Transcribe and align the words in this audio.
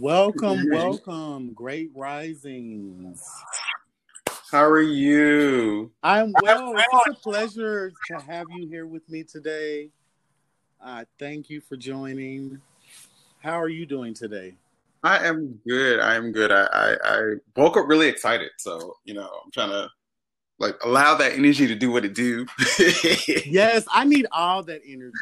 Welcome, 0.00 0.68
welcome. 0.70 1.54
Great 1.54 1.90
risings. 1.94 3.26
How 4.50 4.62
are 4.62 4.82
you? 4.82 5.90
I'm 6.02 6.34
well. 6.42 6.74
It's 6.76 7.06
a 7.08 7.14
pleasure 7.22 7.94
to 8.08 8.20
have 8.20 8.50
you 8.50 8.68
here 8.68 8.84
with 8.84 9.08
me 9.08 9.22
today. 9.22 9.88
Uh, 10.84 11.06
thank 11.18 11.48
you 11.48 11.62
for 11.62 11.78
joining. 11.78 12.60
How 13.38 13.58
are 13.58 13.70
you 13.70 13.86
doing 13.86 14.12
today? 14.12 14.54
I 15.02 15.26
am 15.26 15.58
good. 15.66 16.00
I 16.00 16.14
am 16.14 16.30
good. 16.30 16.52
I, 16.52 16.66
I, 16.70 16.96
I 17.02 17.34
woke 17.56 17.78
up 17.78 17.88
really 17.88 18.08
excited. 18.08 18.50
So, 18.58 18.98
you 19.06 19.14
know, 19.14 19.30
I'm 19.44 19.50
trying 19.50 19.70
to 19.70 19.88
like 20.58 20.76
allow 20.84 21.14
that 21.16 21.32
energy 21.32 21.66
to 21.66 21.74
do 21.74 21.90
what 21.90 22.04
it 22.04 22.14
do. 22.14 22.46
yes, 23.46 23.86
I 23.92 24.04
need 24.04 24.26
all 24.32 24.62
that 24.64 24.80
energy. 24.86 25.12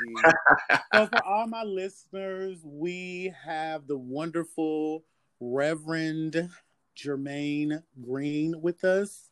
so 0.94 1.06
for 1.06 1.24
all 1.24 1.46
my 1.46 1.64
listeners, 1.64 2.58
we 2.64 3.32
have 3.44 3.86
the 3.86 3.98
wonderful 3.98 5.04
Reverend 5.40 6.50
Jermaine 6.96 7.82
Green 8.00 8.60
with 8.60 8.84
us. 8.84 9.30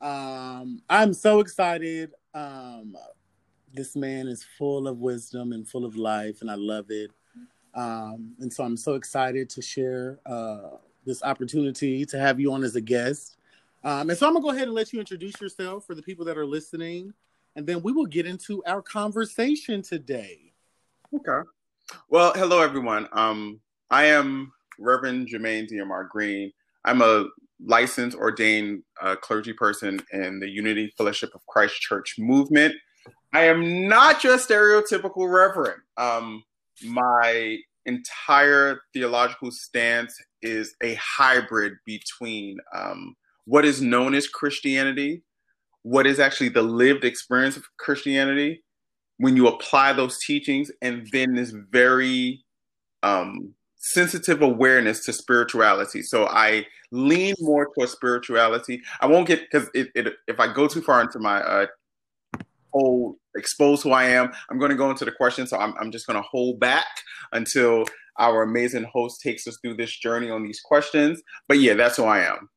Um, 0.00 0.82
I'm 0.90 1.14
so 1.14 1.40
excited. 1.40 2.12
Um, 2.34 2.96
this 3.72 3.94
man 3.94 4.26
is 4.26 4.44
full 4.58 4.88
of 4.88 4.98
wisdom 4.98 5.52
and 5.52 5.66
full 5.66 5.84
of 5.84 5.96
life, 5.96 6.40
and 6.40 6.50
I 6.50 6.54
love 6.56 6.86
it. 6.90 7.10
Um, 7.74 8.34
and 8.40 8.52
so 8.52 8.64
I'm 8.64 8.76
so 8.76 8.94
excited 8.94 9.50
to 9.50 9.62
share 9.62 10.18
uh, 10.26 10.78
this 11.04 11.22
opportunity 11.22 12.04
to 12.06 12.18
have 12.18 12.40
you 12.40 12.52
on 12.52 12.64
as 12.64 12.74
a 12.74 12.80
guest. 12.80 13.35
Um, 13.84 14.10
and 14.10 14.18
so 14.18 14.26
I'm 14.26 14.34
gonna 14.34 14.42
go 14.42 14.50
ahead 14.50 14.64
and 14.64 14.74
let 14.74 14.92
you 14.92 15.00
introduce 15.00 15.40
yourself 15.40 15.86
for 15.86 15.94
the 15.94 16.02
people 16.02 16.24
that 16.26 16.38
are 16.38 16.46
listening, 16.46 17.12
and 17.54 17.66
then 17.66 17.82
we 17.82 17.92
will 17.92 18.06
get 18.06 18.26
into 18.26 18.62
our 18.66 18.82
conversation 18.82 19.82
today. 19.82 20.52
Okay. 21.14 21.48
Well, 22.08 22.32
hello 22.34 22.60
everyone. 22.60 23.08
Um, 23.12 23.60
I 23.90 24.06
am 24.06 24.52
Reverend 24.78 25.28
Jermaine 25.28 25.70
DMR 25.70 26.08
Green. 26.08 26.52
I'm 26.84 27.02
a 27.02 27.26
licensed 27.64 28.16
ordained 28.16 28.82
uh, 29.00 29.16
clergy 29.16 29.52
person 29.52 30.00
in 30.12 30.40
the 30.40 30.48
Unity 30.48 30.92
Fellowship 30.96 31.30
of 31.34 31.46
Christ 31.46 31.80
Church 31.80 32.16
movement. 32.18 32.74
I 33.32 33.42
am 33.44 33.88
not 33.88 34.24
your 34.24 34.38
stereotypical 34.38 35.30
reverend. 35.32 35.82
Um, 35.96 36.42
my 36.84 37.58
entire 37.86 38.80
theological 38.92 39.50
stance 39.50 40.18
is 40.42 40.74
a 40.82 40.94
hybrid 40.94 41.74
between 41.84 42.58
um, 42.74 43.14
what 43.46 43.64
is 43.64 43.80
known 43.80 44.14
as 44.14 44.28
Christianity, 44.28 45.22
what 45.82 46.06
is 46.06 46.20
actually 46.20 46.50
the 46.50 46.62
lived 46.62 47.04
experience 47.04 47.56
of 47.56 47.64
Christianity, 47.78 48.62
when 49.18 49.36
you 49.36 49.48
apply 49.48 49.92
those 49.92 50.18
teachings, 50.18 50.70
and 50.82 51.08
then 51.12 51.34
this 51.34 51.54
very 51.70 52.44
um, 53.02 53.54
sensitive 53.76 54.42
awareness 54.42 55.04
to 55.06 55.12
spirituality. 55.12 56.02
So 56.02 56.26
I 56.26 56.66
lean 56.90 57.34
more 57.40 57.68
towards 57.74 57.92
spirituality. 57.92 58.82
I 59.00 59.06
won't 59.06 59.28
get 59.28 59.40
because 59.50 59.70
it, 59.74 59.88
it, 59.94 60.12
if 60.26 60.40
I 60.40 60.52
go 60.52 60.66
too 60.66 60.82
far 60.82 61.00
into 61.00 61.18
my 61.18 61.40
uh, 61.40 61.66
whole 62.72 63.16
expose 63.36 63.82
who 63.82 63.92
I 63.92 64.04
am, 64.04 64.32
I'm 64.50 64.58
going 64.58 64.70
to 64.70 64.76
go 64.76 64.90
into 64.90 65.04
the 65.04 65.12
question. 65.12 65.46
So 65.46 65.56
I'm, 65.58 65.74
I'm 65.80 65.92
just 65.92 66.06
going 66.06 66.20
to 66.20 66.28
hold 66.28 66.58
back 66.58 66.86
until 67.32 67.84
our 68.18 68.42
amazing 68.42 68.86
host 68.92 69.20
takes 69.20 69.46
us 69.46 69.58
through 69.62 69.76
this 69.76 69.96
journey 69.96 70.30
on 70.30 70.42
these 70.42 70.60
questions. 70.60 71.22
But 71.48 71.60
yeah, 71.60 71.74
that's 71.74 71.96
who 71.96 72.04
I 72.04 72.20
am. 72.20 72.48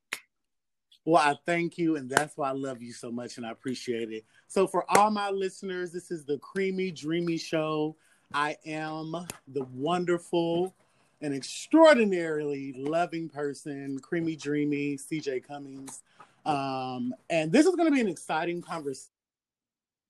Well, 1.10 1.20
I 1.20 1.36
thank 1.44 1.76
you, 1.76 1.96
and 1.96 2.08
that's 2.08 2.36
why 2.36 2.50
I 2.50 2.52
love 2.52 2.80
you 2.80 2.92
so 2.92 3.10
much, 3.10 3.36
and 3.36 3.44
I 3.44 3.50
appreciate 3.50 4.12
it. 4.12 4.24
So, 4.46 4.68
for 4.68 4.84
all 4.88 5.10
my 5.10 5.28
listeners, 5.28 5.90
this 5.90 6.12
is 6.12 6.24
the 6.24 6.38
Creamy 6.38 6.92
Dreamy 6.92 7.36
Show. 7.36 7.96
I 8.32 8.56
am 8.64 9.26
the 9.48 9.64
wonderful 9.74 10.72
and 11.20 11.34
extraordinarily 11.34 12.74
loving 12.78 13.28
person, 13.28 13.98
Creamy 13.98 14.36
Dreamy, 14.36 14.98
CJ 14.98 15.42
Cummings. 15.48 16.04
Um, 16.46 17.12
and 17.28 17.50
this 17.50 17.66
is 17.66 17.74
going 17.74 17.88
to 17.88 17.92
be 17.92 18.00
an 18.00 18.06
exciting 18.06 18.62
conversation. 18.62 19.10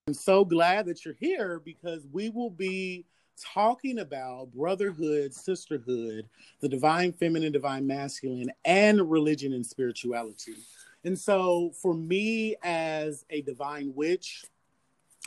I'm 0.06 0.12
so 0.12 0.44
glad 0.44 0.84
that 0.84 1.06
you're 1.06 1.16
here 1.18 1.62
because 1.64 2.06
we 2.12 2.28
will 2.28 2.50
be 2.50 3.06
talking 3.42 4.00
about 4.00 4.52
brotherhood, 4.52 5.32
sisterhood, 5.32 6.28
the 6.60 6.68
divine 6.68 7.14
feminine, 7.14 7.52
divine 7.52 7.86
masculine, 7.86 8.50
and 8.66 9.10
religion 9.10 9.54
and 9.54 9.64
spirituality. 9.64 10.56
And 11.04 11.18
so, 11.18 11.72
for 11.80 11.94
me 11.94 12.56
as 12.62 13.24
a 13.30 13.40
divine 13.42 13.92
witch, 13.94 14.44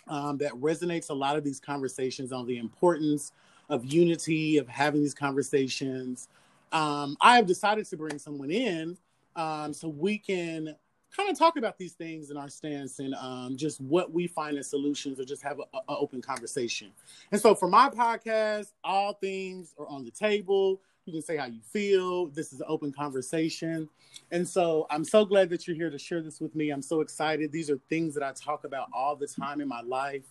um, 0.08 0.38
that 0.38 0.52
resonates 0.54 1.10
a 1.10 1.14
lot 1.14 1.38
of 1.38 1.44
these 1.44 1.60
conversations 1.60 2.32
on 2.32 2.46
the 2.46 2.58
importance 2.58 3.32
of 3.70 3.86
unity, 3.86 4.58
of 4.58 4.68
having 4.68 5.02
these 5.02 5.14
conversations. 5.14 6.28
Um, 6.72 7.16
I 7.22 7.36
have 7.36 7.46
decided 7.46 7.86
to 7.88 7.98
bring 7.98 8.20
someone 8.20 8.52
in 8.52 8.98
um, 9.36 9.74
so 9.74 9.88
we 9.88 10.18
can 10.18 10.76
kind 11.16 11.30
of 11.30 11.38
talk 11.38 11.58
about 11.58 11.78
these 11.78 11.94
things 11.94 12.32
in 12.32 12.38
our 12.38 12.50
stance 12.50 13.00
and 13.00 13.14
um, 13.16 13.56
just 13.56 13.80
what 13.82 14.12
we 14.12 14.28
find 14.28 14.58
as 14.58 14.68
solutions 14.68 15.20
or 15.20 15.26
just 15.26 15.44
have 15.44 15.60
an 15.60 15.66
open 15.88 16.22
conversation. 16.22 16.92
And 17.32 17.40
so 17.40 17.54
for 17.54 17.68
my 17.68 17.90
podcast, 17.90 18.72
all 18.84 19.14
things 19.14 19.74
are 19.78 19.88
on 19.88 20.04
the 20.04 20.12
table. 20.12 20.82
You 21.06 21.12
can 21.12 21.22
say 21.22 21.36
how 21.36 21.48
you 21.48 21.60
feel. 21.62 22.28
This 22.28 22.54
is 22.54 22.62
an 22.62 22.66
open 22.70 22.94
conversation. 22.94 23.90
And 24.32 24.48
so 24.48 24.88
I'm 24.90 25.04
so 25.04 25.26
glad 25.26 25.50
that 25.50 25.68
you're 25.68 25.76
here 25.76 25.90
to 25.90 26.00
share 26.00 26.22
this 26.22 26.40
with 26.40 26.56
me. 26.56 26.70
I'm 26.70 26.82
so 26.82 27.02
excited. 27.02 27.52
These 27.52 27.70
are 27.70 27.78
things 27.90 28.14
that 28.14 28.24
I 28.24 28.32
talk 28.32 28.64
about 28.64 28.88
all 28.94 29.16
the 29.16 29.28
time 29.28 29.60
in 29.60 29.68
my 29.68 29.82
life, 29.82 30.24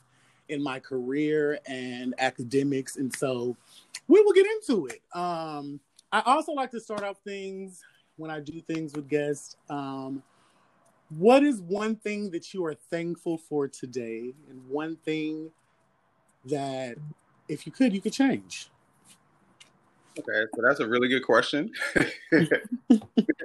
in 0.49 0.63
my 0.63 0.79
career, 0.81 1.59
and 1.67 2.15
academics. 2.19 2.97
And 2.97 3.15
so 3.15 3.55
we 4.09 4.23
will 4.23 4.33
get 4.33 4.47
into 4.47 4.87
it. 4.87 5.03
Um, 5.15 5.79
I 6.11 6.23
also 6.25 6.53
like 6.53 6.71
to 6.71 6.81
start 6.81 7.03
off 7.03 7.19
things 7.23 7.83
when 8.17 8.31
I 8.31 8.41
do 8.41 8.61
things 8.63 8.95
with 8.95 9.09
guests. 9.09 9.57
Um, 9.69 10.23
what 11.11 11.43
is 11.43 11.61
one 11.61 11.97
thing 11.97 12.31
that 12.31 12.55
you 12.55 12.65
are 12.65 12.75
thankful 12.75 13.37
for 13.37 13.69
today, 13.69 14.33
and 14.49 14.67
one 14.69 14.97
thing 15.05 15.51
that, 16.47 16.97
if 17.49 17.67
you 17.67 17.73
could, 17.73 17.93
you 17.93 18.01
could 18.01 18.15
change? 18.15 18.72
Okay, 20.19 20.47
so 20.55 20.63
that's 20.63 20.81
a 20.81 20.87
really 20.87 21.09
good 21.09 21.25
question. 21.25 21.71
because 22.31 22.59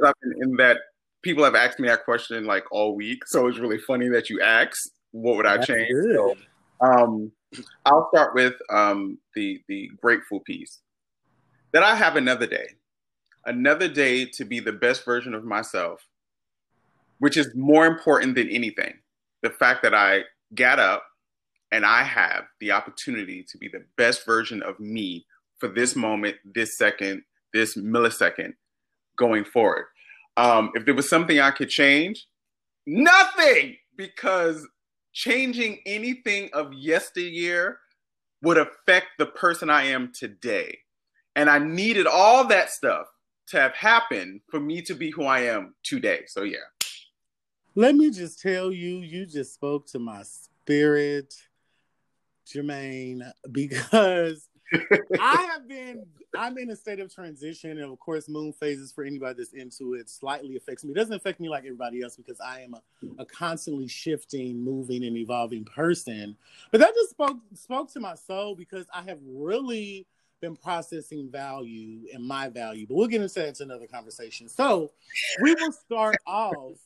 I've 0.04 0.14
been 0.22 0.34
in 0.42 0.56
that 0.58 0.78
people 1.22 1.44
have 1.44 1.56
asked 1.56 1.80
me 1.80 1.88
that 1.88 2.06
question 2.06 2.46
like 2.46 2.66
all 2.72 2.96
week, 2.96 3.26
so 3.26 3.48
it's 3.48 3.58
really 3.58 3.78
funny 3.78 4.10
that 4.10 4.30
you 4.30 4.42
asked, 4.42 4.92
"What 5.12 5.38
would 5.38 5.46
I 5.46 5.56
that's 5.56 5.68
change?" 5.68 5.90
So, 6.14 6.36
um, 6.82 7.32
I'll 7.86 8.10
start 8.14 8.36
with 8.36 8.54
um, 8.70 9.18
the 9.36 9.62
the 9.68 9.90
grateful 10.02 10.42
piece 10.42 10.82
that 11.72 11.84
I 11.84 11.96
have 11.96 12.16
another 12.16 12.48
day, 12.48 12.68
another 13.46 13.88
day 13.88 14.26
to 14.26 14.46
be 14.46 14.60
the 14.60 14.74
best 14.74 15.06
version 15.06 15.34
of 15.34 15.44
myself, 15.44 16.02
which 17.20 17.38
is 17.38 17.54
more 17.56 17.86
important 17.86 18.36
than 18.36 18.50
anything. 18.50 18.94
The 19.42 19.50
fact 19.50 19.84
that 19.84 19.94
I 19.94 20.24
got 20.56 20.80
up 20.80 21.04
and 21.72 21.86
I 21.86 22.04
have 22.04 22.46
the 22.60 22.72
opportunity 22.72 23.46
to 23.50 23.58
be 23.58 23.68
the 23.68 23.86
best 23.98 24.26
version 24.26 24.64
of 24.64 24.80
me 24.80 25.26
for 25.60 25.70
this 25.70 25.96
moment, 25.96 26.38
this 26.46 26.78
second, 26.78 27.24
this 27.54 27.78
millisecond 27.78 28.54
going 29.18 29.44
forward. 29.44 29.86
Um, 30.36 30.72
if 30.76 30.86
there 30.86 30.94
was 30.94 31.10
something 31.10 31.40
I 31.40 31.52
could 31.52 31.70
change, 31.70 32.28
nothing, 32.86 33.78
because 33.96 34.68
changing 35.14 35.80
anything 35.86 36.50
of 36.54 36.74
yesteryear 36.74 37.80
would 38.44 38.58
affect 38.58 39.08
the 39.18 39.26
person 39.26 39.70
I 39.70 39.86
am 39.86 40.12
today. 40.14 40.78
And 41.36 41.50
I 41.50 41.60
needed 41.60 42.06
all 42.06 42.48
that 42.48 42.70
stuff 42.70 43.08
to 43.48 43.60
have 43.60 43.74
happened 43.74 44.42
for 44.50 44.60
me 44.60 44.82
to 44.84 44.94
be 44.94 45.10
who 45.10 45.24
I 45.24 45.42
am 45.42 45.74
today. 45.84 46.22
So, 46.28 46.44
yeah. 46.44 46.58
Let 47.76 47.96
me 47.96 48.12
just 48.12 48.42
tell 48.42 48.72
you, 48.72 48.98
you 48.98 49.26
just 49.26 49.54
spoke 49.54 49.88
to 49.88 50.00
my 50.00 50.24
spirit, 50.24 51.34
Jermaine, 52.48 53.32
because 53.52 54.48
I 55.20 55.50
have 55.52 55.68
been. 55.68 56.06
I'm 56.38 56.58
in 56.58 56.70
a 56.70 56.76
state 56.76 57.00
of 57.00 57.14
transition, 57.14 57.72
and 57.72 57.92
of 57.92 58.00
course, 58.00 58.28
moon 58.28 58.54
phases 58.54 58.92
for 58.92 59.04
anybody 59.04 59.36
that's 59.38 59.54
into 59.54 59.94
it 59.94 60.10
slightly 60.10 60.58
affects 60.58 60.84
me. 60.84 60.92
It 60.92 60.96
doesn't 60.96 61.14
affect 61.14 61.40
me 61.40 61.50
like 61.50 61.64
everybody 61.64 62.02
else 62.02 62.16
because 62.18 62.40
I 62.40 62.62
am 62.62 62.74
a, 62.74 62.82
a 63.22 63.26
constantly 63.26 63.88
shifting, 63.88 64.64
moving, 64.64 65.06
and 65.06 65.18
evolving 65.18 65.64
person. 65.66 66.36
But 66.72 66.82
that 66.82 66.94
just 66.94 67.12
spoke 67.12 67.38
spoke 67.54 67.92
to 67.94 68.00
my 68.00 68.16
soul 68.16 68.56
because 68.56 68.86
I 68.94 69.04
have 69.04 69.20
really 69.26 70.06
been 70.42 70.56
processing 70.56 71.30
value 71.32 72.02
and 72.14 72.24
my 72.24 72.50
value. 72.50 72.86
But 72.88 72.96
we'll 72.96 73.08
get 73.08 73.22
into 73.22 73.34
that 73.36 73.48
into 73.48 73.64
another 73.64 73.88
conversation. 73.88 74.50
So 74.50 74.92
we 75.42 75.56
will 75.56 75.72
start 75.72 76.18
off 76.26 76.78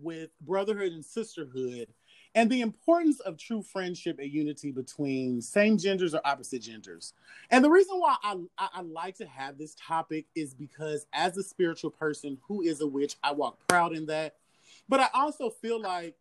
with 0.00 0.30
brotherhood 0.40 0.92
and 0.92 1.04
sisterhood 1.04 1.88
and 2.34 2.50
the 2.50 2.60
importance 2.60 3.20
of 3.20 3.36
true 3.36 3.62
friendship 3.62 4.18
and 4.18 4.30
unity 4.30 4.72
between 4.72 5.40
same 5.40 5.78
genders 5.78 6.14
or 6.14 6.20
opposite 6.24 6.62
genders. 6.62 7.12
And 7.50 7.64
the 7.64 7.70
reason 7.70 7.98
why 8.00 8.16
I, 8.22 8.36
I, 8.58 8.68
I, 8.74 8.80
like 8.82 9.16
to 9.16 9.26
have 9.26 9.56
this 9.56 9.76
topic 9.78 10.26
is 10.34 10.52
because, 10.52 11.06
as 11.12 11.36
a 11.36 11.42
spiritual 11.42 11.90
person 11.90 12.38
who 12.46 12.62
is 12.62 12.80
a 12.80 12.86
witch, 12.86 13.16
I 13.22 13.32
walk 13.32 13.58
proud 13.68 13.94
in 13.94 14.06
that. 14.06 14.34
But 14.88 15.00
I 15.00 15.08
also 15.14 15.48
feel 15.48 15.80
like 15.80 16.16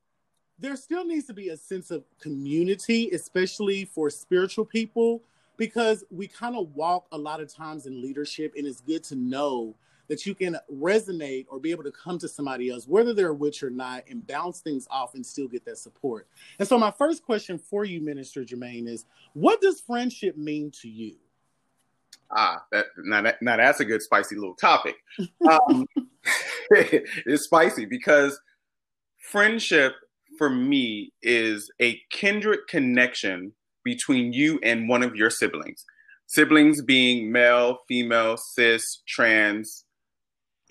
there 0.60 0.76
still 0.76 1.04
needs 1.04 1.26
to 1.28 1.34
be 1.34 1.50
a 1.50 1.58
sense 1.58 1.90
of 1.90 2.04
community, 2.20 3.10
especially 3.12 3.86
for 3.86 4.10
spiritual 4.10 4.66
people, 4.66 5.22
because 5.58 6.04
we 6.12 6.28
kind 6.28 6.56
of 6.56 6.76
walk 6.76 7.08
a 7.12 7.18
lot 7.18 7.42
of 7.42 7.54
times 7.54 7.86
in 7.86 8.02
leadership, 8.02 8.54
and 8.56 8.68
it's 8.68 8.82
good 8.82 9.04
to 9.06 9.16
know 9.16 9.76
that 10.08 10.26
you 10.26 10.36
can 10.36 10.58
resonate 10.72 11.46
or 11.50 11.60
be 11.60 11.72
able 11.72 11.84
to 11.84 11.92
come 11.92 12.18
to 12.20 12.28
somebody 12.28 12.70
else, 12.70 12.88
whether 12.88 13.14
they're 13.14 13.34
with 13.34 13.62
you 13.62 13.70
or 13.70 13.72
not, 13.72 14.04
and 14.10 14.26
bounce 14.28 14.60
things 14.60 14.88
off 14.90 15.16
and 15.16 15.26
still 15.26 15.48
get 15.48 15.66
that 15.66 15.78
support. 15.78 16.28
And 16.60 16.68
so, 16.68 16.78
my 16.78 16.92
first 16.92 17.24
question 17.24 17.58
for 17.58 17.86
you, 17.86 18.02
Minister 18.02 18.44
Jermaine, 18.44 18.88
is 18.88 19.06
what 19.34 19.62
does 19.62 19.82
friendship 19.82 20.38
mean 20.38 20.72
to 20.82 20.90
you? 20.90 21.16
Ah, 22.36 22.64
that 22.72 22.86
now, 22.98 23.22
that, 23.22 23.42
now 23.42 23.58
that's 23.58 23.80
a 23.80 23.86
good 23.86 24.02
spicy 24.02 24.36
little 24.36 24.56
topic. 24.56 24.96
Um, 25.50 25.86
it's 26.72 27.44
spicy 27.44 27.86
because 27.86 28.40
friendship 29.20 29.94
for 30.38 30.50
me 30.50 31.12
is 31.22 31.72
a 31.82 32.00
kindred 32.10 32.60
connection 32.68 33.54
between 33.84 34.34
you 34.34 34.60
and 34.64 34.88
one 34.88 35.04
of 35.04 35.16
your 35.16 35.30
siblings. 35.30 35.86
Siblings 36.26 36.82
being 36.82 37.32
male, 37.32 37.80
female, 37.88 38.38
cis, 38.38 39.02
trans, 39.08 39.86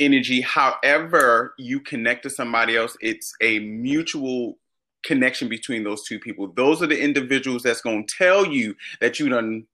energy. 0.04 0.40
However, 0.40 1.54
you 1.58 1.80
connect 1.80 2.22
to 2.24 2.30
somebody 2.30 2.76
else, 2.76 2.96
it's 3.00 3.32
a 3.40 3.58
mutual 3.60 4.58
connection 5.04 5.48
between 5.48 5.84
those 5.84 6.04
two 6.04 6.18
people. 6.18 6.52
Those 6.54 6.82
are 6.82 6.86
the 6.86 7.00
individuals 7.00 7.62
that's 7.62 7.80
going 7.80 8.06
to 8.06 8.14
tell 8.16 8.46
you 8.46 8.74
that 9.00 9.18
you 9.18 9.28
done 9.28 9.66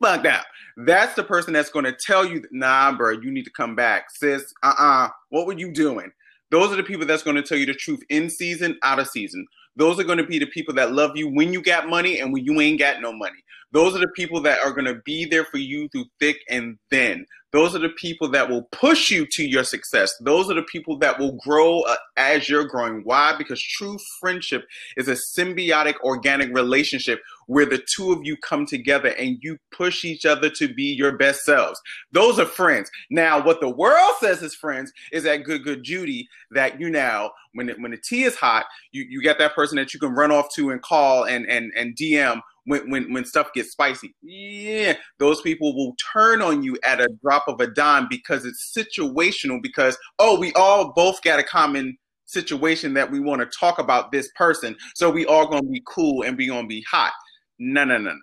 fucked 0.00 0.26
out. 0.26 0.44
That's 0.76 1.14
the 1.14 1.24
person 1.24 1.52
that's 1.52 1.70
going 1.70 1.84
to 1.86 1.92
tell 1.92 2.24
you, 2.24 2.44
nah, 2.52 2.92
bro, 2.92 3.12
you 3.12 3.30
need 3.30 3.44
to 3.44 3.50
come 3.50 3.74
back. 3.74 4.10
Sis, 4.10 4.52
uh 4.62 4.74
uh-uh, 4.78 5.06
uh, 5.06 5.08
what 5.30 5.46
were 5.46 5.58
you 5.58 5.72
doing? 5.72 6.10
Those 6.50 6.72
are 6.72 6.76
the 6.76 6.82
people 6.82 7.06
that's 7.06 7.22
going 7.22 7.36
to 7.36 7.42
tell 7.42 7.58
you 7.58 7.66
the 7.66 7.74
truth 7.74 8.00
in 8.08 8.30
season, 8.30 8.78
out 8.82 9.00
of 9.00 9.08
season. 9.08 9.46
Those 9.74 9.98
are 9.98 10.04
going 10.04 10.18
to 10.18 10.26
be 10.26 10.38
the 10.38 10.46
people 10.46 10.74
that 10.74 10.92
love 10.92 11.16
you 11.16 11.28
when 11.28 11.52
you 11.52 11.60
got 11.60 11.88
money 11.88 12.20
and 12.20 12.32
when 12.32 12.44
you 12.44 12.60
ain't 12.60 12.78
got 12.78 13.00
no 13.00 13.12
money. 13.12 13.36
Those 13.72 13.94
are 13.96 13.98
the 13.98 14.08
people 14.08 14.40
that 14.42 14.60
are 14.60 14.70
going 14.70 14.86
to 14.86 15.00
be 15.04 15.24
there 15.24 15.44
for 15.44 15.58
you 15.58 15.88
through 15.88 16.06
thick 16.20 16.38
and 16.48 16.78
thin. 16.90 17.26
Those 17.56 17.74
are 17.74 17.78
the 17.78 17.88
people 17.88 18.28
that 18.32 18.50
will 18.50 18.64
push 18.64 19.10
you 19.10 19.24
to 19.28 19.42
your 19.42 19.64
success. 19.64 20.14
Those 20.20 20.50
are 20.50 20.54
the 20.54 20.62
people 20.64 20.98
that 20.98 21.18
will 21.18 21.38
grow 21.42 21.80
uh, 21.80 21.96
as 22.18 22.50
you're 22.50 22.66
growing. 22.66 23.00
Why? 23.04 23.34
Because 23.38 23.62
true 23.62 23.96
friendship 24.20 24.66
is 24.98 25.08
a 25.08 25.12
symbiotic, 25.12 25.94
organic 26.02 26.54
relationship 26.54 27.22
where 27.46 27.64
the 27.64 27.82
two 27.96 28.12
of 28.12 28.18
you 28.24 28.36
come 28.36 28.66
together 28.66 29.14
and 29.18 29.38
you 29.40 29.56
push 29.70 30.04
each 30.04 30.26
other 30.26 30.50
to 30.50 30.68
be 30.74 30.82
your 30.82 31.16
best 31.16 31.44
selves. 31.44 31.80
Those 32.12 32.38
are 32.38 32.44
friends. 32.44 32.90
Now, 33.08 33.42
what 33.42 33.62
the 33.62 33.70
world 33.70 34.16
says 34.20 34.42
is 34.42 34.54
friends 34.54 34.92
is 35.10 35.22
that 35.22 35.44
good, 35.44 35.64
good 35.64 35.82
Judy 35.82 36.28
that 36.50 36.78
you 36.78 36.90
now, 36.90 37.30
when 37.54 37.70
it, 37.70 37.80
when 37.80 37.92
the 37.92 37.96
tea 37.96 38.24
is 38.24 38.36
hot, 38.36 38.66
you, 38.92 39.06
you 39.08 39.22
get 39.22 39.38
that 39.38 39.54
person 39.54 39.76
that 39.76 39.94
you 39.94 40.00
can 40.00 40.12
run 40.12 40.30
off 40.30 40.54
to 40.56 40.72
and 40.72 40.82
call 40.82 41.24
and, 41.24 41.46
and, 41.48 41.72
and 41.74 41.96
DM 41.96 42.42
when, 42.66 42.90
when, 42.90 43.12
when 43.12 43.24
stuff 43.24 43.48
gets 43.54 43.70
spicy. 43.70 44.14
Yeah, 44.22 44.94
those 45.18 45.40
people 45.40 45.74
will 45.74 45.94
turn 46.12 46.42
on 46.42 46.62
you 46.62 46.76
at 46.84 47.00
a 47.00 47.08
drop 47.22 47.44
of 47.48 47.60
a 47.60 47.66
dime 47.66 48.06
because 48.10 48.44
it's 48.44 48.72
situational 48.76 49.62
because, 49.62 49.96
oh, 50.18 50.38
we 50.38 50.52
all 50.52 50.92
both 50.92 51.22
got 51.22 51.38
a 51.38 51.44
common 51.44 51.96
situation 52.26 52.92
that 52.94 53.10
we 53.10 53.20
want 53.20 53.40
to 53.40 53.58
talk 53.58 53.78
about 53.78 54.12
this 54.12 54.28
person. 54.36 54.76
So 54.94 55.10
we 55.10 55.24
all 55.26 55.46
going 55.46 55.62
to 55.62 55.68
be 55.68 55.82
cool 55.86 56.24
and 56.24 56.36
we 56.36 56.48
going 56.48 56.64
to 56.64 56.68
be 56.68 56.84
hot. 56.90 57.12
No, 57.58 57.84
no, 57.84 57.98
no, 57.98 58.10
no. 58.10 58.20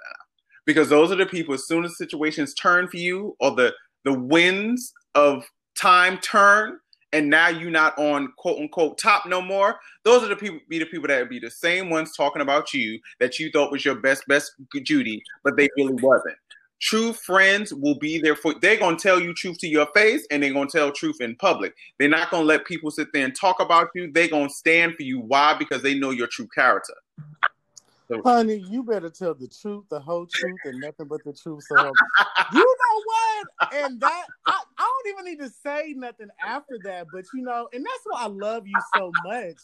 Because 0.66 0.90
those 0.90 1.12
are 1.12 1.16
the 1.16 1.26
people, 1.26 1.54
as 1.54 1.68
soon 1.68 1.84
as 1.84 1.98
situations 1.98 2.54
turn 2.54 2.88
for 2.88 2.98
you 2.98 3.36
or 3.40 3.56
the, 3.56 3.74
the 4.06 4.14
winds 4.14 4.94
of 5.16 5.46
time 5.80 6.18
turn, 6.20 6.78
and 7.14 7.30
now 7.30 7.48
you're 7.48 7.72
not 7.72 7.98
on 7.98 8.34
quote 8.38 8.60
unquote 8.60 8.98
top 8.98 9.26
no 9.26 9.42
more. 9.42 9.80
Those 10.04 10.24
are 10.24 10.28
the 10.28 10.36
people 10.36 10.60
be 10.68 10.80
the 10.80 10.86
people 10.86 11.08
that 11.08 11.20
would 11.20 11.30
be 11.30 11.40
the 11.40 11.52
same 11.52 11.90
ones 11.90 12.16
talking 12.16 12.42
about 12.42 12.74
you 12.74 13.00
that 13.20 13.40
you 13.40 13.50
thought 13.52 13.72
was 13.72 13.86
your 13.86 13.96
best 13.96 14.24
best 14.28 14.52
Judy, 14.84 15.24
but 15.44 15.56
they 15.56 15.70
really 15.78 15.94
wasn't. 15.94 16.36
True 16.82 17.14
friends 17.14 17.74
will 17.74 17.98
be 17.98 18.20
there 18.20 18.36
for 18.36 18.56
they're 18.62 18.78
gonna 18.78 18.98
tell 18.98 19.20
you 19.20 19.34
truth 19.34 19.60
to 19.60 19.68
your 19.68 19.88
face 19.96 20.28
and 20.32 20.44
they're 20.44 20.52
gonna 20.52 20.70
tell 20.70 20.92
truth 20.92 21.22
in 21.22 21.36
public. 21.38 21.74
They're 21.98 22.10
not 22.10 22.30
gonna 22.30 22.44
let 22.44 22.66
people 22.66 22.92
sit 22.92 23.08
there 23.14 23.24
and 23.24 23.34
talk 23.34 23.62
about 23.62 23.88
you. 23.96 24.12
They're 24.12 24.28
gonna 24.28 24.50
stand 24.50 24.96
for 24.96 25.04
you. 25.04 25.22
Why? 25.22 25.56
Because 25.58 25.82
they 25.82 25.98
know 25.98 26.10
your 26.10 26.28
true 26.28 26.48
character. 26.54 26.94
Honey, 28.24 28.64
you 28.70 28.84
better 28.84 29.10
tell 29.10 29.34
the 29.34 29.48
truth, 29.48 29.86
the 29.90 30.00
whole 30.00 30.26
truth, 30.26 30.60
and 30.66 30.80
nothing 30.80 31.08
but 31.08 31.24
the 31.24 31.34
truth. 31.34 31.64
So 31.64 31.78
you 32.54 32.60
know 32.60 33.02
what? 33.06 33.74
And 33.84 34.00
that 34.02 34.26
I, 34.46 34.60
I 34.78 35.02
don't 35.06 35.14
even 35.14 35.26
need 35.26 35.44
to 35.44 35.50
say 35.50 35.94
nothing 35.96 36.30
after 36.46 36.78
that, 36.84 37.08
but 37.12 37.26
you 37.34 37.44
know, 37.44 37.70
and 37.74 37.86
that's 37.86 38.04
why 38.06 38.24
I 38.24 38.28
love 38.28 38.68
you 38.68 38.80
so 38.96 39.12
much 39.26 39.58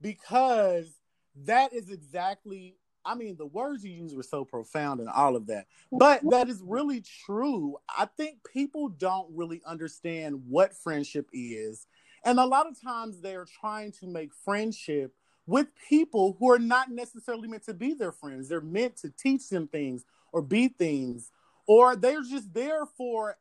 because 0.00 1.00
that 1.44 1.72
is 1.72 1.90
exactly 1.90 2.76
I 3.04 3.16
mean, 3.16 3.36
the 3.36 3.46
words 3.46 3.84
you 3.84 3.90
use 3.90 4.14
were 4.14 4.22
so 4.22 4.44
profound 4.44 5.00
and 5.00 5.08
all 5.08 5.34
of 5.34 5.48
that. 5.48 5.66
But 5.90 6.22
that 6.30 6.48
is 6.48 6.62
really 6.64 7.02
true. 7.26 7.76
I 7.88 8.06
think 8.16 8.38
people 8.52 8.88
don't 8.90 9.28
really 9.34 9.60
understand 9.66 10.40
what 10.48 10.76
friendship 10.76 11.28
is. 11.32 11.86
And 12.24 12.38
a 12.38 12.46
lot 12.46 12.68
of 12.68 12.80
times 12.80 13.20
they're 13.20 13.46
trying 13.60 13.90
to 14.00 14.06
make 14.06 14.30
friendship 14.44 15.14
with 15.46 15.68
people 15.88 16.36
who 16.38 16.50
are 16.50 16.58
not 16.58 16.90
necessarily 16.90 17.48
meant 17.48 17.64
to 17.64 17.74
be 17.74 17.94
their 17.94 18.12
friends. 18.12 18.48
They're 18.48 18.60
meant 18.60 18.96
to 18.98 19.10
teach 19.10 19.48
them 19.48 19.68
things 19.68 20.04
or 20.32 20.42
be 20.42 20.68
things, 20.68 21.30
or 21.66 21.96
they're 21.96 22.22
just 22.22 22.52
there 22.54 22.86
for 22.86 23.36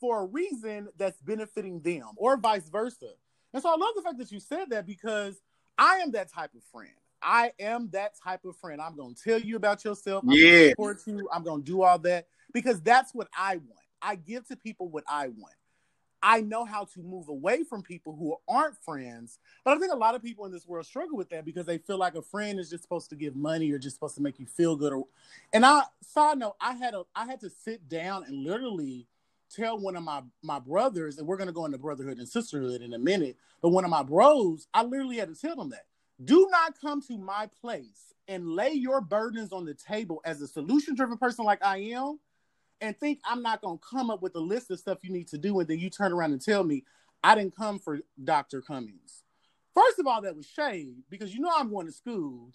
for 0.00 0.22
a 0.22 0.26
reason 0.26 0.88
that's 0.98 1.20
benefiting 1.22 1.80
them, 1.80 2.08
or 2.16 2.36
vice 2.36 2.68
versa. 2.68 3.10
And 3.54 3.62
so 3.62 3.70
I 3.70 3.76
love 3.76 3.94
the 3.96 4.02
fact 4.02 4.18
that 4.18 4.30
you 4.30 4.40
said 4.40 4.70
that 4.70 4.86
because 4.86 5.40
I 5.78 5.96
am 5.98 6.10
that 6.12 6.30
type 6.32 6.50
of 6.54 6.62
friend. 6.70 6.92
I 7.22 7.52
am 7.58 7.88
that 7.92 8.12
type 8.22 8.44
of 8.44 8.56
friend. 8.56 8.80
I'm 8.80 8.96
going 8.96 9.14
to 9.14 9.22
tell 9.22 9.40
you 9.40 9.56
about 9.56 9.84
yourself. 9.84 10.22
I'm 10.22 10.32
yeah. 10.32 10.50
to 10.50 10.68
support 10.70 11.00
you. 11.06 11.28
I'm 11.32 11.42
going 11.42 11.62
to 11.62 11.66
do 11.66 11.82
all 11.82 11.98
that 12.00 12.26
because 12.52 12.80
that's 12.82 13.14
what 13.14 13.28
I 13.36 13.56
want. 13.56 13.80
I 14.02 14.16
give 14.16 14.46
to 14.48 14.56
people 14.56 14.88
what 14.88 15.04
I 15.08 15.28
want. 15.28 15.54
I 16.28 16.40
know 16.40 16.64
how 16.64 16.86
to 16.86 17.02
move 17.02 17.28
away 17.28 17.62
from 17.62 17.82
people 17.82 18.16
who 18.16 18.36
aren't 18.48 18.76
friends. 18.78 19.38
But 19.64 19.76
I 19.76 19.78
think 19.78 19.92
a 19.92 19.96
lot 19.96 20.16
of 20.16 20.22
people 20.24 20.44
in 20.44 20.50
this 20.50 20.66
world 20.66 20.84
struggle 20.84 21.16
with 21.16 21.30
that 21.30 21.44
because 21.44 21.66
they 21.66 21.78
feel 21.78 21.98
like 21.98 22.16
a 22.16 22.22
friend 22.22 22.58
is 22.58 22.68
just 22.68 22.82
supposed 22.82 23.10
to 23.10 23.16
give 23.16 23.36
money 23.36 23.70
or 23.70 23.78
just 23.78 23.94
supposed 23.94 24.16
to 24.16 24.22
make 24.22 24.40
you 24.40 24.46
feel 24.46 24.74
good. 24.74 24.92
Or, 24.92 25.06
and 25.52 25.64
I 25.64 25.82
side 26.02 26.38
note, 26.38 26.56
I 26.60 26.72
had 26.74 26.94
a 26.94 27.04
I 27.14 27.26
had 27.26 27.38
to 27.42 27.48
sit 27.48 27.88
down 27.88 28.24
and 28.24 28.42
literally 28.42 29.06
tell 29.54 29.78
one 29.78 29.94
of 29.94 30.02
my 30.02 30.20
my 30.42 30.58
brothers, 30.58 31.18
and 31.18 31.28
we're 31.28 31.36
gonna 31.36 31.52
go 31.52 31.64
into 31.64 31.78
brotherhood 31.78 32.18
and 32.18 32.28
sisterhood 32.28 32.82
in 32.82 32.92
a 32.94 32.98
minute. 32.98 33.36
But 33.62 33.68
one 33.68 33.84
of 33.84 33.90
my 33.90 34.02
bros, 34.02 34.66
I 34.74 34.82
literally 34.82 35.18
had 35.18 35.32
to 35.32 35.40
tell 35.40 35.54
them 35.54 35.70
that 35.70 35.86
do 36.24 36.48
not 36.50 36.80
come 36.80 37.00
to 37.02 37.16
my 37.18 37.48
place 37.60 38.14
and 38.26 38.48
lay 38.48 38.72
your 38.72 39.00
burdens 39.00 39.52
on 39.52 39.64
the 39.64 39.74
table 39.74 40.20
as 40.24 40.40
a 40.40 40.48
solution 40.48 40.96
driven 40.96 41.18
person 41.18 41.44
like 41.44 41.64
I 41.64 41.78
am 41.78 42.18
and 42.80 42.98
think 42.98 43.20
I'm 43.24 43.42
not 43.42 43.62
to 43.62 43.78
come 43.78 44.10
up 44.10 44.22
with 44.22 44.34
a 44.34 44.40
list 44.40 44.70
of 44.70 44.78
stuff 44.78 44.98
you 45.02 45.10
need 45.10 45.28
to 45.28 45.38
do, 45.38 45.58
and 45.58 45.68
then 45.68 45.78
you 45.78 45.90
turn 45.90 46.12
around 46.12 46.32
and 46.32 46.40
tell 46.40 46.64
me 46.64 46.84
I 47.22 47.34
didn't 47.34 47.56
come 47.56 47.78
for 47.78 48.00
Dr. 48.22 48.60
Cummings. 48.60 49.24
First 49.74 49.98
of 49.98 50.06
all, 50.06 50.22
that 50.22 50.36
was 50.36 50.46
shade 50.46 51.02
because 51.10 51.34
you 51.34 51.40
know 51.40 51.50
I'm 51.54 51.70
going 51.70 51.86
to 51.86 51.92
school, 51.92 52.52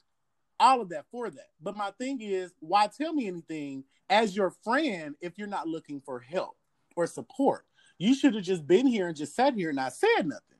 all 0.59 0.81
of 0.81 0.89
that 0.89 1.05
for 1.11 1.29
that. 1.29 1.49
But 1.61 1.77
my 1.77 1.91
thing 1.91 2.19
is, 2.21 2.53
why 2.59 2.87
tell 2.87 3.13
me 3.13 3.27
anything 3.27 3.83
as 4.09 4.35
your 4.35 4.51
friend 4.63 5.15
if 5.21 5.37
you're 5.37 5.47
not 5.47 5.67
looking 5.67 6.01
for 6.01 6.19
help 6.19 6.57
or 6.95 7.05
support? 7.07 7.65
You 7.97 8.15
should 8.15 8.33
have 8.33 8.43
just 8.43 8.65
been 8.65 8.87
here 8.87 9.07
and 9.07 9.15
just 9.15 9.35
sat 9.35 9.53
here 9.53 9.69
and 9.69 9.75
not 9.75 9.93
said 9.93 10.25
nothing. 10.25 10.57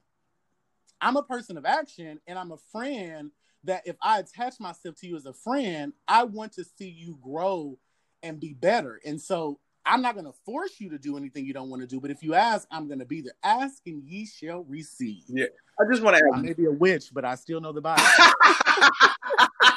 I'm 1.00 1.18
a 1.18 1.24
person 1.24 1.58
of 1.58 1.66
action 1.66 2.20
and 2.28 2.38
I'm 2.38 2.52
a 2.52 2.58
friend 2.72 3.32
that 3.64 3.84
if 3.86 3.96
I 4.02 4.20
attach 4.20 4.60
myself 4.60 4.96
to 4.98 5.08
you 5.08 5.16
as 5.16 5.26
a 5.26 5.34
friend, 5.34 5.94
I 6.08 6.24
want 6.24 6.54
to 6.54 6.64
see 6.64 6.90
you 6.90 7.18
grow 7.22 7.80
and 8.24 8.40
be 8.40 8.54
better. 8.54 9.00
And 9.06 9.20
so 9.20 9.60
I'm 9.86 10.02
not 10.02 10.14
going 10.14 10.26
to 10.26 10.34
force 10.46 10.80
you 10.80 10.90
to 10.90 10.98
do 10.98 11.18
anything 11.18 11.46
you 11.46 11.54
don't 11.54 11.70
want 11.70 11.82
to 11.82 11.88
do, 11.88 12.00
but 12.00 12.12
if 12.12 12.22
you 12.22 12.34
ask, 12.34 12.68
I'm 12.72 12.88
going 12.88 13.00
to 13.00 13.06
be 13.06 13.22
there. 13.22 13.34
Ask 13.44 13.82
and 13.86 14.04
ye 14.04 14.26
shall 14.26 14.64
receive. 14.64 15.24
Yeah. 15.28 15.46
I 15.80 15.84
just 15.92 16.04
want 16.04 16.18
to 16.18 16.24
add. 16.24 16.40
I 16.40 16.42
may 16.42 16.54
be 16.54 16.66
a 16.66 16.72
witch, 16.72 17.10
but 17.14 17.26
I 17.26 17.36
still 17.36 17.60
know 17.60 17.72
the 17.72 17.82
Bible. 17.82 18.04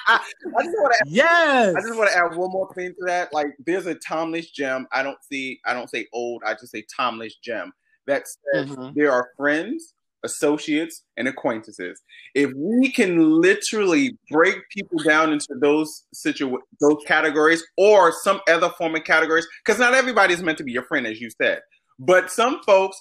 I 0.07 0.21
just 0.63 0.77
want 0.77 0.95
to 1.03 1.11
yes. 1.11 1.75
I 1.75 1.81
just 1.81 1.97
want 1.97 2.11
to 2.11 2.17
add 2.17 2.37
one 2.37 2.51
more 2.51 2.73
thing 2.75 2.91
to 2.91 3.07
that. 3.07 3.33
Like, 3.33 3.47
there's 3.65 3.87
a 3.87 3.95
timeless 3.95 4.51
gem. 4.51 4.87
I 4.93 5.03
don't 5.03 5.23
see. 5.25 5.61
I 5.65 5.73
don't 5.73 5.89
say 5.89 6.07
old. 6.13 6.43
I 6.45 6.53
just 6.53 6.73
say 6.73 6.85
timeless 6.95 7.37
gem 7.37 7.73
that 8.07 8.25
says 8.53 8.69
mm-hmm. 8.69 8.91
there 8.95 9.11
are 9.11 9.31
friends 9.37 9.95
associates, 10.25 11.03
and 11.17 11.29
acquaintances. 11.29 12.03
If 12.35 12.51
we 12.57 12.91
can 12.91 13.41
literally 13.41 14.17
break 14.31 14.69
people 14.71 14.99
down 14.99 15.33
into 15.33 15.55
those 15.61 16.05
situ 16.13 16.59
those 16.81 16.97
categories 17.07 17.63
or 17.77 18.11
some 18.11 18.41
other 18.49 18.71
form 18.71 18.97
of 18.97 19.05
categories, 19.05 19.47
because 19.65 19.79
not 19.79 19.95
everybody 19.95 20.35
is 20.35 20.43
meant 20.43 20.59
to 20.59 20.65
be 20.65 20.73
your 20.73 20.85
friend, 20.85 21.07
as 21.07 21.21
you 21.21 21.31
said, 21.41 21.61
but 21.99 22.31
some 22.31 22.63
folks, 22.65 23.01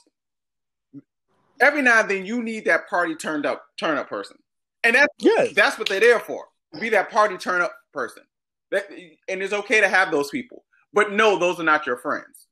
every 1.60 1.82
now 1.82 2.01
and 2.01 2.10
then, 2.10 2.25
you 2.25 2.44
need 2.44 2.65
that 2.65 2.88
party 2.89 3.15
turned 3.15 3.46
up 3.46 3.63
turn 3.80 3.98
up 3.98 4.10
person, 4.10 4.38
and 4.84 4.96
that's 4.96 5.13
yes. 5.20 5.53
that's 5.53 5.80
what 5.80 5.89
they're 5.89 6.00
there 6.00 6.20
for. 6.20 6.46
Be 6.80 6.89
that 6.89 7.10
party 7.10 7.38
turn 7.38 7.62
up 7.62 7.74
person. 7.94 8.24
That, 8.72 8.88
and 9.30 9.42
it's 9.42 9.53
okay 9.53 9.82
to 9.82 9.88
have 9.88 10.12
those 10.12 10.30
people, 10.30 10.65
but 10.94 11.12
no, 11.12 11.38
those 11.38 11.60
are 11.60 11.63
not 11.63 11.86
your 11.86 11.98
friends. 11.98 12.48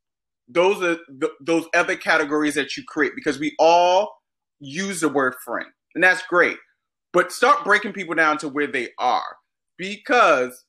Those 0.48 0.84
are 0.84 0.98
the, 1.08 1.32
those 1.40 1.66
other 1.74 1.96
categories 1.96 2.56
that 2.56 2.76
you 2.76 2.84
create 2.84 3.14
because 3.16 3.40
we 3.40 3.56
all 3.58 4.21
use 4.62 5.02
the 5.02 5.10
word 5.10 5.36
friend, 5.44 5.68
and 5.96 6.04
that's 6.04 6.22
great. 6.28 6.58
But 7.12 7.32
start 7.32 7.66
breaking 7.66 7.94
people 7.94 8.16
down 8.16 8.38
to 8.38 8.48
where 8.48 8.68
they 8.68 8.90
are 8.98 9.36
because 9.78 10.64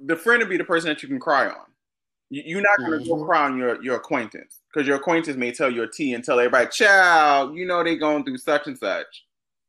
the 0.00 0.16
friend 0.16 0.42
will 0.42 0.48
be 0.48 0.56
the 0.56 0.64
person 0.64 0.88
that 0.88 1.02
you 1.02 1.08
can 1.08 1.20
cry 1.20 1.46
on. 1.46 1.66
You're 2.30 2.62
not 2.62 2.78
going 2.78 2.92
to 2.92 2.98
mm-hmm. 2.98 3.20
go 3.20 3.24
cry 3.24 3.44
on 3.44 3.58
your, 3.58 3.82
your 3.82 3.96
acquaintance 3.96 4.60
because 4.72 4.86
your 4.86 4.96
acquaintance 4.96 5.36
may 5.36 5.52
tell 5.52 5.70
your 5.70 5.86
tea 5.86 6.14
and 6.14 6.24
tell 6.24 6.38
everybody, 6.38 6.68
"Child, 6.70 7.56
you 7.56 7.66
know 7.66 7.82
they 7.82 7.96
going 7.96 8.24
through 8.24 8.38
such 8.38 8.66
and 8.66 8.78
such," 8.78 9.24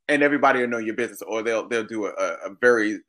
and 0.08 0.22
everybody 0.22 0.62
will 0.62 0.68
know 0.68 0.78
your 0.78 0.96
business, 0.96 1.22
or 1.24 1.42
they'll 1.42 1.68
they'll 1.68 1.84
do 1.84 2.06
a, 2.06 2.10
a 2.10 2.56
very 2.62 3.00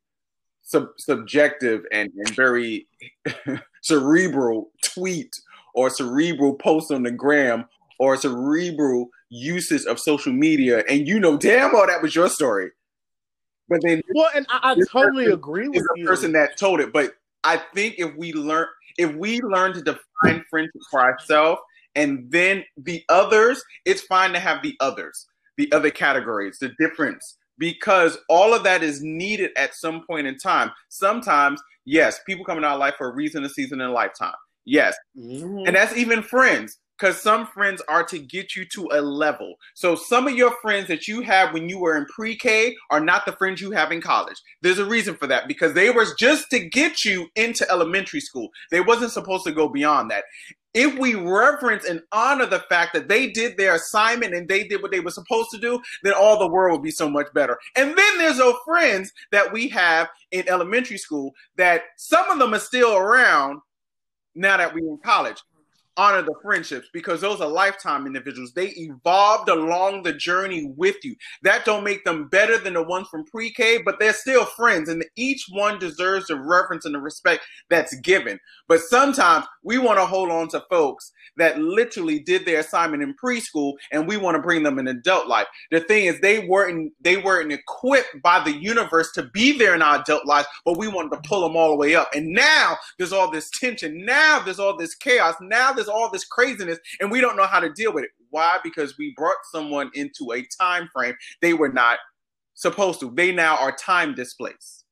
sub- 0.63 0.99
subjective 0.99 1.85
and, 1.93 2.11
and 2.17 2.35
very 2.35 2.87
cerebral 3.83 4.71
tweet 4.83 5.39
or 5.75 5.91
cerebral 5.91 6.55
post 6.55 6.91
on 6.91 7.03
the 7.03 7.11
gram 7.11 7.67
or 8.03 8.17
cerebral 8.17 9.09
usage 9.31 9.87
of 9.87 10.01
social 10.01 10.33
media, 10.33 10.83
and 10.89 11.07
you 11.07 11.21
know 11.21 11.37
damn 11.37 11.73
well 11.73 11.87
that 11.87 12.03
was 12.03 12.17
your 12.17 12.29
story. 12.29 12.69
But 13.69 13.79
then, 13.83 14.03
well, 14.13 14.29
and 14.35 14.45
I, 14.51 14.73
I 14.73 14.77
totally 14.91 15.27
agree 15.27 15.69
with 15.69 15.87
the 15.95 16.05
person 16.05 16.33
that 16.33 16.59
told 16.59 16.81
it. 16.81 16.93
But 16.93 17.15
I 17.45 17.63
think 17.75 17.95
if 17.99 18.13
we 18.17 18.33
learn 18.33 18.67
if 18.99 19.15
we 19.15 19.41
learn 19.41 19.73
to 19.75 19.83
define 19.83 20.45
friendship 20.51 20.81
for 20.91 21.01
ourselves 21.01 21.61
and 21.95 22.29
then 22.29 22.65
the 22.77 23.05
others, 23.09 23.63
it's 23.85 24.03
fine 24.03 24.33
to 24.33 24.41
have 24.41 24.65
the 24.65 24.75
others, 24.81 25.29
the 25.57 25.71
other 25.73 25.91
categories, 25.91 26.59
the 26.61 26.73
difference, 26.81 27.39
because 27.57 28.19
all 28.29 28.53
of 28.53 28.65
that 28.65 28.83
is 28.83 29.01
needed 29.01 29.53
at 29.57 29.77
some 29.77 30.05
point 30.09 30.27
in 30.27 30.39
time. 30.39 30.73
Sometimes, 30.89 31.63
yes, 31.85 32.19
people 32.27 32.45
come 32.45 32.59
in 32.59 32.65
our 32.65 32.77
life 32.77 32.95
for 32.99 33.11
a 33.11 33.15
reason, 33.15 33.45
a 33.45 33.49
season, 33.49 33.81
and 33.81 33.91
a 33.91 33.95
lifetime. 33.95 34.35
Yes. 34.65 34.97
Mm-hmm. 35.17 35.67
And 35.67 35.77
that's 35.77 35.97
even 35.97 36.23
friends 36.23 36.79
because 37.03 37.21
some 37.21 37.49
friends 37.49 37.83
are 37.89 38.05
to 38.05 38.17
get 38.17 38.55
you 38.55 38.65
to 38.65 38.89
a 38.93 39.03
level. 39.03 39.57
So 39.75 39.97
some 39.97 40.29
of 40.29 40.37
your 40.37 40.55
friends 40.63 40.87
that 40.87 41.09
you 41.09 41.21
have 41.23 41.53
when 41.53 41.69
you 41.69 41.81
were 41.81 41.97
in 41.97 42.07
pre-K 42.07 42.77
are 42.91 43.01
not 43.01 43.27
the 43.27 43.33
friends 43.33 43.61
you 43.61 43.73
have 43.73 43.91
in 43.91 44.01
college. 44.01 44.37
There's 44.61 44.79
a 44.79 44.85
reason 44.85 45.17
for 45.17 45.27
that 45.27 45.49
because 45.49 45.75
they 45.75 45.91
were 45.91 46.07
just 46.17 46.49
to 46.51 46.61
get 46.69 47.05
you 47.05 47.27
into 47.35 47.69
elementary 47.69 48.21
school. 48.21 48.51
They 48.71 48.81
wasn't 48.81 49.11
supposed 49.11 49.43
to 49.47 49.53
go 49.53 49.69
beyond 49.69 50.13
that. 50.13 50.23
If 50.75 50.97
we 50.97 51.17
reverence 51.17 51.85
and 51.85 52.03
honor 52.13 52.47
the 52.47 52.61
fact 52.69 52.95
that 52.95 53.09
they 53.09 53.31
did 53.31 53.57
their 53.57 53.75
assignment 53.75 54.33
and 54.33 54.49
they 54.49 54.69
did 54.69 54.81
what 54.81 54.93
they 54.93 55.01
were 55.01 55.11
supposed 55.11 55.51
to 55.51 55.59
do, 55.59 55.81
then 56.05 56.13
all 56.13 56.39
the 56.39 56.47
world 56.47 56.79
would 56.79 56.85
be 56.85 56.93
so 56.93 57.11
much 57.11 57.27
better. 57.35 57.59
And 57.75 57.99
then 57.99 58.19
there's 58.19 58.39
those 58.39 58.55
friends 58.65 59.11
that 59.33 59.53
we 59.53 59.67
have 59.71 60.09
in 60.31 60.49
elementary 60.49 60.99
school 60.99 61.33
that 61.57 61.83
some 61.97 62.31
of 62.31 62.39
them 62.39 62.55
are 62.55 62.61
still 62.61 62.95
around 62.97 63.61
now 64.37 64.57
that 64.57 64.73
we're 64.73 64.89
in 64.89 64.99
college 65.05 65.43
honor 65.97 66.23
the 66.23 66.35
friendships 66.43 66.89
because 66.93 67.21
those 67.21 67.41
are 67.41 67.49
lifetime 67.49 68.07
individuals. 68.07 68.53
They 68.53 68.69
evolved 68.69 69.49
along 69.49 70.03
the 70.03 70.13
journey 70.13 70.73
with 70.77 70.97
you. 71.03 71.15
That 71.43 71.65
don't 71.65 71.85
make 71.85 72.05
them 72.05 72.29
better 72.29 72.59
than 72.59 72.75
the 72.75 72.83
ones 72.83 73.09
from 73.09 73.25
pre-k 73.25 73.83
but 73.85 73.99
they're 73.99 74.13
still 74.13 74.45
friends 74.45 74.89
and 74.89 75.05
each 75.17 75.47
one 75.51 75.79
deserves 75.79 76.27
the 76.27 76.37
reverence 76.37 76.85
and 76.85 76.95
the 76.95 77.01
respect 77.01 77.45
that's 77.71 77.95
given. 78.01 78.39
But 78.69 78.81
sometimes 78.81 79.47
we 79.63 79.79
want 79.79 79.99
to 79.99 80.07
hold 80.07 80.31
on 80.31 80.49
to 80.49 80.65
folks 80.71 81.13
that 81.37 81.59
literally 81.59 82.19
did 82.21 82.45
their 82.45 82.61
assignment 82.61 83.03
in 83.03 83.15
preschool 83.15 83.75
and 83.91 84.07
we 84.07 84.17
want 84.17 84.37
to 84.37 84.43
bring 84.43 84.63
them 84.63 84.79
in 84.79 84.89
adult 84.89 85.29
life. 85.29 85.47
The 85.71 85.81
thing 85.81 86.07
is 86.07 86.21
they 86.21 86.47
weren't 86.47 86.93
they 87.01 87.17
weren't 87.17 87.53
equipped 87.53 88.23
by 88.23 88.43
the 88.45 88.53
universe 88.53 89.13
to 89.13 89.25
be 89.25 89.57
there 89.57 89.75
in 89.75 89.83
our 89.83 90.01
adult 90.01 90.27
lives, 90.27 90.49
but 90.65 90.79
we 90.79 90.89
wanted 90.89 91.11
to 91.17 91.29
pull 91.29 91.43
them 91.43 91.57
all 91.57 91.71
the 91.71 91.77
way 91.77 91.95
up. 91.95 92.09
And 92.15 92.33
now 92.33 92.77
there's 92.99 93.13
all 93.13 93.31
this 93.31 93.51
tension. 93.51 94.05
Now 94.05 94.41
there's 94.41 94.59
all 94.59 94.77
this 94.77 94.95
chaos. 94.95 95.35
Now 95.41 95.73
there's 95.73 95.82
all 95.89 96.11
this 96.11 96.25
craziness 96.25 96.79
and 97.01 97.11
we 97.11 97.21
don't 97.21 97.37
know 97.37 97.47
how 97.47 97.61
to 97.61 97.73
deal 97.73 97.93
with 97.93 98.05
it. 98.05 98.11
Why? 98.31 98.59
Because 98.63 98.97
we 98.99 99.15
brought 99.17 99.37
someone 99.51 99.91
into 99.95 100.33
a 100.33 100.47
time 100.59 100.89
frame 100.93 101.15
they 101.41 101.55
were 101.55 101.69
not 101.69 101.99
supposed 102.55 103.01
to. 103.01 103.11
They 103.11 103.33
now 103.33 103.57
are 103.57 103.73
time 103.73 104.15
displaced. 104.15 104.85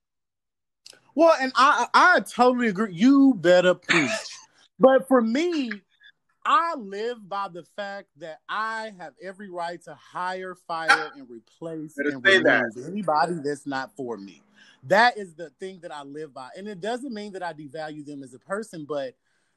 Well, 1.14 1.34
and 1.40 1.52
I 1.56 1.86
I 1.92 2.20
totally 2.20 2.68
agree. 2.68 2.92
You 2.92 3.34
better 3.34 3.74
preach. 3.74 4.10
but 4.78 5.08
for 5.08 5.20
me, 5.20 5.82
I 6.44 6.74
live 6.76 7.28
by 7.28 7.48
the 7.48 7.64
fact 7.76 8.08
that 8.18 8.40
I 8.48 8.92
have 8.98 9.12
every 9.22 9.50
right 9.50 9.82
to 9.84 9.94
hire, 9.94 10.54
fire, 10.54 11.10
and 11.14 11.28
replace 11.28 11.94
and 11.98 12.24
remove 12.24 12.44
that. 12.44 12.84
anybody 12.86 13.36
that's 13.44 13.66
not 13.66 13.94
for 13.96 14.16
me. 14.16 14.42
That 14.84 15.18
is 15.18 15.34
the 15.34 15.50
thing 15.60 15.80
that 15.82 15.92
I 15.92 16.02
live 16.02 16.32
by. 16.32 16.48
And 16.56 16.66
it 16.66 16.80
doesn't 16.80 17.12
mean 17.12 17.32
that 17.34 17.42
I 17.42 17.52
devalue 17.52 18.04
them 18.04 18.22
as 18.22 18.32
a 18.32 18.38
person, 18.38 18.86
but 18.88 19.14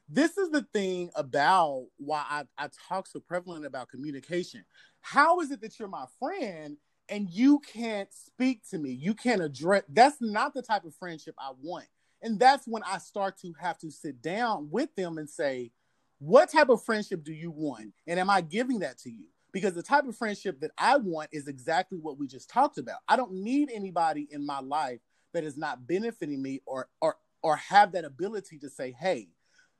this 0.08 0.36
is 0.36 0.50
the 0.50 0.62
thing 0.72 1.10
about 1.14 1.86
why 1.96 2.24
I, 2.28 2.44
I 2.58 2.68
talk 2.88 3.06
so 3.06 3.20
prevalent 3.20 3.64
about 3.64 3.88
communication. 3.88 4.64
How 5.00 5.40
is 5.40 5.50
it 5.50 5.60
that 5.62 5.78
you're 5.78 5.88
my 5.88 6.06
friend 6.18 6.76
and 7.08 7.28
you 7.30 7.60
can't 7.60 8.12
speak 8.12 8.68
to 8.70 8.78
me? 8.78 8.90
You 8.90 9.14
can't 9.14 9.42
address 9.42 9.82
that's 9.88 10.16
not 10.20 10.54
the 10.54 10.62
type 10.62 10.84
of 10.84 10.94
friendship 10.94 11.34
I 11.38 11.52
want. 11.60 11.86
And 12.22 12.38
that's 12.38 12.66
when 12.66 12.82
I 12.84 12.98
start 12.98 13.38
to 13.40 13.52
have 13.60 13.78
to 13.78 13.90
sit 13.90 14.22
down 14.22 14.68
with 14.70 14.94
them 14.94 15.18
and 15.18 15.28
say, 15.28 15.72
what 16.18 16.50
type 16.50 16.70
of 16.70 16.82
friendship 16.82 17.22
do 17.22 17.32
you 17.32 17.50
want? 17.50 17.92
And 18.06 18.18
am 18.18 18.30
I 18.30 18.40
giving 18.40 18.78
that 18.80 18.98
to 19.00 19.10
you? 19.10 19.26
Because 19.52 19.74
the 19.74 19.82
type 19.82 20.06
of 20.06 20.16
friendship 20.16 20.60
that 20.60 20.70
I 20.78 20.96
want 20.96 21.30
is 21.32 21.48
exactly 21.48 21.98
what 21.98 22.18
we 22.18 22.26
just 22.26 22.48
talked 22.48 22.78
about. 22.78 22.98
I 23.08 23.16
don't 23.16 23.32
need 23.32 23.70
anybody 23.72 24.26
in 24.30 24.44
my 24.44 24.60
life 24.60 25.00
that 25.32 25.44
is 25.44 25.56
not 25.56 25.86
benefiting 25.86 26.42
me 26.42 26.62
or 26.66 26.88
or 27.00 27.16
or 27.42 27.56
have 27.56 27.92
that 27.92 28.06
ability 28.06 28.58
to 28.60 28.70
say, 28.70 28.92
hey, 28.98 29.28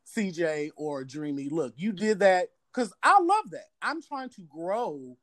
CJ 0.06 0.70
or 0.76 1.04
Dreamy, 1.04 1.48
look, 1.48 1.74
you 1.76 1.92
did 1.92 2.20
that 2.20 2.48
because 2.72 2.92
I 3.02 3.20
love 3.20 3.50
that. 3.50 3.68
I'm 3.82 4.02
trying 4.02 4.30
to 4.30 4.42
grow 4.42 5.16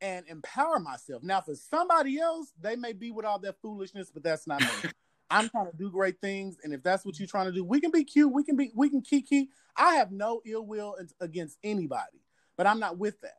and 0.00 0.26
empower 0.28 0.78
myself. 0.78 1.22
Now, 1.22 1.40
for 1.40 1.54
somebody 1.54 2.18
else, 2.18 2.52
they 2.60 2.76
may 2.76 2.92
be 2.92 3.10
with 3.10 3.24
all 3.24 3.38
that 3.40 3.60
foolishness, 3.60 4.10
but 4.12 4.22
that's 4.22 4.46
not 4.46 4.60
me. 4.60 4.90
I'm 5.30 5.48
trying 5.48 5.70
to 5.70 5.76
do 5.76 5.90
great 5.90 6.20
things, 6.20 6.58
and 6.62 6.72
if 6.72 6.82
that's 6.82 7.04
what 7.04 7.18
you're 7.18 7.26
trying 7.26 7.46
to 7.46 7.52
do, 7.52 7.64
we 7.64 7.80
can 7.80 7.90
be 7.90 8.04
cute. 8.04 8.30
We 8.30 8.44
can 8.44 8.56
be, 8.56 8.70
we 8.74 8.90
can 8.90 9.00
kiki. 9.00 9.48
I 9.76 9.94
have 9.96 10.12
no 10.12 10.42
ill 10.44 10.66
will 10.66 10.96
against 11.20 11.58
anybody, 11.64 12.20
but 12.56 12.66
I'm 12.66 12.78
not 12.78 12.98
with 12.98 13.20
that. 13.22 13.38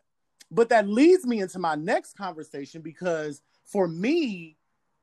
But 0.52 0.70
that 0.70 0.88
leads 0.88 1.26
me 1.26 1.42
into 1.42 1.60
my 1.60 1.76
next 1.76 2.18
conversation 2.18 2.82
because 2.82 3.42
for 3.64 3.88
me, 3.88 4.58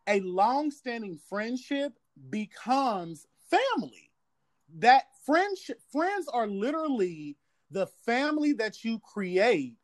a 0.06 0.20
long-standing 0.20 1.18
friendship 1.28 1.92
becomes 2.30 3.26
family. 3.48 4.10
That 4.78 5.04
friendship 5.24 5.80
friends 5.90 6.28
are 6.28 6.46
literally 6.46 7.36
the 7.70 7.86
family 8.04 8.52
that 8.52 8.84
you 8.84 8.98
create 8.98 9.74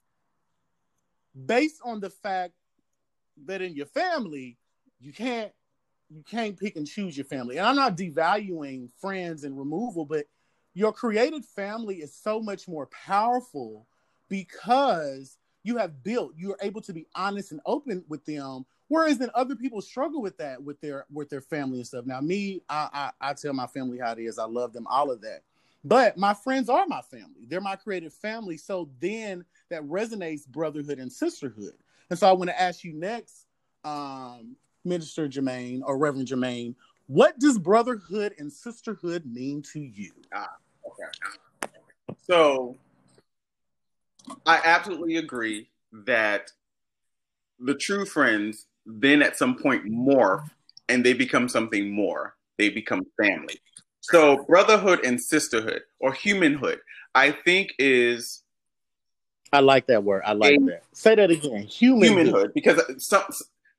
based 1.46 1.80
on 1.84 2.00
the 2.00 2.10
fact 2.10 2.54
that 3.46 3.62
in 3.62 3.74
your 3.74 3.86
family 3.86 4.56
you 5.00 5.12
can't 5.12 5.52
you 6.10 6.22
can't 6.28 6.58
pick 6.58 6.76
and 6.76 6.86
choose 6.86 7.16
your 7.16 7.26
family. 7.26 7.58
And 7.58 7.66
i'm 7.66 7.76
not 7.76 7.96
devaluing 7.96 8.88
friends 9.00 9.44
and 9.44 9.58
removal 9.58 10.04
but 10.04 10.26
your 10.74 10.92
created 10.92 11.44
family 11.44 11.96
is 11.96 12.14
so 12.14 12.40
much 12.40 12.68
more 12.68 12.86
powerful 12.86 13.86
because 14.28 15.38
you 15.68 15.76
have 15.76 16.02
built 16.02 16.32
you're 16.36 16.58
able 16.62 16.80
to 16.80 16.92
be 16.92 17.06
honest 17.14 17.52
and 17.52 17.60
open 17.66 18.04
with 18.08 18.24
them 18.24 18.64
Whereas 18.88 19.18
then 19.18 19.30
other 19.34 19.54
people 19.54 19.82
struggle 19.82 20.22
with 20.22 20.38
that 20.38 20.62
with 20.62 20.80
their 20.80 21.04
with 21.12 21.28
their 21.28 21.42
family 21.42 21.78
and 21.78 21.86
stuff. 21.86 22.06
Now, 22.06 22.20
me, 22.20 22.62
I, 22.68 23.10
I 23.20 23.30
I 23.30 23.32
tell 23.34 23.52
my 23.52 23.66
family 23.66 23.98
how 23.98 24.12
it 24.12 24.18
is. 24.18 24.38
I 24.38 24.46
love 24.46 24.72
them, 24.72 24.86
all 24.88 25.10
of 25.10 25.20
that. 25.20 25.42
But 25.84 26.16
my 26.16 26.34
friends 26.34 26.68
are 26.68 26.86
my 26.86 27.02
family. 27.02 27.46
They're 27.46 27.60
my 27.60 27.76
creative 27.76 28.12
family. 28.12 28.56
So 28.56 28.88
then 28.98 29.44
that 29.70 29.82
resonates 29.84 30.46
brotherhood 30.46 30.98
and 30.98 31.12
sisterhood. 31.12 31.74
And 32.10 32.18
so 32.18 32.28
I 32.28 32.32
want 32.32 32.50
to 32.50 32.60
ask 32.60 32.82
you 32.82 32.94
next, 32.94 33.46
um, 33.84 34.56
Minister 34.84 35.28
Jermaine 35.28 35.82
or 35.84 35.96
Reverend 35.96 36.28
Jermaine, 36.28 36.74
what 37.06 37.38
does 37.38 37.58
brotherhood 37.58 38.34
and 38.38 38.52
sisterhood 38.52 39.24
mean 39.24 39.62
to 39.72 39.80
you? 39.80 40.12
Ah, 40.34 40.48
okay. 40.86 41.72
So 42.26 42.76
I 44.46 44.60
absolutely 44.64 45.16
agree 45.16 45.68
that 45.92 46.50
the 47.58 47.74
true 47.74 48.04
friends 48.04 48.66
then 48.86 49.22
at 49.22 49.36
some 49.36 49.56
point 49.56 49.84
morph 49.84 50.48
and 50.88 51.04
they 51.04 51.12
become 51.12 51.48
something 51.48 51.90
more. 51.90 52.34
They 52.56 52.70
become 52.70 53.06
family. 53.20 53.60
So 54.00 54.44
brotherhood 54.44 55.04
and 55.04 55.20
sisterhood 55.20 55.82
or 56.00 56.12
humanhood, 56.12 56.80
I 57.14 57.32
think 57.32 57.72
is 57.78 58.42
I 59.52 59.60
like 59.60 59.86
that 59.86 60.04
word. 60.04 60.22
I 60.24 60.32
like 60.32 60.58
that. 60.66 60.82
Say 60.92 61.14
that 61.14 61.30
again. 61.30 61.62
Humanhood. 61.62 62.26
humanhood 62.26 62.54
because 62.54 62.80
some 62.98 63.24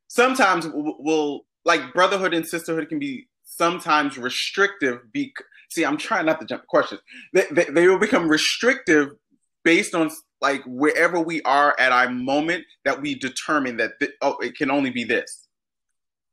sometimes 0.07 0.67
we'll 0.73 1.45
like 1.65 1.93
brotherhood 1.93 2.33
and 2.33 2.45
sisterhood 2.45 2.89
can 2.89 2.99
be 2.99 3.27
sometimes 3.43 4.17
restrictive. 4.17 5.11
Be 5.11 5.33
see, 5.69 5.85
I'm 5.85 5.97
trying 5.97 6.25
not 6.25 6.39
to 6.41 6.45
jump 6.45 6.67
questions. 6.67 7.01
They, 7.33 7.45
they, 7.51 7.65
they 7.65 7.87
will 7.87 7.99
become 7.99 8.27
restrictive 8.27 9.15
based 9.63 9.93
on 9.93 10.09
like 10.41 10.63
wherever 10.65 11.19
we 11.19 11.41
are 11.43 11.75
at 11.79 11.91
our 11.91 12.09
moment 12.09 12.63
that 12.85 13.01
we 13.01 13.15
determine 13.15 13.77
that 13.77 13.99
th- 13.99 14.13
oh 14.21 14.37
it 14.39 14.55
can 14.55 14.71
only 14.71 14.89
be 14.89 15.03
this. 15.03 15.47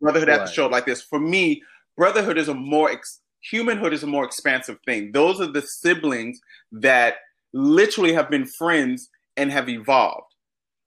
Brotherhood 0.00 0.28
right. 0.28 0.40
has 0.40 0.50
to 0.50 0.54
show 0.54 0.66
like 0.66 0.86
this. 0.86 1.02
For 1.02 1.18
me 1.18 1.62
brotherhood 1.96 2.38
is 2.38 2.48
a 2.48 2.54
more 2.54 2.90
ex- 2.90 3.20
humanhood 3.42 3.92
is 3.92 4.02
a 4.02 4.06
more 4.06 4.24
expansive 4.24 4.78
thing. 4.84 5.12
Those 5.12 5.40
are 5.40 5.50
the 5.50 5.62
siblings 5.62 6.40
that 6.72 7.16
literally 7.52 8.12
have 8.12 8.30
been 8.30 8.46
friends 8.46 9.08
and 9.36 9.50
have 9.50 9.68
evolved. 9.68 10.32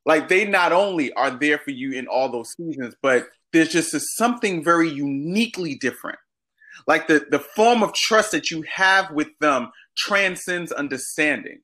Like 0.06 0.30
they 0.30 0.46
not 0.46 0.72
only 0.72 1.12
are 1.14 1.32
there 1.32 1.60
for 1.60 1.72
you 1.72 1.94
in 1.94 2.08
all 2.08 2.32
those 2.32 2.54
seasons 2.56 2.96
but 3.02 3.28
there's 3.52 3.70
just 3.70 3.94
a, 3.94 4.00
something 4.00 4.64
very 4.64 4.90
uniquely 4.90 5.76
different. 5.76 6.20
Like 6.88 7.08
the, 7.08 7.26
the 7.30 7.40
form 7.40 7.84
of 7.84 7.94
trust 7.94 8.32
that 8.32 8.52
you 8.52 8.64
have 8.72 9.12
with 9.12 9.28
them 9.40 9.72
transcends 9.98 10.72
understanding. 10.72 11.62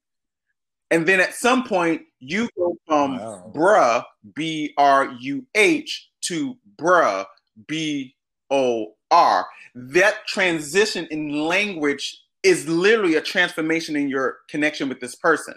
And 0.91 1.05
then 1.05 1.19
at 1.19 1.33
some 1.33 1.63
point, 1.63 2.03
you 2.19 2.47
go 2.57 2.77
from 2.87 3.17
wow. 3.17 3.51
bruh, 3.53 4.03
B 4.35 4.73
R 4.77 5.11
U 5.19 5.45
H, 5.55 6.09
to 6.21 6.57
bruh, 6.77 7.25
B 7.67 8.15
O 8.51 8.93
R. 9.11 9.47
That 9.73 10.25
transition 10.27 11.07
in 11.11 11.45
language 11.47 12.21
is 12.43 12.67
literally 12.67 13.15
a 13.15 13.21
transformation 13.21 13.95
in 13.95 14.07
your 14.07 14.37
connection 14.49 14.87
with 14.87 14.99
this 14.99 15.15
person. 15.15 15.55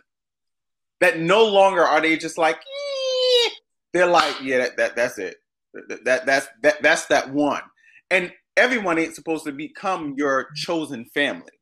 That 1.00 1.18
no 1.20 1.44
longer 1.44 1.82
are 1.82 2.00
they 2.00 2.16
just 2.16 2.38
like, 2.38 2.56
eh. 2.56 3.50
they're 3.92 4.06
like, 4.06 4.40
yeah, 4.42 4.58
that, 4.58 4.76
that 4.78 4.96
that's 4.96 5.18
it. 5.18 5.36
That, 5.74 6.04
that 6.04 6.26
that's 6.26 6.48
that 6.62 6.82
that's 6.82 7.06
that 7.06 7.30
one. 7.32 7.62
And 8.10 8.32
everyone 8.56 8.98
ain't 8.98 9.14
supposed 9.14 9.44
to 9.44 9.52
become 9.52 10.14
your 10.16 10.48
chosen 10.56 11.04
family. 11.06 11.52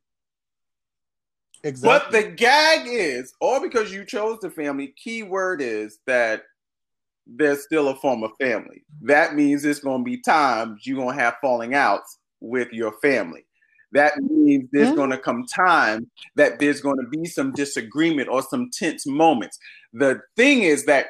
Exactly. 1.63 1.99
But 1.99 2.11
the 2.11 2.31
gag 2.31 2.87
is, 2.87 3.33
all 3.41 3.61
because 3.61 3.91
you 3.91 4.05
chose 4.05 4.39
the 4.39 4.49
family, 4.49 4.93
key 5.01 5.23
word 5.23 5.61
is 5.61 5.99
that 6.07 6.43
there's 7.25 7.63
still 7.63 7.89
a 7.89 7.95
form 7.95 8.23
of 8.23 8.31
family. 8.39 8.83
That 9.01 9.35
means 9.35 9.65
it's 9.65 9.79
going 9.79 10.01
to 10.01 10.05
be 10.05 10.21
times 10.21 10.85
you're 10.85 10.97
going 10.97 11.17
to 11.17 11.23
have 11.23 11.35
falling 11.41 11.73
outs 11.73 12.19
with 12.39 12.71
your 12.71 12.93
family. 13.01 13.45
That 13.91 14.17
means 14.17 14.69
there's 14.71 14.89
mm-hmm. 14.89 14.97
going 14.97 15.09
to 15.11 15.17
come 15.17 15.45
time 15.45 16.09
that 16.35 16.59
there's 16.59 16.81
going 16.81 16.97
to 16.97 17.07
be 17.09 17.25
some 17.25 17.53
disagreement 17.53 18.29
or 18.29 18.41
some 18.43 18.69
tense 18.71 19.05
moments. 19.05 19.57
The 19.93 20.19
thing 20.35 20.63
is 20.63 20.85
that 20.85 21.07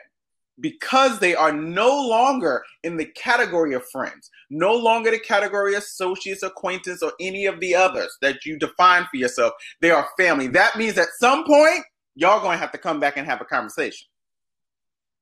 because 0.59 1.19
they 1.19 1.35
are 1.35 1.51
no 1.51 1.87
longer 1.87 2.63
in 2.83 2.97
the 2.97 3.05
category 3.05 3.73
of 3.73 3.87
friends, 3.89 4.29
no 4.49 4.73
longer 4.73 5.11
the 5.11 5.19
category 5.19 5.75
of 5.75 5.83
associates, 5.83 6.43
acquaintance, 6.43 7.03
or 7.03 7.13
any 7.19 7.45
of 7.45 7.59
the 7.59 7.75
others 7.75 8.15
that 8.21 8.45
you 8.45 8.57
define 8.57 9.05
for 9.11 9.17
yourself, 9.17 9.53
they 9.81 9.91
are 9.91 10.07
family. 10.17 10.47
That 10.47 10.75
means 10.77 10.97
at 10.97 11.09
some 11.19 11.45
point, 11.45 11.83
y'all 12.15 12.41
going 12.41 12.55
to 12.55 12.59
have 12.59 12.71
to 12.71 12.77
come 12.77 12.99
back 12.99 13.17
and 13.17 13.27
have 13.27 13.41
a 13.41 13.45
conversation. 13.45 14.07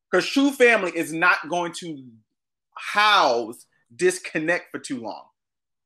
Because 0.10 0.28
true 0.28 0.52
family 0.52 0.92
is 0.96 1.12
not 1.12 1.38
going 1.50 1.74
to 1.80 2.04
house 2.78 3.66
disconnect 3.96 4.72
for 4.72 4.80
too 4.80 5.02
long. 5.02 5.26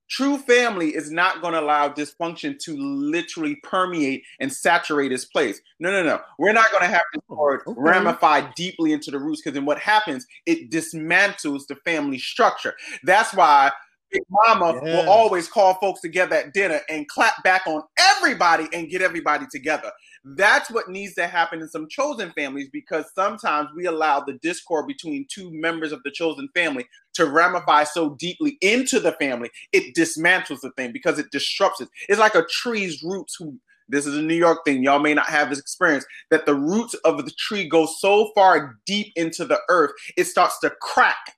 True 0.09 0.37
family 0.39 0.95
is 0.95 1.11
not 1.11 1.41
going 1.41 1.53
to 1.53 1.59
allow 1.59 1.87
dysfunction 1.89 2.57
to 2.59 2.75
literally 2.75 3.55
permeate 3.57 4.23
and 4.39 4.51
saturate 4.51 5.11
its 5.11 5.25
place. 5.25 5.61
No, 5.79 5.91
no, 5.91 6.03
no. 6.03 6.19
We're 6.39 6.53
not 6.53 6.71
going 6.71 6.81
to 6.81 6.89
have 6.89 7.03
discord 7.13 7.61
oh, 7.67 7.71
okay. 7.71 7.81
ramify 7.81 8.51
deeply 8.55 8.91
into 8.91 9.11
the 9.11 9.19
roots 9.19 9.41
because 9.41 9.53
then 9.53 9.65
what 9.65 9.77
happens, 9.79 10.25
it 10.45 10.71
dismantles 10.71 11.67
the 11.67 11.75
family 11.85 12.17
structure. 12.17 12.73
That's 13.03 13.33
why 13.33 13.71
Big 14.11 14.23
Mama 14.29 14.81
yeah. 14.83 14.95
will 14.95 15.09
always 15.09 15.47
call 15.47 15.75
folks 15.75 16.01
together 16.01 16.37
at 16.37 16.53
dinner 16.53 16.81
and 16.89 17.07
clap 17.07 17.43
back 17.43 17.67
on 17.67 17.83
everybody 17.99 18.67
and 18.73 18.89
get 18.89 19.01
everybody 19.01 19.45
together. 19.51 19.91
That's 20.23 20.69
what 20.69 20.89
needs 20.89 21.15
to 21.15 21.27
happen 21.27 21.61
in 21.61 21.69
some 21.69 21.87
chosen 21.87 22.31
families 22.31 22.69
because 22.71 23.05
sometimes 23.15 23.69
we 23.75 23.85
allow 23.85 24.19
the 24.19 24.33
discord 24.41 24.87
between 24.87 25.25
two 25.29 25.51
members 25.51 25.91
of 25.91 26.01
the 26.03 26.11
chosen 26.11 26.49
family 26.53 26.85
to 27.13 27.25
ramify 27.25 27.83
so 27.85 28.11
deeply 28.19 28.57
into 28.61 28.99
the 28.99 29.13
family, 29.13 29.49
it 29.71 29.95
dismantles 29.95 30.61
the 30.61 30.71
thing 30.77 30.91
because 30.91 31.19
it 31.19 31.31
disrupts 31.31 31.81
it. 31.81 31.89
It's 32.07 32.19
like 32.19 32.35
a 32.35 32.45
tree's 32.49 33.01
roots 33.03 33.35
who 33.37 33.57
this 33.89 34.05
is 34.05 34.15
a 34.17 34.21
New 34.21 34.35
York 34.35 34.59
thing. 34.65 34.83
Y'all 34.83 34.99
may 34.99 35.15
not 35.15 35.25
have 35.25 35.49
this 35.49 35.59
experience 35.59 36.05
that 36.29 36.45
the 36.45 36.55
roots 36.55 36.93
of 37.05 37.25
the 37.25 37.31
tree 37.31 37.67
go 37.67 37.87
so 37.87 38.31
far 38.35 38.77
deep 38.85 39.11
into 39.15 39.45
the 39.45 39.59
earth, 39.67 39.91
it 40.15 40.25
starts 40.25 40.59
to 40.59 40.69
crack 40.81 41.35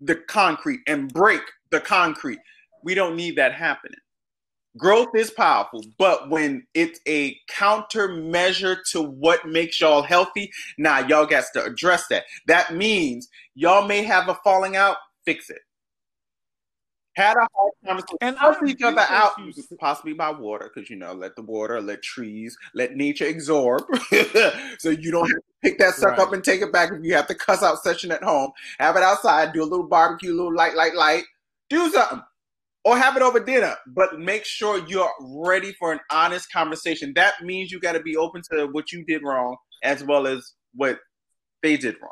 the 0.00 0.16
concrete 0.16 0.80
and 0.86 1.12
break 1.12 1.42
the 1.70 1.80
concrete. 1.80 2.38
We 2.82 2.94
don't 2.94 3.16
need 3.16 3.36
that 3.36 3.54
happening. 3.54 3.98
Growth 4.76 5.14
is 5.14 5.30
powerful, 5.30 5.84
but 5.98 6.30
when 6.30 6.66
it's 6.74 6.98
a 7.06 7.36
countermeasure 7.48 8.78
to 8.90 9.02
what 9.02 9.46
makes 9.46 9.80
y'all 9.80 10.02
healthy, 10.02 10.50
now 10.78 11.00
nah, 11.00 11.06
y'all 11.06 11.26
got 11.26 11.44
to 11.54 11.64
address 11.64 12.08
that. 12.08 12.24
That 12.46 12.74
means 12.74 13.28
y'all 13.54 13.86
may 13.86 14.02
have 14.02 14.28
a 14.28 14.34
falling 14.42 14.74
out, 14.74 14.96
fix 15.24 15.48
it. 15.48 15.60
Had 17.14 17.36
a 17.36 17.46
hard 17.54 17.72
conversation, 17.86 18.18
and 18.20 18.36
help 18.36 18.56
each 18.66 18.82
other 18.82 19.06
out, 19.08 19.34
possibly 19.78 20.14
by 20.14 20.32
water, 20.32 20.68
because 20.74 20.90
you 20.90 20.96
know, 20.96 21.12
let 21.12 21.36
the 21.36 21.42
water, 21.42 21.80
let 21.80 22.02
trees, 22.02 22.58
let 22.74 22.96
nature 22.96 23.28
absorb, 23.28 23.84
so 24.80 24.90
you 24.90 25.12
don't 25.12 25.30
have 25.30 25.38
to 25.38 25.44
pick 25.62 25.78
that 25.78 25.94
sucker 25.94 26.10
right. 26.10 26.18
up 26.18 26.32
and 26.32 26.42
take 26.42 26.62
it 26.62 26.72
back 26.72 26.90
if 26.90 27.04
you 27.04 27.14
have 27.14 27.28
to 27.28 27.36
cuss 27.36 27.62
out 27.62 27.80
session 27.84 28.10
at 28.10 28.24
home. 28.24 28.50
Have 28.80 28.96
it 28.96 29.04
outside, 29.04 29.52
do 29.52 29.62
a 29.62 29.64
little 29.64 29.86
barbecue, 29.86 30.32
a 30.32 30.34
little 30.34 30.52
light, 30.52 30.74
light, 30.74 30.96
light, 30.96 31.22
do 31.70 31.88
something 31.90 32.20
or 32.84 32.98
have 32.98 33.16
it 33.16 33.22
over 33.22 33.40
dinner, 33.40 33.76
but 33.86 34.18
make 34.18 34.44
sure 34.44 34.84
you're 34.86 35.10
ready 35.20 35.72
for 35.72 35.92
an 35.92 36.00
honest 36.10 36.52
conversation. 36.52 37.12
That 37.16 37.42
means 37.42 37.72
you 37.72 37.80
got 37.80 37.92
to 37.92 38.00
be 38.00 38.16
open 38.16 38.42
to 38.52 38.66
what 38.66 38.92
you 38.92 39.04
did 39.04 39.22
wrong 39.22 39.56
as 39.82 40.04
well 40.04 40.26
as 40.26 40.52
what 40.74 40.98
they 41.62 41.76
did 41.76 41.96
wrong. 42.02 42.10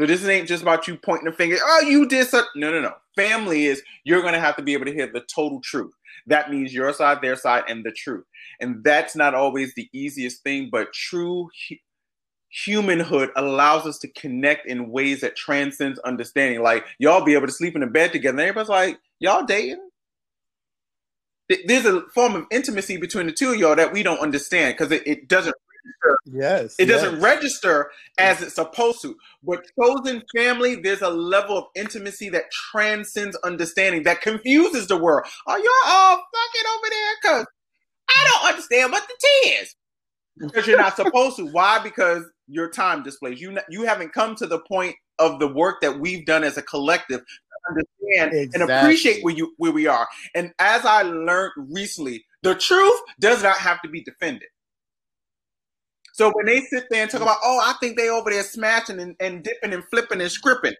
So 0.00 0.06
this 0.06 0.24
ain't 0.24 0.48
just 0.48 0.62
about 0.62 0.88
you 0.88 0.96
pointing 0.96 1.28
a 1.28 1.32
finger. 1.32 1.56
Oh, 1.62 1.80
you 1.82 2.08
did 2.08 2.26
something. 2.26 2.50
No, 2.56 2.72
no, 2.72 2.80
no. 2.80 2.94
Family 3.14 3.66
is 3.66 3.82
you're 4.04 4.22
to 4.22 4.40
have 4.40 4.56
to 4.56 4.62
be 4.62 4.72
able 4.72 4.86
to 4.86 4.92
hear 4.92 5.06
the 5.06 5.22
total 5.32 5.60
truth. 5.62 5.92
That 6.26 6.50
means 6.50 6.74
your 6.74 6.92
side, 6.92 7.18
their 7.22 7.36
side, 7.36 7.64
and 7.68 7.84
the 7.84 7.92
truth. 7.92 8.24
And 8.60 8.82
that's 8.82 9.14
not 9.14 9.34
always 9.34 9.74
the 9.74 9.88
easiest 9.92 10.42
thing, 10.42 10.68
but 10.72 10.92
true 10.92 11.48
humanhood 12.50 13.30
allows 13.36 13.84
us 13.84 13.98
to 13.98 14.08
connect 14.12 14.66
in 14.66 14.90
ways 14.90 15.20
that 15.20 15.36
transcends 15.36 15.98
understanding. 16.00 16.62
Like 16.62 16.86
y'all 16.98 17.24
be 17.24 17.34
able 17.34 17.46
to 17.46 17.52
sleep 17.52 17.76
in 17.76 17.82
a 17.82 17.86
bed 17.86 18.12
together. 18.12 18.38
And 18.38 18.40
everybody's 18.40 18.68
like, 18.68 18.98
y'all 19.18 19.44
dating? 19.44 19.83
There's 21.66 21.84
a 21.84 22.02
form 22.14 22.34
of 22.34 22.46
intimacy 22.50 22.96
between 22.96 23.26
the 23.26 23.32
two 23.32 23.52
of 23.52 23.56
y'all 23.56 23.76
that 23.76 23.92
we 23.92 24.02
don't 24.02 24.20
understand 24.20 24.74
because 24.74 24.92
it, 24.92 25.02
it 25.06 25.28
doesn't 25.28 25.54
register. 25.84 26.18
Yes. 26.32 26.74
It 26.78 26.86
doesn't 26.86 27.20
register 27.20 27.90
as 28.18 28.42
it's 28.42 28.54
supposed 28.54 29.02
to. 29.02 29.16
But 29.42 29.64
chosen 29.80 30.22
family, 30.34 30.76
there's 30.76 31.02
a 31.02 31.10
level 31.10 31.58
of 31.58 31.64
intimacy 31.74 32.30
that 32.30 32.50
transcends 32.50 33.36
understanding, 33.44 34.04
that 34.04 34.22
confuses 34.22 34.86
the 34.86 34.96
world. 34.96 35.26
Oh, 35.46 35.56
you're 35.56 35.92
all 35.92 36.16
fucking 36.16 36.70
over 36.76 36.90
there 36.90 37.14
because 37.22 37.46
I 38.08 38.30
don't 38.30 38.48
understand 38.50 38.92
what 38.92 39.06
the 39.06 39.14
T 39.20 39.48
is. 39.50 39.74
Because 40.38 40.66
you're 40.66 40.78
not 40.78 40.96
supposed 40.96 41.36
to. 41.36 41.46
Why? 41.46 41.78
Because 41.78 42.24
your 42.48 42.68
time 42.68 43.02
displays. 43.02 43.40
You 43.40 43.56
you 43.68 43.84
haven't 43.84 44.12
come 44.12 44.34
to 44.36 44.46
the 44.46 44.58
point 44.60 44.96
of 45.18 45.38
the 45.38 45.48
work 45.48 45.80
that 45.80 46.00
we've 46.00 46.26
done 46.26 46.44
as 46.44 46.56
a 46.56 46.62
collective 46.62 47.22
understand 47.68 48.34
exactly. 48.34 48.60
and 48.60 48.70
appreciate 48.70 49.24
where 49.24 49.34
you 49.34 49.54
where 49.56 49.72
we 49.72 49.86
are. 49.86 50.06
And 50.34 50.52
as 50.58 50.84
I 50.84 51.02
learned 51.02 51.52
recently, 51.56 52.24
the 52.42 52.54
truth 52.54 53.00
does 53.20 53.42
not 53.42 53.56
have 53.56 53.80
to 53.82 53.88
be 53.88 54.02
defended. 54.02 54.48
So 56.12 56.30
when 56.32 56.46
they 56.46 56.60
sit 56.60 56.84
there 56.90 57.02
and 57.02 57.10
talk 57.10 57.22
about, 57.22 57.38
oh, 57.42 57.60
I 57.64 57.74
think 57.80 57.96
they 57.96 58.08
over 58.08 58.30
there 58.30 58.44
smashing 58.44 59.00
and, 59.00 59.16
and 59.18 59.42
dipping 59.42 59.72
and 59.72 59.82
flipping 59.90 60.20
and 60.20 60.30
scripping, 60.30 60.74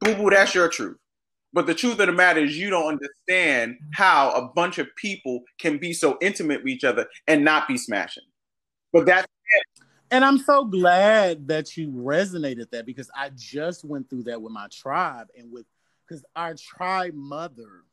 boo 0.00 0.16
boo, 0.16 0.30
that's 0.30 0.54
your 0.54 0.68
truth. 0.68 0.96
But 1.52 1.66
the 1.66 1.74
truth 1.74 2.00
of 2.00 2.06
the 2.06 2.12
matter 2.12 2.40
is, 2.40 2.56
you 2.56 2.70
don't 2.70 2.98
understand 2.98 3.76
how 3.94 4.30
a 4.32 4.48
bunch 4.48 4.78
of 4.78 4.88
people 4.96 5.42
can 5.58 5.78
be 5.78 5.92
so 5.92 6.16
intimate 6.20 6.62
with 6.62 6.72
each 6.72 6.84
other 6.84 7.06
and 7.26 7.44
not 7.44 7.68
be 7.68 7.76
smashing. 7.76 8.24
But 8.92 9.06
that's. 9.06 9.26
And 10.10 10.24
I'm 10.24 10.38
so 10.38 10.64
glad 10.64 11.46
that 11.48 11.76
you 11.76 11.88
resonated 11.90 12.70
that 12.70 12.84
because 12.84 13.10
I 13.14 13.30
just 13.36 13.84
went 13.84 14.10
through 14.10 14.24
that 14.24 14.42
with 14.42 14.52
my 14.52 14.66
tribe 14.68 15.28
and 15.38 15.52
with 15.52 15.66
because 16.06 16.24
our 16.34 16.54
tribe 16.54 17.14
mother 17.14 17.84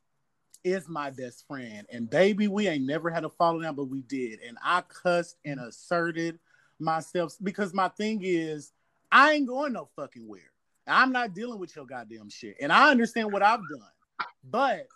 is 0.64 0.90
my 0.90 1.12
best 1.12 1.46
friend. 1.48 1.86
And 1.92 2.10
baby, 2.10 2.48
we 2.48 2.68
ain't 2.68 2.86
never 2.86 3.12
had 3.12 3.24
a 3.24 3.30
falling 3.30 3.66
out, 3.66 3.76
but 3.76 3.86
we 3.90 4.02
did. 4.02 4.40
And 4.46 4.58
I 4.64 4.82
cussed 4.82 5.38
and 5.46 5.60
asserted 5.60 6.40
myself 6.80 7.36
because 7.44 7.74
my 7.74 7.90
thing 7.90 8.22
is, 8.24 8.72
I 9.12 9.34
ain't 9.34 9.48
going 9.48 9.74
no 9.74 9.90
fucking 9.96 10.28
where. 10.28 10.42
I'm 10.88 11.12
not 11.12 11.36
dealing 11.36 11.60
with 11.60 11.76
your 11.76 11.86
goddamn 11.86 12.30
shit. 12.30 12.56
And 12.60 12.72
I 12.72 12.90
understand 12.90 13.32
what 13.32 13.44
I've 13.44 13.62
done. 13.70 14.28
But 14.50 14.88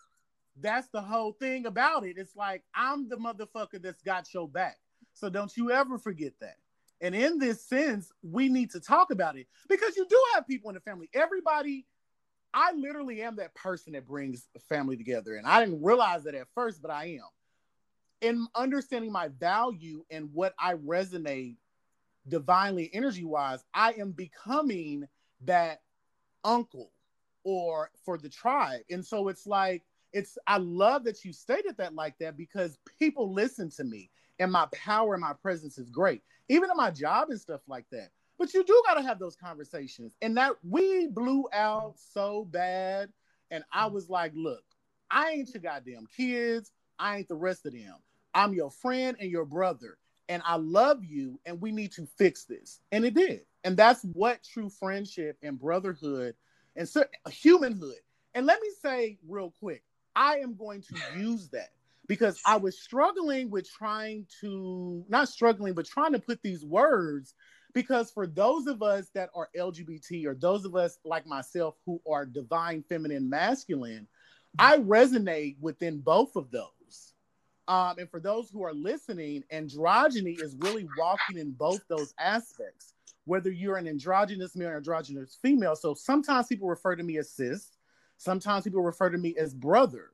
that's 0.60 0.88
the 0.90 1.02
whole 1.02 1.34
thing 1.34 1.66
about 1.66 2.06
it. 2.06 2.18
It's 2.18 2.36
like 2.36 2.64
I'm 2.74 3.08
the 3.10 3.18
motherfucker 3.18 3.82
that's 3.82 4.02
got 4.02 4.34
your 4.34 4.48
back. 4.48 4.78
So 5.14 5.30
don't 5.30 5.56
you 5.56 5.72
ever 5.72 5.98
forget 5.98 6.34
that. 6.40 6.56
And 7.02 7.16
in 7.16 7.40
this 7.40 7.64
sense, 7.64 8.12
we 8.22 8.48
need 8.48 8.72
to 8.72 8.80
talk 8.80 9.12
about 9.12 9.38
it 9.38 9.48
because 9.68 9.98
you 9.98 10.06
do 10.08 10.24
have 10.36 10.48
people 10.48 10.70
in 10.70 10.76
the 10.76 10.82
family. 10.82 11.10
Everybody 11.14 11.86
I 12.54 12.74
literally 12.74 13.22
am 13.22 13.38
that 13.38 13.56
person 13.56 13.94
that 13.94 14.08
brings 14.08 14.48
family 14.68 14.98
together. 14.98 15.36
And 15.36 15.48
I 15.48 15.64
didn't 15.64 15.84
realize 15.84 16.24
that 16.24 16.36
at 16.36 16.48
first, 16.54 16.82
but 16.82 16.92
I 16.92 17.06
am. 17.06 17.30
In 18.22 18.48
understanding 18.56 19.12
my 19.12 19.30
value 19.30 20.04
and 20.10 20.30
what 20.34 20.54
I 20.60 20.74
resonate 20.74 21.56
divinely 22.28 22.90
energy 22.94 23.24
wise, 23.24 23.64
I 23.74 23.94
am 23.94 24.12
becoming 24.12 25.08
that 25.46 25.82
uncle 26.44 26.92
or 27.44 27.90
for 28.06 28.18
the 28.18 28.30
tribe. 28.30 28.82
And 28.90 29.04
so 29.04 29.28
it's 29.30 29.48
like, 29.48 29.84
it's, 30.14 30.38
I 30.46 30.58
love 30.58 31.06
that 31.06 31.24
you 31.24 31.32
stated 31.34 31.78
that 31.78 31.96
like 31.96 32.18
that 32.20 32.38
because 32.38 32.78
people 33.00 33.34
listen 33.34 33.72
to 33.72 33.84
me 33.84 34.12
and 34.42 34.52
my 34.52 34.68
power 34.74 35.14
and 35.14 35.22
my 35.22 35.34
presence 35.34 35.78
is 35.78 35.90
great. 35.90 36.22
Even 36.50 36.70
in 36.70 36.76
my 36.76 36.92
job 36.92 37.30
and 37.30 37.40
stuff 37.40 37.62
like 37.68 37.86
that. 37.92 38.10
But 38.38 38.54
you 38.54 38.64
do 38.64 38.82
got 38.86 38.96
to 38.96 39.04
have 39.04 39.20
those 39.20 39.36
conversations. 39.36 40.14
And 40.22 40.36
that 40.36 40.56
we 40.68 41.08
blew 41.08 41.46
out 41.54 41.94
so 41.96 42.46
bad. 42.52 43.10
And 43.52 43.64
I 43.72 43.86
was 43.86 44.10
like, 44.10 44.34
look, 44.36 44.64
I 45.10 45.30
ain't 45.32 45.54
your 45.54 45.62
goddamn 45.62 46.08
kids. 46.16 46.72
I 46.98 47.18
ain't 47.18 47.28
the 47.28 47.36
rest 47.36 47.66
of 47.66 47.74
them. 47.74 47.96
I'm 48.34 48.54
your 48.54 48.72
friend 48.72 49.18
and 49.20 49.30
your 49.30 49.46
brother, 49.46 49.98
and 50.30 50.42
I 50.46 50.56
love 50.56 51.04
you, 51.04 51.40
and 51.46 51.60
we 51.60 51.72
need 51.72 51.92
to 51.94 52.06
fix 52.18 52.46
this. 52.46 52.80
And 52.92 53.04
it 53.04 53.14
did. 53.14 53.42
And 53.64 53.76
that's 53.76 54.04
what 54.14 54.44
true 54.44 54.70
friendship 54.70 55.38
and 55.44 55.60
brotherhood 55.60 56.36
and 56.76 56.90
humanhood. 57.30 58.00
And 58.34 58.46
let 58.46 58.62
me 58.62 58.70
say 58.82 59.18
real 59.28 59.54
quick, 59.60 59.84
I 60.16 60.38
am 60.38 60.56
going 60.56 60.82
to 60.84 60.96
use 61.20 61.50
that 61.50 61.72
because 62.12 62.42
I 62.46 62.58
was 62.58 62.78
struggling 62.78 63.50
with 63.50 63.72
trying 63.72 64.28
to, 64.42 65.06
not 65.08 65.30
struggling, 65.30 65.74
but 65.74 65.86
trying 65.86 66.12
to 66.12 66.20
put 66.20 66.42
these 66.44 66.66
words. 66.66 67.34
Because 67.74 68.12
for 68.12 68.28
those 68.28 68.68
of 68.68 68.84
us 68.84 69.08
that 69.16 69.30
are 69.34 69.48
LGBT 69.58 70.26
or 70.26 70.36
those 70.36 70.66
of 70.66 70.76
us 70.76 70.98
like 71.06 71.26
myself 71.26 71.76
who 71.86 72.02
are 72.06 72.26
divine 72.26 72.84
feminine 72.90 73.30
masculine, 73.30 74.10
I 74.60 74.80
resonate 74.80 75.56
within 75.62 76.02
both 76.02 76.36
of 76.36 76.52
those. 76.52 77.14
Um, 77.70 77.96
and 77.98 78.10
for 78.10 78.20
those 78.20 78.50
who 78.50 78.62
are 78.62 78.74
listening, 78.74 79.46
androgyny 79.50 80.44
is 80.44 80.58
really 80.60 80.90
walking 80.98 81.38
in 81.38 81.52
both 81.54 81.80
those 81.88 82.14
aspects, 82.20 82.94
whether 83.24 83.50
you're 83.50 83.78
an 83.78 83.88
androgynous 83.88 84.54
male 84.58 84.72
or 84.72 84.76
androgynous 84.76 85.40
female. 85.42 85.78
So 85.78 85.94
sometimes 85.94 86.48
people 86.48 86.68
refer 86.68 86.98
to 86.98 87.04
me 87.04 87.20
as 87.20 87.32
cis, 87.32 87.72
sometimes 88.18 88.66
people 88.66 88.84
refer 88.84 89.12
to 89.12 89.18
me 89.18 89.34
as 89.38 89.54
brother. 89.54 90.10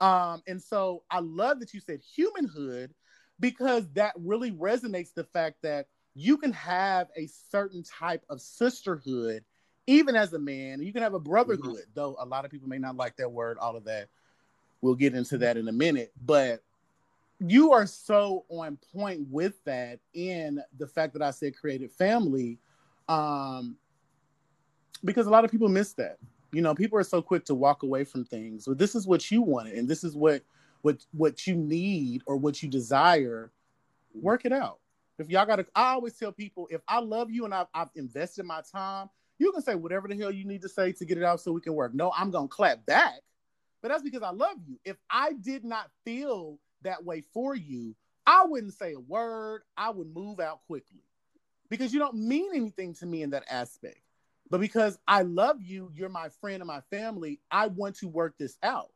Um, 0.00 0.42
and 0.46 0.62
so 0.62 1.02
I 1.10 1.20
love 1.20 1.60
that 1.60 1.74
you 1.74 1.80
said 1.80 2.00
humanhood 2.00 2.94
because 3.40 3.88
that 3.94 4.14
really 4.16 4.52
resonates 4.52 5.12
the 5.14 5.24
fact 5.24 5.56
that 5.62 5.86
you 6.14 6.36
can 6.36 6.52
have 6.52 7.08
a 7.16 7.28
certain 7.50 7.82
type 7.82 8.24
of 8.28 8.40
sisterhood 8.40 9.44
even 9.88 10.14
as 10.14 10.34
a 10.34 10.38
man. 10.38 10.82
You 10.82 10.92
can 10.92 11.02
have 11.02 11.14
a 11.14 11.18
brotherhood, 11.18 11.64
mm-hmm. 11.64 11.90
though 11.94 12.16
a 12.20 12.26
lot 12.26 12.44
of 12.44 12.50
people 12.50 12.68
may 12.68 12.78
not 12.78 12.96
like 12.96 13.16
that 13.16 13.32
word, 13.32 13.56
all 13.58 13.74
of 13.74 13.84
that. 13.84 14.08
We'll 14.82 14.94
get 14.94 15.14
into 15.14 15.38
that 15.38 15.56
in 15.56 15.66
a 15.66 15.72
minute. 15.72 16.12
But 16.24 16.60
you 17.40 17.72
are 17.72 17.86
so 17.86 18.44
on 18.50 18.78
point 18.92 19.26
with 19.30 19.64
that 19.64 20.00
in 20.12 20.60
the 20.76 20.86
fact 20.86 21.14
that 21.14 21.22
I 21.22 21.30
said 21.30 21.56
created 21.56 21.90
family. 21.90 22.58
Um, 23.08 23.76
because 25.02 25.26
a 25.26 25.30
lot 25.30 25.44
of 25.44 25.50
people 25.50 25.68
miss 25.68 25.94
that. 25.94 26.18
You 26.52 26.62
know, 26.62 26.74
people 26.74 26.98
are 26.98 27.04
so 27.04 27.20
quick 27.20 27.44
to 27.46 27.54
walk 27.54 27.82
away 27.82 28.04
from 28.04 28.24
things. 28.24 28.64
But 28.66 28.78
this 28.78 28.94
is 28.94 29.06
what 29.06 29.30
you 29.30 29.42
wanted, 29.42 29.74
and 29.74 29.88
this 29.88 30.04
is 30.04 30.16
what 30.16 30.42
what 30.82 31.04
what 31.12 31.46
you 31.46 31.54
need 31.54 32.22
or 32.26 32.36
what 32.36 32.62
you 32.62 32.68
desire. 32.68 33.50
Work 34.14 34.44
it 34.44 34.52
out. 34.52 34.78
If 35.18 35.28
y'all 35.28 35.46
gotta, 35.46 35.66
I 35.74 35.92
always 35.92 36.14
tell 36.14 36.32
people 36.32 36.68
if 36.70 36.80
I 36.86 37.00
love 37.00 37.30
you 37.30 37.44
and 37.44 37.52
I've, 37.52 37.66
I've 37.74 37.90
invested 37.96 38.44
my 38.44 38.62
time, 38.72 39.10
you 39.38 39.52
can 39.52 39.62
say 39.62 39.74
whatever 39.74 40.08
the 40.08 40.16
hell 40.16 40.30
you 40.30 40.44
need 40.44 40.62
to 40.62 40.68
say 40.68 40.92
to 40.92 41.04
get 41.04 41.18
it 41.18 41.24
out 41.24 41.40
so 41.40 41.52
we 41.52 41.60
can 41.60 41.74
work. 41.74 41.94
No, 41.94 42.12
I'm 42.16 42.30
gonna 42.30 42.48
clap 42.48 42.86
back, 42.86 43.20
but 43.82 43.88
that's 43.88 44.02
because 44.02 44.22
I 44.22 44.30
love 44.30 44.56
you. 44.66 44.78
If 44.84 44.96
I 45.10 45.32
did 45.32 45.64
not 45.64 45.90
feel 46.04 46.58
that 46.82 47.04
way 47.04 47.24
for 47.32 47.54
you, 47.54 47.94
I 48.26 48.44
wouldn't 48.44 48.74
say 48.74 48.92
a 48.92 49.00
word. 49.00 49.62
I 49.76 49.90
would 49.90 50.14
move 50.14 50.38
out 50.38 50.60
quickly 50.66 51.02
because 51.68 51.92
you 51.92 51.98
don't 51.98 52.16
mean 52.16 52.50
anything 52.54 52.94
to 52.94 53.06
me 53.06 53.22
in 53.22 53.30
that 53.30 53.44
aspect. 53.50 54.00
But 54.50 54.60
because 54.60 54.98
I 55.06 55.22
love 55.22 55.62
you, 55.62 55.90
you're 55.94 56.08
my 56.08 56.28
friend 56.40 56.62
and 56.62 56.66
my 56.66 56.80
family, 56.90 57.40
I 57.50 57.66
want 57.66 57.96
to 57.96 58.08
work 58.08 58.34
this 58.38 58.56
out. 58.62 58.90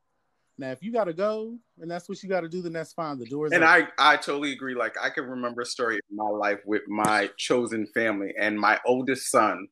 Now, 0.58 0.70
if 0.70 0.82
you 0.82 0.92
got 0.92 1.04
to 1.04 1.12
go 1.12 1.58
and 1.80 1.90
that's 1.90 2.08
what 2.08 2.22
you 2.22 2.28
got 2.28 2.42
to 2.42 2.48
do, 2.48 2.62
then 2.62 2.72
that's 2.72 2.92
fine. 2.92 3.18
The 3.18 3.26
doors. 3.26 3.52
And 3.52 3.64
I, 3.64 3.88
I 3.98 4.16
totally 4.16 4.52
agree. 4.52 4.74
Like 4.74 4.94
I 5.00 5.10
can 5.10 5.24
remember 5.24 5.62
a 5.62 5.66
story 5.66 5.98
in 6.10 6.16
my 6.16 6.28
life 6.28 6.60
with 6.64 6.82
my 6.88 7.30
chosen 7.36 7.86
family 7.94 8.32
and 8.38 8.58
my 8.58 8.78
oldest 8.86 9.30
son. 9.30 9.66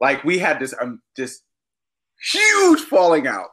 Like 0.00 0.24
we 0.24 0.38
had 0.38 0.58
this 0.60 0.74
um 0.80 1.02
this 1.16 1.42
huge 2.32 2.80
falling 2.80 3.26
out. 3.26 3.50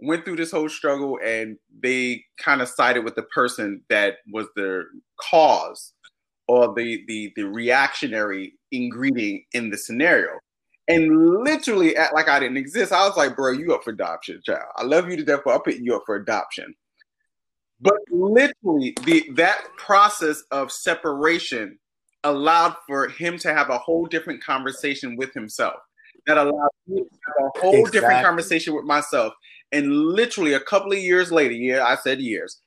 Went 0.00 0.24
through 0.24 0.36
this 0.36 0.50
whole 0.50 0.68
struggle, 0.68 1.18
and 1.24 1.56
they 1.80 2.24
kind 2.36 2.60
of 2.60 2.68
sided 2.68 3.04
with 3.04 3.14
the 3.14 3.22
person 3.22 3.82
that 3.88 4.16
was 4.30 4.48
the 4.56 4.84
cause 5.16 5.92
or 6.48 6.74
the 6.74 7.04
the 7.06 7.32
the 7.36 7.44
reactionary 7.44 8.54
ingredient 8.72 9.44
in 9.52 9.70
the 9.70 9.78
scenario 9.78 10.40
and 10.88 11.42
literally 11.44 11.96
act 11.96 12.14
like 12.14 12.28
I 12.28 12.40
didn't 12.40 12.56
exist. 12.56 12.92
I 12.92 13.06
was 13.06 13.16
like, 13.16 13.36
bro, 13.36 13.52
you 13.52 13.74
up 13.74 13.84
for 13.84 13.90
adoption, 13.90 14.40
child. 14.44 14.64
I 14.76 14.84
love 14.84 15.08
you 15.08 15.16
to 15.16 15.24
death, 15.24 15.40
but 15.44 15.54
I'm 15.54 15.60
putting 15.60 15.84
you 15.84 15.96
up 15.96 16.02
for 16.04 16.16
adoption. 16.16 16.74
But 17.80 17.98
literally, 18.10 18.94
the 19.04 19.28
that 19.34 19.64
process 19.76 20.42
of 20.50 20.70
separation 20.70 21.78
allowed 22.22 22.76
for 22.86 23.08
him 23.08 23.38
to 23.38 23.52
have 23.52 23.68
a 23.70 23.78
whole 23.78 24.06
different 24.06 24.42
conversation 24.42 25.16
with 25.16 25.32
himself. 25.34 25.74
That 26.26 26.38
allowed 26.38 26.70
me 26.86 27.02
to 27.02 27.18
have 27.26 27.50
a 27.54 27.58
whole 27.58 27.74
exactly. 27.74 28.00
different 28.00 28.24
conversation 28.24 28.74
with 28.74 28.84
myself. 28.84 29.34
And 29.72 29.92
literally 29.92 30.54
a 30.54 30.60
couple 30.60 30.92
of 30.92 30.98
years 30.98 31.30
later, 31.30 31.52
yeah, 31.52 31.84
I 31.84 31.96
said 31.96 32.20
years, 32.20 32.62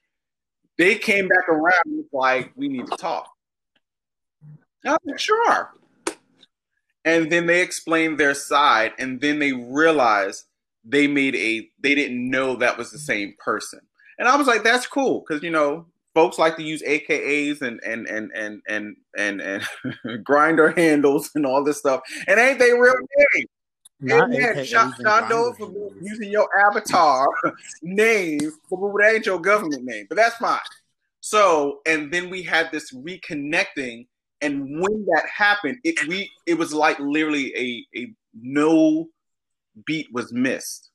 they 0.77 0.95
came 0.95 1.27
back 1.27 1.49
around 1.49 2.05
like, 2.11 2.51
we 2.55 2.67
need 2.67 2.85
to 2.85 2.97
talk. 2.97 3.29
I 4.85 4.95
said, 5.07 5.19
sure 5.19 5.71
and 7.07 7.31
then 7.31 7.45
they 7.47 7.61
explained 7.61 8.19
their 8.19 8.33
side 8.33 8.91
and 8.99 9.21
then 9.21 9.39
they 9.39 9.53
realized 9.53 10.45
they 10.83 11.07
made 11.07 11.35
a 11.35 11.67
they 11.79 11.95
didn't 11.95 12.29
know 12.29 12.55
that 12.55 12.77
was 12.77 12.91
the 12.91 12.99
same 12.99 13.33
person 13.39 13.79
and 14.19 14.27
i 14.27 14.35
was 14.35 14.47
like 14.47 14.63
that's 14.63 14.85
cool 14.85 15.23
because 15.27 15.41
you 15.41 15.49
know 15.49 15.85
folks 16.13 16.37
like 16.37 16.55
to 16.57 16.63
use 16.63 16.81
akas 16.83 17.61
and 17.61 17.79
and 17.85 18.07
and 18.07 18.31
and 18.35 18.61
and 18.67 18.95
and, 19.17 19.41
and 19.41 19.63
Grindr 20.25 20.75
handles 20.77 21.31
and 21.33 21.45
all 21.45 21.63
this 21.63 21.79
stuff 21.79 22.01
and 22.27 22.39
ain't 22.39 22.59
they 22.59 22.73
real 22.73 22.93
name 22.93 23.47
not 23.99 24.25
Amen. 24.25 24.53
For 24.53 25.71
using 25.99 26.29
your 26.29 26.47
avatar 26.67 27.27
name, 27.81 28.39
but 28.69 28.77
that 28.77 29.11
ain't 29.15 29.25
your 29.25 29.39
government 29.39 29.85
name. 29.85 30.05
But 30.07 30.17
that's 30.17 30.35
fine. 30.35 30.59
So, 31.19 31.79
and 31.87 32.13
then 32.13 32.29
we 32.29 32.43
had 32.43 32.71
this 32.71 32.93
reconnecting 32.93 34.05
and 34.41 34.81
when 34.81 35.05
that 35.05 35.23
happened, 35.35 35.77
it 35.83 36.07
we 36.07 36.31
it 36.45 36.55
was 36.55 36.73
like 36.73 36.99
literally 36.99 37.53
a 37.55 37.99
a 37.99 38.13
no 38.33 39.07
beat 39.85 40.07
was 40.11 40.31
missed. 40.31 40.91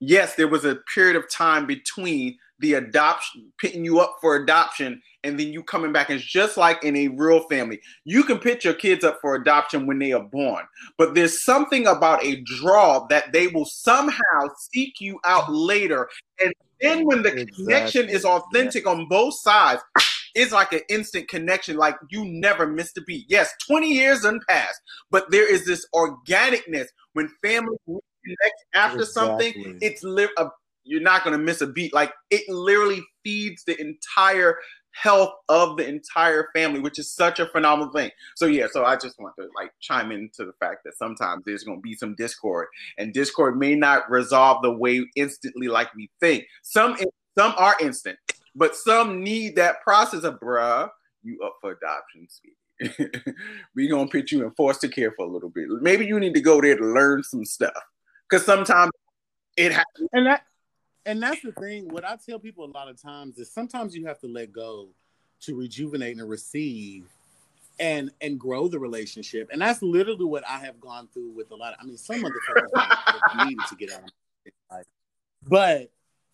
Yes, 0.00 0.34
there 0.34 0.48
was 0.48 0.64
a 0.64 0.78
period 0.94 1.16
of 1.16 1.30
time 1.30 1.66
between 1.66 2.36
the 2.58 2.74
adoption, 2.74 3.52
picking 3.58 3.84
you 3.84 4.00
up 4.00 4.16
for 4.20 4.36
adoption, 4.36 5.00
and 5.24 5.38
then 5.38 5.52
you 5.52 5.62
coming 5.62 5.92
back. 5.92 6.10
And 6.10 6.18
it's 6.18 6.28
just 6.28 6.56
like 6.56 6.82
in 6.82 6.96
a 6.96 7.08
real 7.08 7.46
family. 7.48 7.80
You 8.04 8.24
can 8.24 8.38
pick 8.38 8.64
your 8.64 8.74
kids 8.74 9.04
up 9.04 9.18
for 9.20 9.34
adoption 9.34 9.86
when 9.86 9.98
they 9.98 10.12
are 10.12 10.22
born, 10.22 10.64
but 10.98 11.14
there's 11.14 11.44
something 11.44 11.86
about 11.86 12.24
a 12.24 12.40
draw 12.42 13.06
that 13.08 13.32
they 13.32 13.48
will 13.48 13.64
somehow 13.64 14.48
seek 14.72 15.00
you 15.00 15.20
out 15.24 15.52
later. 15.52 16.08
And 16.40 16.52
then 16.80 17.04
when 17.04 17.22
the 17.22 17.32
exactly. 17.32 17.64
connection 17.64 18.08
is 18.08 18.24
authentic 18.24 18.86
on 18.88 19.06
both 19.08 19.34
sides, 19.40 19.82
it's 20.34 20.52
like 20.52 20.72
an 20.72 20.80
instant 20.88 21.28
connection. 21.28 21.76
Like 21.76 21.96
you 22.10 22.24
never 22.24 22.66
missed 22.66 22.96
a 22.98 23.02
beat. 23.02 23.26
Yes, 23.28 23.52
20 23.68 23.92
years 23.92 24.22
done 24.22 24.40
passed, 24.48 24.80
but 25.10 25.30
there 25.30 25.50
is 25.50 25.64
this 25.66 25.86
organicness 25.94 26.86
when 27.12 27.28
family 27.42 27.76
connects 27.86 28.64
after 28.74 29.00
exactly. 29.00 29.52
something. 29.52 29.78
It's 29.80 30.02
li- 30.02 30.28
a, 30.38 30.46
you're 30.84 31.00
not 31.00 31.24
going 31.24 31.36
to 31.36 31.42
miss 31.42 31.60
a 31.60 31.66
beat. 31.66 31.94
Like 31.94 32.12
it 32.30 32.48
literally 32.48 33.02
feeds 33.24 33.64
the 33.64 33.80
entire 33.80 34.56
health 34.92 35.32
of 35.48 35.76
the 35.76 35.88
entire 35.88 36.48
family, 36.54 36.80
which 36.80 36.98
is 36.98 37.10
such 37.10 37.40
a 37.40 37.46
phenomenal 37.46 37.92
thing. 37.92 38.10
So 38.36 38.46
yeah, 38.46 38.66
so 38.70 38.84
I 38.84 38.96
just 38.96 39.18
want 39.18 39.34
to 39.38 39.48
like 39.56 39.72
chime 39.80 40.12
into 40.12 40.44
the 40.44 40.52
fact 40.60 40.80
that 40.84 40.96
sometimes 40.96 41.44
there's 41.44 41.64
going 41.64 41.78
to 41.78 41.82
be 41.82 41.94
some 41.94 42.14
discord, 42.14 42.68
and 42.98 43.12
discord 43.12 43.58
may 43.58 43.74
not 43.74 44.10
resolve 44.10 44.62
the 44.62 44.72
way 44.72 45.04
instantly 45.16 45.68
like 45.68 45.94
we 45.94 46.10
think. 46.20 46.44
Some 46.62 46.96
some 47.38 47.54
are 47.56 47.76
instant. 47.80 48.18
But 48.54 48.76
some 48.76 49.22
need 49.22 49.56
that 49.56 49.82
process 49.82 50.24
of, 50.24 50.38
bruh, 50.40 50.90
you 51.22 51.40
up 51.44 51.56
for 51.60 51.72
adoption, 51.72 52.28
sweetie. 52.28 52.56
we 53.74 53.88
gonna 53.88 54.08
put 54.08 54.32
you 54.32 54.44
in 54.44 54.50
foster 54.52 54.88
care 54.88 55.12
for 55.12 55.24
a 55.24 55.28
little 55.28 55.48
bit. 55.48 55.68
Maybe 55.68 56.06
you 56.06 56.18
need 56.18 56.34
to 56.34 56.40
go 56.40 56.60
there 56.60 56.76
to 56.76 56.84
learn 56.84 57.22
some 57.22 57.44
stuff. 57.44 57.72
Cause 58.28 58.44
sometimes 58.44 58.90
it 59.56 59.72
happens. 59.72 60.08
And 60.12 60.26
that 60.26 60.42
and 61.06 61.22
that's 61.22 61.42
the 61.42 61.52
thing. 61.52 61.88
What 61.88 62.04
I 62.04 62.16
tell 62.16 62.38
people 62.38 62.64
a 62.64 62.72
lot 62.72 62.88
of 62.88 63.00
times 63.00 63.38
is 63.38 63.52
sometimes 63.52 63.94
you 63.94 64.06
have 64.06 64.18
to 64.20 64.26
let 64.26 64.52
go 64.52 64.88
to 65.42 65.56
rejuvenate 65.56 66.16
and 66.16 66.28
receive 66.28 67.04
and 67.78 68.10
and 68.20 68.38
grow 68.38 68.68
the 68.68 68.78
relationship. 68.78 69.48
And 69.52 69.60
that's 69.60 69.82
literally 69.82 70.24
what 70.24 70.44
I 70.48 70.58
have 70.58 70.80
gone 70.80 71.08
through 71.12 71.30
with 71.30 71.50
a 71.50 71.56
lot 71.56 71.74
of 71.74 71.78
I 71.80 71.84
mean 71.84 71.96
some 71.96 72.24
of 72.24 72.32
the 72.32 73.44
needed 73.44 73.64
to 73.68 73.76
get 73.76 73.92
out. 73.92 74.84
But 75.46 75.90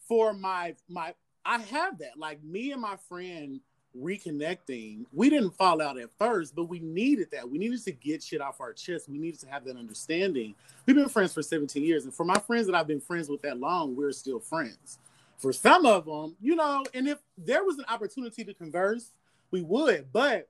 for 0.06 0.32
my 0.32 0.74
my 0.88 1.14
I 1.48 1.60
have 1.60 1.98
that. 2.00 2.18
Like 2.18 2.44
me 2.44 2.72
and 2.72 2.82
my 2.82 2.96
friend 3.08 3.60
reconnecting, 3.98 5.06
we 5.14 5.30
didn't 5.30 5.56
fall 5.56 5.80
out 5.80 5.98
at 5.98 6.10
first, 6.18 6.54
but 6.54 6.64
we 6.64 6.78
needed 6.78 7.30
that. 7.32 7.48
We 7.48 7.56
needed 7.56 7.82
to 7.84 7.92
get 7.92 8.22
shit 8.22 8.42
off 8.42 8.60
our 8.60 8.74
chest. 8.74 9.08
We 9.08 9.16
needed 9.16 9.40
to 9.40 9.48
have 9.48 9.64
that 9.64 9.78
understanding. 9.78 10.54
We've 10.84 10.94
been 10.94 11.08
friends 11.08 11.32
for 11.32 11.40
17 11.40 11.82
years. 11.82 12.04
And 12.04 12.12
for 12.12 12.24
my 12.24 12.38
friends 12.38 12.66
that 12.66 12.74
I've 12.74 12.86
been 12.86 13.00
friends 13.00 13.30
with 13.30 13.40
that 13.42 13.58
long, 13.58 13.96
we're 13.96 14.12
still 14.12 14.40
friends. 14.40 14.98
For 15.38 15.54
some 15.54 15.86
of 15.86 16.04
them, 16.04 16.36
you 16.38 16.54
know, 16.54 16.84
and 16.92 17.08
if 17.08 17.18
there 17.38 17.64
was 17.64 17.78
an 17.78 17.86
opportunity 17.88 18.44
to 18.44 18.52
converse, 18.52 19.12
we 19.50 19.62
would. 19.62 20.12
But 20.12 20.48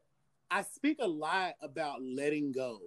I 0.50 0.62
speak 0.62 0.96
a 1.00 1.06
lot 1.06 1.54
about 1.62 2.02
letting 2.02 2.50
go 2.50 2.80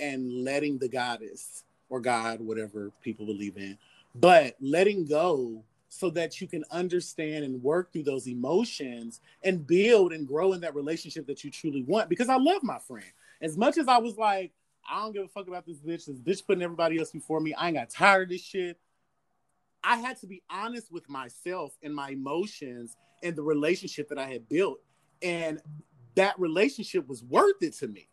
and 0.00 0.42
letting 0.42 0.78
the 0.78 0.88
goddess 0.88 1.62
or 1.88 2.00
God, 2.00 2.40
whatever 2.40 2.90
people 3.02 3.24
believe 3.24 3.56
in, 3.56 3.78
but 4.16 4.56
letting 4.60 5.04
go 5.04 5.62
so 5.94 6.08
that 6.08 6.40
you 6.40 6.46
can 6.46 6.64
understand 6.70 7.44
and 7.44 7.62
work 7.62 7.92
through 7.92 8.02
those 8.02 8.26
emotions 8.26 9.20
and 9.44 9.66
build 9.66 10.10
and 10.14 10.26
grow 10.26 10.54
in 10.54 10.60
that 10.62 10.74
relationship 10.74 11.26
that 11.26 11.44
you 11.44 11.50
truly 11.50 11.82
want. 11.82 12.08
Because 12.08 12.30
I 12.30 12.36
love 12.36 12.62
my 12.62 12.78
friend. 12.78 13.04
As 13.42 13.58
much 13.58 13.76
as 13.76 13.88
I 13.88 13.98
was 13.98 14.16
like, 14.16 14.52
I 14.90 15.02
don't 15.02 15.12
give 15.12 15.24
a 15.24 15.28
fuck 15.28 15.48
about 15.48 15.66
this 15.66 15.80
bitch, 15.80 16.06
this 16.06 16.18
bitch 16.18 16.46
putting 16.46 16.62
everybody 16.62 16.98
else 16.98 17.10
before 17.10 17.40
me. 17.40 17.52
I 17.52 17.66
ain't 17.68 17.76
got 17.76 17.90
tired 17.90 18.22
of 18.22 18.28
this 18.30 18.40
shit. 18.40 18.78
I 19.84 19.98
had 19.98 20.18
to 20.20 20.26
be 20.26 20.42
honest 20.48 20.90
with 20.90 21.10
myself 21.10 21.76
and 21.82 21.94
my 21.94 22.08
emotions 22.08 22.96
and 23.22 23.36
the 23.36 23.42
relationship 23.42 24.08
that 24.08 24.18
I 24.18 24.30
had 24.30 24.48
built. 24.48 24.80
And 25.20 25.60
that 26.14 26.40
relationship 26.40 27.06
was 27.06 27.22
worth 27.22 27.62
it 27.62 27.74
to 27.74 27.86
me. 27.86 28.08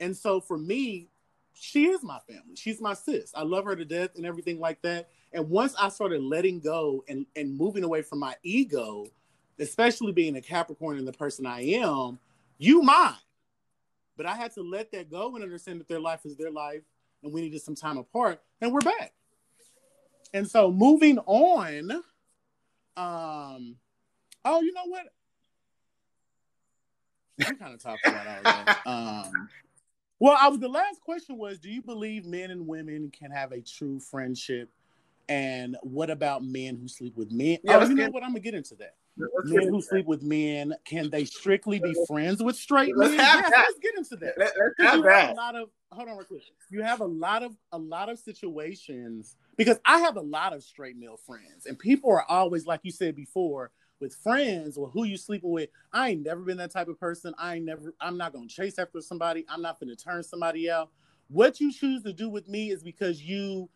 And 0.00 0.16
so 0.16 0.40
for 0.40 0.56
me, 0.56 1.10
she 1.52 1.88
is 1.88 2.02
my 2.02 2.20
family. 2.26 2.56
She's 2.56 2.80
my 2.80 2.94
sis. 2.94 3.34
I 3.36 3.42
love 3.42 3.66
her 3.66 3.76
to 3.76 3.84
death 3.84 4.12
and 4.16 4.24
everything 4.24 4.58
like 4.58 4.80
that. 4.80 5.10
And 5.32 5.48
once 5.48 5.74
I 5.78 5.88
started 5.88 6.22
letting 6.22 6.60
go 6.60 7.04
and, 7.08 7.24
and 7.36 7.56
moving 7.56 7.84
away 7.84 8.02
from 8.02 8.18
my 8.18 8.34
ego, 8.42 9.06
especially 9.58 10.12
being 10.12 10.36
a 10.36 10.40
Capricorn 10.40 10.98
and 10.98 11.06
the 11.06 11.12
person 11.12 11.46
I 11.46 11.60
am, 11.60 12.18
you 12.58 12.82
mine. 12.82 13.14
But 14.16 14.26
I 14.26 14.34
had 14.34 14.52
to 14.54 14.62
let 14.62 14.90
that 14.92 15.10
go 15.10 15.34
and 15.34 15.44
understand 15.44 15.80
that 15.80 15.88
their 15.88 16.00
life 16.00 16.26
is 16.26 16.36
their 16.36 16.50
life 16.50 16.82
and 17.22 17.32
we 17.32 17.42
needed 17.42 17.62
some 17.62 17.74
time 17.74 17.96
apart 17.98 18.40
and 18.60 18.72
we're 18.72 18.80
back. 18.80 19.12
And 20.34 20.48
so 20.48 20.70
moving 20.70 21.18
on, 21.18 21.90
um, 22.96 23.76
oh, 24.44 24.60
you 24.62 24.72
know 24.72 24.86
what? 24.86 25.06
We 27.38 27.44
kind 27.56 27.74
of 27.74 27.82
talked 27.82 28.06
about 28.06 28.76
all. 28.86 28.92
Um, 28.92 29.48
well, 30.18 30.36
I 30.38 30.48
was 30.48 30.60
the 30.60 30.68
last 30.68 31.00
question 31.00 31.38
was: 31.38 31.58
Do 31.58 31.70
you 31.70 31.80
believe 31.80 32.26
men 32.26 32.50
and 32.50 32.66
women 32.66 33.10
can 33.10 33.30
have 33.30 33.52
a 33.52 33.62
true 33.62 33.98
friendship? 33.98 34.68
And 35.30 35.76
what 35.84 36.10
about 36.10 36.42
men 36.42 36.76
who 36.76 36.88
sleep 36.88 37.16
with 37.16 37.30
men? 37.30 37.58
Yeah, 37.62 37.78
oh, 37.78 37.88
you 37.88 37.94
know 37.94 38.10
what? 38.10 38.24
I'm 38.24 38.30
gonna 38.30 38.40
get 38.40 38.54
into 38.54 38.74
that. 38.74 38.96
Men 39.44 39.68
who 39.68 39.80
sleep 39.80 40.06
with 40.06 40.22
men 40.24 40.74
can 40.84 41.08
they 41.08 41.24
strictly 41.24 41.78
be 41.78 41.94
friends 42.08 42.42
with 42.42 42.56
straight 42.56 42.96
let's 42.96 43.10
men? 43.10 43.20
Yes, 43.20 43.52
let's 43.54 43.78
get 43.78 43.96
into 43.96 44.16
that. 44.16 44.34
Let, 44.36 44.48
us 44.48 44.54
have 44.80 45.02
that. 45.04 45.30
A 45.30 45.34
lot 45.34 45.54
of 45.54 45.68
hold 45.92 46.08
on, 46.08 46.16
real 46.16 46.26
quick. 46.26 46.42
You 46.68 46.82
have 46.82 47.00
a 47.00 47.06
lot 47.06 47.44
of 47.44 47.56
a 47.70 47.78
lot 47.78 48.08
of 48.08 48.18
situations 48.18 49.36
because 49.56 49.78
I 49.84 50.00
have 50.00 50.16
a 50.16 50.20
lot 50.20 50.52
of 50.52 50.64
straight 50.64 50.96
male 50.96 51.20
friends, 51.24 51.66
and 51.66 51.78
people 51.78 52.10
are 52.10 52.24
always 52.28 52.66
like 52.66 52.80
you 52.82 52.90
said 52.90 53.14
before 53.14 53.70
with 54.00 54.16
friends 54.16 54.76
or 54.76 54.88
who 54.88 55.04
you 55.04 55.16
sleeping 55.16 55.52
with. 55.52 55.70
I 55.92 56.10
ain't 56.10 56.24
never 56.24 56.40
been 56.40 56.56
that 56.56 56.72
type 56.72 56.88
of 56.88 56.98
person. 56.98 57.34
I 57.38 57.54
ain't 57.54 57.66
never. 57.66 57.94
I'm 58.00 58.16
not 58.16 58.32
gonna 58.32 58.48
chase 58.48 58.80
after 58.80 59.00
somebody. 59.00 59.44
I'm 59.48 59.62
not 59.62 59.78
gonna 59.78 59.94
turn 59.94 60.24
somebody 60.24 60.68
out. 60.68 60.90
What 61.28 61.60
you 61.60 61.72
choose 61.72 62.02
to 62.02 62.12
do 62.12 62.28
with 62.28 62.48
me 62.48 62.72
is 62.72 62.82
because 62.82 63.22
you 63.22 63.68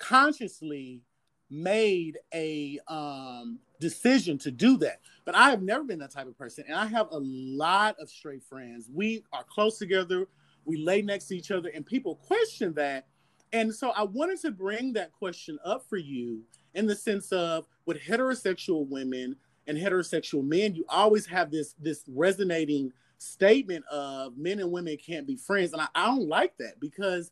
consciously 0.00 1.02
made 1.50 2.18
a 2.34 2.78
um, 2.88 3.58
decision 3.80 4.38
to 4.38 4.50
do 4.50 4.76
that. 4.78 5.00
But 5.24 5.34
I 5.34 5.50
have 5.50 5.62
never 5.62 5.84
been 5.84 5.98
that 6.00 6.10
type 6.10 6.26
of 6.26 6.36
person, 6.36 6.64
and 6.66 6.76
I 6.76 6.86
have 6.86 7.08
a 7.10 7.18
lot 7.20 7.96
of 8.00 8.10
straight 8.10 8.42
friends. 8.42 8.88
We 8.92 9.24
are 9.32 9.44
close 9.44 9.78
together. 9.78 10.26
We 10.64 10.76
lay 10.76 11.02
next 11.02 11.26
to 11.26 11.36
each 11.36 11.50
other, 11.50 11.70
and 11.74 11.86
people 11.86 12.16
question 12.16 12.74
that. 12.74 13.06
And 13.52 13.74
so 13.74 13.90
I 13.90 14.04
wanted 14.04 14.40
to 14.42 14.50
bring 14.50 14.92
that 14.94 15.12
question 15.12 15.58
up 15.64 15.84
for 15.88 15.96
you 15.96 16.42
in 16.74 16.86
the 16.86 16.94
sense 16.94 17.32
of 17.32 17.66
with 17.84 17.98
heterosexual 18.00 18.88
women 18.88 19.36
and 19.66 19.76
heterosexual 19.76 20.44
men, 20.44 20.74
you 20.74 20.84
always 20.88 21.26
have 21.26 21.50
this 21.50 21.74
this 21.80 22.04
resonating 22.08 22.92
statement 23.18 23.84
of 23.90 24.36
men 24.36 24.60
and 24.60 24.72
women 24.72 24.96
can't 24.96 25.26
be 25.26 25.36
friends. 25.36 25.72
And 25.72 25.82
I, 25.82 25.88
I 25.94 26.06
don't 26.06 26.28
like 26.28 26.56
that 26.58 26.80
because 26.80 27.30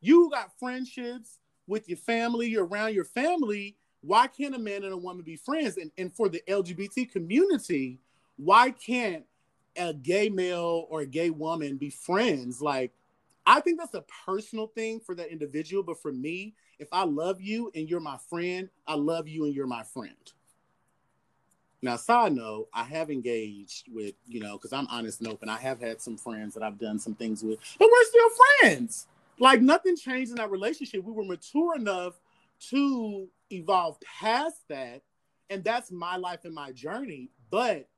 you 0.00 0.30
got 0.30 0.58
friendships 0.58 1.39
with 1.70 1.88
your 1.88 1.98
family, 1.98 2.48
you're 2.48 2.66
around 2.66 2.94
your 2.94 3.04
family. 3.04 3.76
Why 4.02 4.26
can't 4.26 4.54
a 4.54 4.58
man 4.58 4.82
and 4.82 4.92
a 4.92 4.96
woman 4.96 5.22
be 5.22 5.36
friends? 5.36 5.76
And, 5.76 5.90
and 5.96 6.12
for 6.12 6.28
the 6.28 6.42
LGBT 6.48 7.10
community, 7.10 7.98
why 8.36 8.72
can't 8.72 9.24
a 9.76 9.94
gay 9.94 10.28
male 10.28 10.86
or 10.90 11.02
a 11.02 11.06
gay 11.06 11.30
woman 11.30 11.76
be 11.76 11.90
friends? 11.90 12.60
Like, 12.60 12.92
I 13.46 13.60
think 13.60 13.78
that's 13.78 13.94
a 13.94 14.04
personal 14.26 14.66
thing 14.66 15.00
for 15.00 15.14
that 15.14 15.30
individual. 15.30 15.82
But 15.82 16.02
for 16.02 16.12
me, 16.12 16.54
if 16.78 16.88
I 16.92 17.04
love 17.04 17.40
you 17.40 17.70
and 17.74 17.88
you're 17.88 18.00
my 18.00 18.18
friend, 18.28 18.68
I 18.86 18.94
love 18.96 19.28
you 19.28 19.44
and 19.44 19.54
you're 19.54 19.66
my 19.66 19.84
friend. 19.84 20.16
Now, 21.82 21.96
side 21.96 22.34
note, 22.34 22.68
I 22.74 22.84
have 22.84 23.10
engaged 23.10 23.86
with, 23.90 24.14
you 24.26 24.40
know, 24.40 24.58
because 24.58 24.72
I'm 24.72 24.86
honest 24.88 25.20
and 25.20 25.30
open. 25.30 25.48
I 25.48 25.58
have 25.58 25.80
had 25.80 26.02
some 26.02 26.18
friends 26.18 26.52
that 26.54 26.62
I've 26.62 26.78
done 26.78 26.98
some 26.98 27.14
things 27.14 27.42
with, 27.42 27.58
but 27.78 27.88
we're 27.90 28.04
still 28.04 28.30
friends. 28.60 29.06
Like 29.40 29.60
nothing 29.60 29.96
changed 29.96 30.30
in 30.32 30.38
our 30.38 30.48
relationship. 30.48 31.02
We 31.02 31.12
were 31.12 31.24
mature 31.24 31.74
enough 31.76 32.20
to 32.70 33.28
evolve 33.50 33.98
past 34.00 34.68
that. 34.68 35.02
And 35.48 35.64
that's 35.64 35.90
my 35.90 36.16
life 36.16 36.44
and 36.44 36.54
my 36.54 36.70
journey. 36.70 37.30
But 37.50 37.88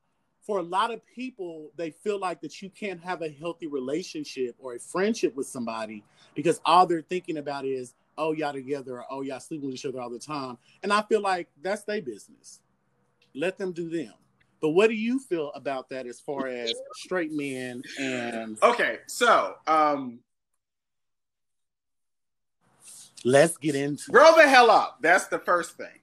for 0.41 0.59
a 0.59 0.63
lot 0.63 0.91
of 0.91 1.05
people, 1.05 1.71
they 1.77 1.91
feel 1.91 2.19
like 2.19 2.41
that 2.41 2.63
you 2.63 2.71
can't 2.71 3.03
have 3.03 3.21
a 3.21 3.29
healthy 3.29 3.67
relationship 3.67 4.57
or 4.59 4.75
a 4.75 4.79
friendship 4.79 5.35
with 5.37 5.47
somebody 5.47 6.03
because 6.35 6.61
all 6.65 6.87
they're 6.87 7.03
thinking 7.03 7.37
about 7.37 7.67
is, 7.67 7.95
oh, 8.17 8.33
y'all 8.33 8.53
together, 8.53 8.99
or 8.99 9.05
oh, 9.11 9.23
y'all 9.23 9.41
sleeping 9.41 9.67
with 9.67 9.75
each 9.75 9.87
other 9.87 10.01
all 10.01 10.11
the 10.11 10.19
time. 10.19 10.57
And 10.83 10.93
I 10.93 11.03
feel 11.03 11.21
like 11.21 11.49
that's 11.61 11.85
their 11.85 12.01
business 12.01 12.61
let 13.35 13.59
them 13.59 13.73
do 13.73 13.89
them. 13.89 14.13
But 14.61 14.71
what 14.71 14.89
do 14.89 14.95
you 14.95 15.19
feel 15.19 15.51
about 15.55 15.89
that 15.91 16.07
as 16.07 16.21
far 16.21 16.47
as 16.47 16.73
straight 16.95 17.33
men 17.33 17.83
and 17.99 18.59
Okay, 18.63 18.99
so 19.07 19.55
um 19.67 20.21
let's 23.25 23.57
get 23.57 23.75
into 23.75 24.11
grow 24.11 24.37
the 24.37 24.49
hell 24.49 24.71
up. 24.71 24.99
That's 25.01 25.27
the 25.27 25.39
first 25.39 25.77
thing. 25.77 26.01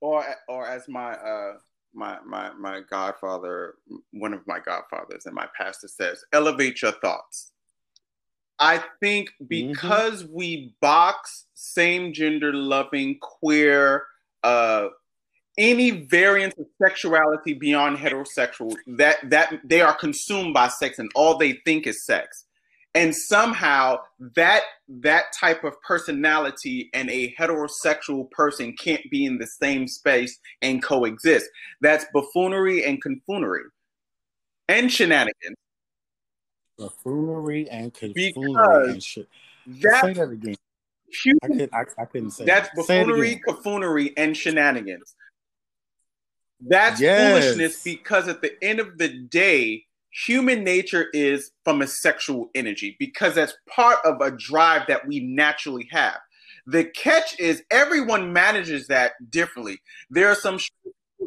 Or 0.00 0.24
or 0.48 0.66
as 0.66 0.88
my 0.88 1.12
uh 1.14 1.54
my 1.94 2.18
my 2.26 2.52
my 2.52 2.80
godfather, 2.88 3.74
one 4.12 4.34
of 4.34 4.46
my 4.46 4.58
godfathers 4.60 5.26
and 5.26 5.34
my 5.34 5.48
pastor 5.56 5.88
says, 5.88 6.24
elevate 6.32 6.82
your 6.82 6.92
thoughts. 6.92 7.52
I 8.58 8.82
think 9.00 9.30
mm-hmm. 9.30 9.46
because 9.46 10.24
mm-hmm. 10.24 10.34
we 10.34 10.74
box 10.80 11.46
same 11.54 12.12
gender 12.12 12.52
loving 12.52 13.18
queer 13.20 14.04
uh 14.42 14.88
any 15.56 15.90
variance 15.90 16.54
of 16.58 16.66
sexuality 16.82 17.54
beyond 17.54 17.96
heterosexual 17.96 18.74
that 18.86 19.18
that 19.30 19.60
they 19.64 19.80
are 19.80 19.94
consumed 19.94 20.52
by 20.52 20.68
sex 20.68 20.98
and 20.98 21.10
all 21.14 21.38
they 21.38 21.52
think 21.64 21.86
is 21.86 22.04
sex 22.04 22.43
and 22.94 23.14
somehow 23.14 23.98
that 24.36 24.62
that 24.88 25.32
type 25.38 25.64
of 25.64 25.80
personality 25.82 26.90
and 26.94 27.10
a 27.10 27.34
heterosexual 27.38 28.30
person 28.30 28.72
can't 28.74 29.02
be 29.10 29.24
in 29.24 29.38
the 29.38 29.46
same 29.46 29.88
space 29.88 30.38
and 30.62 30.82
coexist 30.82 31.48
that's 31.80 32.06
buffoonery 32.12 32.84
and 32.84 33.02
confoonery 33.02 33.64
and 34.68 34.92
shenanigans 34.92 35.56
buffoonery 36.78 37.68
and 37.70 37.92
confoonery 37.94 38.90
and 38.90 39.02
shit 39.02 39.28
that, 39.66 40.04
say 40.04 40.12
that 40.12 40.30
again 40.30 40.56
I, 41.42 41.46
could, 41.46 41.70
I, 41.72 41.84
I 41.98 42.04
couldn't 42.06 42.30
say 42.32 42.44
that's 42.44 42.68
that. 42.70 42.76
buffoonery, 42.76 43.40
confoonery, 43.46 44.12
and 44.16 44.36
shenanigans. 44.36 45.14
That's 46.60 47.00
yes. 47.00 47.30
foolishness 47.30 47.84
because 47.84 48.28
at 48.28 48.42
the 48.42 48.52
end 48.64 48.80
of 48.80 48.98
the 48.98 49.08
day, 49.08 49.84
human 50.26 50.62
nature 50.62 51.08
is 51.12 51.50
from 51.64 51.82
a 51.82 51.86
sexual 51.86 52.50
energy 52.54 52.96
because 52.98 53.34
that's 53.34 53.54
part 53.68 53.98
of 54.04 54.20
a 54.20 54.30
drive 54.30 54.86
that 54.88 55.06
we 55.06 55.20
naturally 55.20 55.88
have. 55.90 56.18
The 56.66 56.84
catch 56.84 57.38
is 57.38 57.62
everyone 57.70 58.32
manages 58.32 58.86
that 58.86 59.12
differently. 59.30 59.80
There 60.10 60.28
are 60.28 60.34
some 60.34 60.58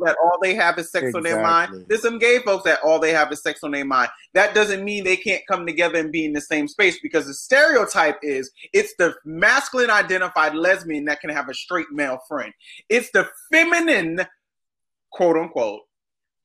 that 0.04 0.16
all 0.24 0.38
they 0.42 0.54
have 0.54 0.78
is 0.78 0.92
sex 0.92 1.08
exactly. 1.08 1.32
on 1.32 1.36
their 1.36 1.44
mind. 1.44 1.86
There's 1.88 2.04
some 2.04 2.20
gay 2.20 2.40
folks 2.40 2.64
that 2.66 2.80
all 2.84 3.00
they 3.00 3.12
have 3.12 3.32
is 3.32 3.42
sex 3.42 3.62
on 3.64 3.72
their 3.72 3.86
mind. 3.86 4.10
That 4.34 4.54
doesn't 4.54 4.84
mean 4.84 5.04
they 5.04 5.18
can't 5.18 5.42
come 5.50 5.66
together 5.66 5.98
and 5.98 6.12
be 6.12 6.26
in 6.26 6.34
the 6.34 6.42
same 6.42 6.68
space 6.68 7.00
because 7.02 7.26
the 7.26 7.34
stereotype 7.34 8.18
is 8.22 8.52
it's 8.74 8.94
the 8.98 9.16
masculine 9.26 9.90
identified 9.90 10.56
lesbian 10.56 11.06
that 11.06 11.20
can 11.20 11.32
have 11.32 11.50
a 11.50 11.54
straight 11.54 11.88
male 11.92 12.20
friend. 12.28 12.54
It's 12.90 13.12
the 13.12 13.28
feminine 13.52 14.28
quote 15.12 15.38
unquote, 15.38 15.82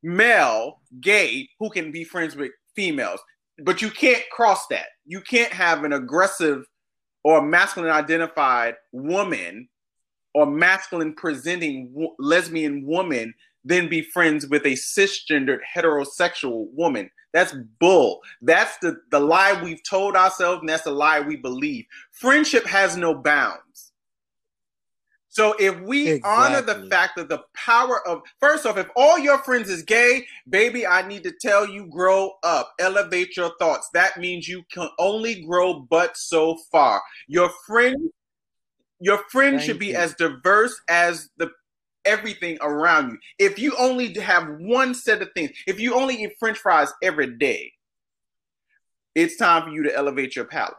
male, 0.03 0.81
gay, 1.01 1.49
who 1.59 1.71
can 1.71 1.93
be 1.93 2.05
friends 2.05 2.37
with 2.37 2.51
females. 2.75 3.21
But 3.65 3.83
you 3.83 3.91
can't 3.91 4.23
cross 4.31 4.67
that. 4.69 4.87
You 5.05 5.21
can't 5.21 5.53
have 5.53 5.85
an 5.85 5.93
aggressive 5.93 6.65
or 7.25 7.43
masculine 7.43 7.91
identified 7.91 8.75
woman 8.93 9.69
or 10.35 10.47
masculine 10.47 11.15
presenting 11.15 12.09
lesbian 12.19 12.87
woman 12.87 13.35
then 13.65 13.88
be 13.88 14.03
friends 14.03 14.47
with 14.47 14.65
a 14.65 14.73
cisgendered 14.73 15.61
heterosexual 15.77 16.67
woman. 16.73 17.11
That's 17.33 17.55
bull. 17.79 18.21
That's 18.43 18.77
the, 18.79 19.01
the 19.11 19.21
lie 19.21 19.61
we've 19.62 19.83
told 19.83 20.17
ourselves, 20.17 20.61
and 20.61 20.69
that's 20.69 20.83
the 20.83 20.91
lie 20.91 21.21
we 21.21 21.37
believe. 21.37 21.87
Friendship 22.11 22.67
has 22.67 22.97
no 22.97 23.15
bounds. 23.15 23.91
So 25.33 25.55
if 25.59 25.81
we 25.81 26.11
exactly. 26.11 26.31
honor 26.31 26.61
the 26.61 26.90
fact 26.90 27.16
that 27.16 27.31
the 27.31 27.42
power 27.55 28.07
of 28.07 28.21
first 28.38 28.66
off, 28.66 28.77
if 28.77 28.88
all 28.95 29.18
your 29.18 29.38
friends 29.38 29.71
is 29.71 29.83
gay, 29.83 30.27
baby, 30.47 30.87
I 30.87 31.09
need 31.09 31.23
to 31.23 31.33
tell 31.40 31.66
you, 31.66 31.87
grow 31.87 32.33
up, 32.42 32.75
elevate 32.79 33.35
your 33.35 33.51
thoughts. 33.59 33.88
That 33.95 34.18
means 34.18 34.47
you 34.47 34.62
can 34.71 34.90
only 34.99 35.42
grow 35.42 35.87
but 35.88 36.18
so 36.18 36.59
far. 36.71 37.03
Your 37.29 37.51
friend, 37.66 38.11
your 39.01 39.25
friend 39.31 39.57
Thank 39.57 39.62
should 39.62 39.79
be 39.79 39.92
you. 39.92 39.97
as 39.97 40.14
diverse 40.16 40.79
as 40.90 41.31
the 41.38 41.51
everything 42.05 42.59
around 42.61 43.12
you. 43.12 43.18
If 43.38 43.59
you 43.59 43.75
only 43.79 44.12
have 44.21 44.47
one 44.59 44.95
set 44.95 45.23
of 45.23 45.31
things, 45.33 45.53
if 45.66 45.81
you 45.81 45.95
only 45.95 46.23
eat 46.23 46.35
french 46.38 46.59
fries 46.59 46.92
every 47.03 47.38
day, 47.38 47.73
it's 49.14 49.38
time 49.38 49.62
for 49.62 49.71
you 49.71 49.83
to 49.85 49.97
elevate 49.97 50.37
your 50.37 50.45
palate. 50.45 50.75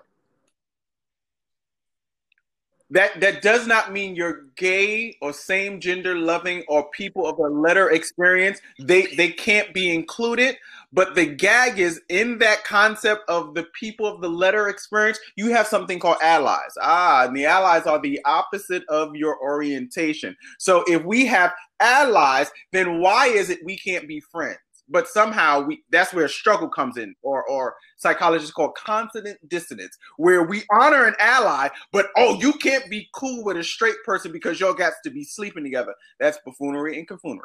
That 2.94 3.20
that 3.22 3.42
does 3.42 3.66
not 3.66 3.92
mean 3.92 4.16
you're 4.16 4.44
gay 4.56 5.18
or 5.20 5.34
same 5.34 5.80
gender 5.80 6.14
loving 6.14 6.64
or 6.68 6.92
people 6.92 7.26
of 7.26 7.40
a 7.40 7.50
letter 7.50 7.90
experience. 7.90 8.60
They 8.80 9.08
they 9.08 9.30
can't 9.30 9.74
be 9.74 9.92
included. 9.92 10.58
But 10.92 11.16
the 11.16 11.26
gag 11.26 11.80
is 11.80 12.00
in 12.10 12.38
that 12.38 12.64
concept 12.64 13.28
of 13.28 13.56
the 13.56 13.64
people 13.74 14.06
of 14.06 14.22
the 14.22 14.30
letter 14.30 14.70
experience, 14.70 15.18
you 15.36 15.50
have 15.50 15.66
something 15.66 15.98
called 15.98 16.18
allies. 16.22 16.78
Ah, 16.80 17.26
and 17.26 17.36
the 17.36 17.48
allies 17.48 17.88
are 17.88 18.00
the 18.00 18.20
opposite 18.26 18.84
of 18.90 19.16
your 19.16 19.42
orientation. 19.42 20.38
So 20.60 20.84
if 20.86 21.04
we 21.04 21.26
have 21.26 21.52
allies, 21.80 22.52
then 22.74 23.00
why 23.00 23.26
is 23.26 23.50
it 23.50 23.66
we 23.66 23.76
can't 23.76 24.08
be 24.08 24.20
friends? 24.20 24.60
But 24.94 25.08
somehow 25.08 25.60
we 25.60 25.84
that's 25.92 26.14
where 26.14 26.28
struggle 26.28 26.70
comes 26.70 26.98
in 26.98 27.14
or 27.24 27.44
or 27.44 27.76
psychologists 27.98 28.54
call 28.54 28.72
consonant 28.72 29.38
dissonance 29.50 29.98
where 30.18 30.44
we 30.44 30.64
honor 30.72 31.06
an 31.06 31.16
ally 31.20 31.68
but 31.92 32.08
oh 32.16 32.40
you 32.40 32.54
can't 32.54 32.90
be 32.90 33.10
cool 33.14 33.44
with 33.44 33.58
a 33.58 33.64
straight 33.64 33.98
person 34.06 34.32
because 34.32 34.60
y'all 34.60 34.74
got 34.74 34.94
to 35.04 35.10
be 35.10 35.24
sleeping 35.24 35.64
together. 35.64 35.94
That's 36.20 36.38
buffoonery 36.46 36.98
and 36.98 37.08
confunery 37.08 37.40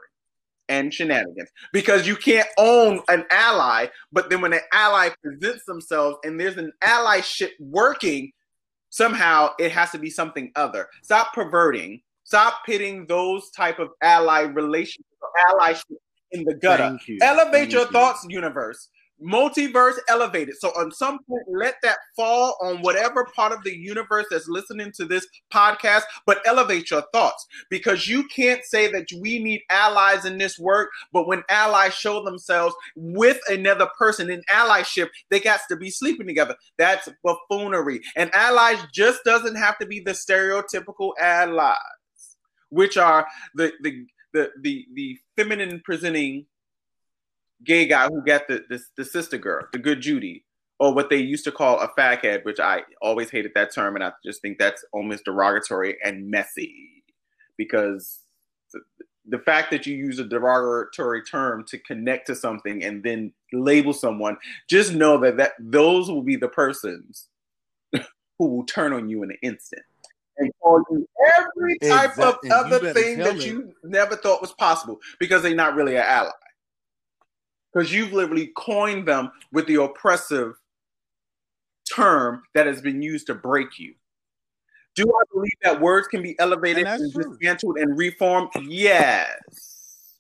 and 0.69 0.93
shenanigans 0.93 1.49
because 1.73 2.07
you 2.07 2.15
can't 2.15 2.49
own 2.59 3.01
an 3.09 3.25
ally 3.31 3.87
but 4.13 4.29
then 4.29 4.43
when 4.43 4.53
an 4.53 4.61
ally 4.73 5.09
presents 5.23 5.65
themselves 5.65 6.19
and 6.25 6.39
there's 6.39 6.59
an 6.59 6.71
allyship 6.85 7.53
working 7.59 8.31
somehow 8.91 9.51
it 9.59 9.73
has 9.73 9.91
to 9.93 9.99
be 9.99 10.11
something 10.11 10.51
other. 10.57 10.89
Stop 11.03 11.33
perverting. 11.35 12.01
Stop 12.25 12.61
pitting 12.67 13.07
those 13.07 13.51
type 13.51 13.79
of 13.79 13.89
ally 14.03 14.43
relationships 14.43 15.09
or 15.23 15.31
allyship 15.49 15.97
in 16.33 16.45
the 16.45 16.55
gutter. 16.55 16.99
You. 17.07 17.19
Elevate 17.23 17.53
Thank 17.53 17.73
your 17.73 17.83
you. 17.83 17.89
thoughts, 17.89 18.25
universe. 18.29 18.89
Multiverse 19.21 19.97
elevated. 20.09 20.55
So, 20.59 20.69
on 20.79 20.93
some 20.93 21.19
point, 21.29 21.43
let 21.49 21.75
that 21.83 21.99
fall 22.15 22.57
on 22.63 22.83
whatever 22.83 23.27
part 23.35 23.51
of 23.51 23.65
the 23.65 23.77
universe 23.77 24.27
that's 24.31 24.47
listening 24.47 24.93
to 24.93 25.07
this 25.07 25.27
podcast, 25.53 26.03
but 26.25 26.41
elevate 26.47 26.93
your 26.93 27.03
thoughts 27.13 27.45
because 27.69 28.07
you 28.07 28.29
can't 28.29 28.65
say 28.65 28.87
that 28.93 29.09
we 29.21 29.43
need 29.43 29.63
allies 29.71 30.25
in 30.25 30.39
this 30.39 30.57
work, 30.57 30.91
but 31.13 31.27
when 31.27 31.43
allies 31.49 31.95
show 31.95 32.23
themselves 32.23 32.77
with 32.95 33.41
another 33.49 33.89
person 33.99 34.31
in 34.31 34.41
allyship, 34.49 35.09
they 35.31 35.41
got 35.41 35.61
to 35.69 35.77
be 35.77 35.91
sleeping 35.91 36.29
together. 36.29 36.55
That's 36.77 37.09
buffoonery. 37.25 38.01
And 38.15 38.33
allies 38.37 38.79
just 38.95 39.25
doesn't 39.25 39.57
have 39.57 39.79
to 39.79 39.87
be 39.87 39.99
the 39.99 40.13
stereotypical 40.13 41.11
allies, 41.21 41.75
which 42.69 42.97
are 42.97 43.27
the, 43.57 43.73
the 43.83 44.07
the 44.33 44.51
the 44.61 44.87
the 44.95 45.19
feminine 45.37 45.81
presenting 45.85 46.47
gay 47.65 47.87
guy 47.87 48.07
who 48.07 48.23
got 48.25 48.49
the, 48.49 48.65
the 48.69 48.81
the 48.97 49.05
sister 49.05 49.39
girl, 49.39 49.67
the 49.73 49.79
good 49.79 50.01
Judy, 50.01 50.45
or 50.79 50.95
what 50.95 51.11
they 51.11 51.17
used 51.17 51.45
to 51.45 51.53
call 51.53 51.81
a 51.81 51.89
faghead, 51.89 52.45
which 52.45 52.61
I 52.61 52.83
always 53.03 53.31
hated 53.31 53.53
that 53.55 53.75
term, 53.75 53.95
and 53.95 54.05
I 54.05 54.13
just 54.25 54.43
think 54.43 54.59
that's 54.59 54.85
almost 54.93 55.25
derogatory 55.25 55.97
and 56.05 56.31
messy 56.31 57.05
because 57.57 58.21
the, 59.27 59.39
fact 59.41 59.71
that 59.73 59.87
you 59.87 59.97
use 59.97 60.19
a 60.19 60.25
derogatory 60.25 61.23
term 61.23 61.65
to 61.69 61.79
connect 61.79 62.29
to 62.29 62.35
something 62.35 62.85
and 62.85 63.03
then 63.03 63.33
label 63.53 63.93
someone, 63.93 64.37
just 64.71 64.95
know 64.95 65.19
that 65.19 65.37
that 65.37 65.53
those 65.59 66.11
will 66.11 66.23
be 66.23 66.37
the 66.37 66.49
persons 66.49 67.27
who 67.93 68.47
will 68.47 68.65
turn 68.65 68.93
on 68.93 69.09
you 69.09 69.23
in 69.23 69.31
an 69.31 69.39
instant 69.43 69.83
and 70.39 70.53
call 70.61 70.83
you 70.91 71.09
every 71.39 71.79
type 71.79 72.11
exactly. 72.11 72.51
of 72.51 72.57
other 72.57 72.93
thing 72.93 73.19
that 73.19 73.37
it. 73.37 73.47
you 73.47 73.73
never 73.85 74.17
thought 74.17 74.41
was 74.41 74.53
possible 74.53 74.99
because 75.19 75.43
they're 75.43 75.55
not 75.55 75.75
really 75.75 75.97
an 75.97 76.05
ally. 76.05 76.31
Because 77.73 77.93
you've 77.93 78.13
literally 78.13 78.51
coined 78.57 79.07
them 79.07 79.31
with 79.53 79.67
the 79.67 79.83
oppressive 79.83 80.55
term 81.95 82.43
that 82.55 82.67
has 82.67 82.81
been 82.81 83.03
used 83.03 83.27
to 83.27 83.35
break 83.35 83.79
you. 83.79 83.95
Do 84.95 85.05
I 85.05 85.23
believe 85.33 85.53
that 85.63 85.81
words 85.81 86.09
can 86.09 86.23
be 86.23 86.39
elevated 86.39 86.87
and, 86.87 87.03
and 87.03 87.13
dismantled 87.13 87.77
and 87.79 87.97
reformed? 87.97 88.51
Yes 88.63 89.78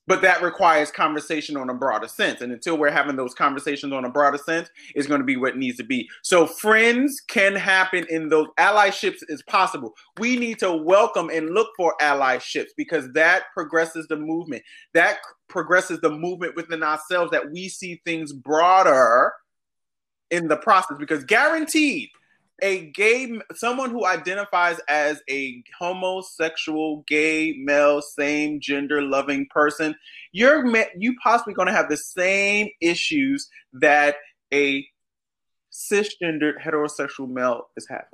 but 0.08 0.22
that 0.22 0.42
requires 0.42 0.90
conversation 0.90 1.54
on 1.56 1.68
a 1.68 1.74
broader 1.74 2.08
sense. 2.08 2.40
And 2.40 2.50
until 2.50 2.78
we're 2.78 2.90
having 2.90 3.14
those 3.14 3.34
conversations 3.34 3.92
on 3.92 4.06
a 4.06 4.10
broader 4.10 4.38
sense 4.38 4.70
is 4.94 5.06
going 5.06 5.20
to 5.20 5.24
be 5.24 5.36
what 5.36 5.58
needs 5.58 5.76
to 5.76 5.84
be. 5.84 6.08
So 6.22 6.46
friends 6.46 7.20
can 7.28 7.54
happen 7.54 8.06
in 8.08 8.30
those 8.30 8.46
allyships 8.58 9.18
is 9.28 9.42
possible. 9.42 9.92
We 10.18 10.36
need 10.36 10.58
to 10.60 10.72
welcome 10.72 11.28
and 11.28 11.50
look 11.50 11.68
for 11.76 11.94
allyships 12.00 12.70
because 12.74 13.12
that 13.12 13.44
progresses 13.52 14.08
the 14.08 14.16
movement. 14.16 14.62
That 14.94 15.18
progresses 15.48 16.00
the 16.00 16.10
movement 16.10 16.56
within 16.56 16.82
ourselves 16.82 17.30
that 17.32 17.52
we 17.52 17.68
see 17.68 18.00
things 18.06 18.32
broader 18.32 19.30
in 20.30 20.48
the 20.48 20.56
process 20.56 20.96
because 20.98 21.22
guaranteed 21.24 22.08
a 22.62 22.90
gay 22.90 23.38
someone 23.54 23.90
who 23.90 24.04
identifies 24.04 24.78
as 24.88 25.22
a 25.30 25.62
homosexual 25.78 27.04
gay 27.06 27.54
male 27.58 28.02
same 28.02 28.60
gender 28.60 29.00
loving 29.02 29.46
person 29.50 29.94
you're 30.32 30.66
you 30.96 31.14
possibly 31.22 31.54
going 31.54 31.68
to 31.68 31.74
have 31.74 31.88
the 31.88 31.96
same 31.96 32.68
issues 32.80 33.48
that 33.72 34.16
a 34.52 34.86
cisgendered 35.72 36.60
heterosexual 36.60 37.28
male 37.28 37.68
is 37.76 37.86
having 37.88 38.06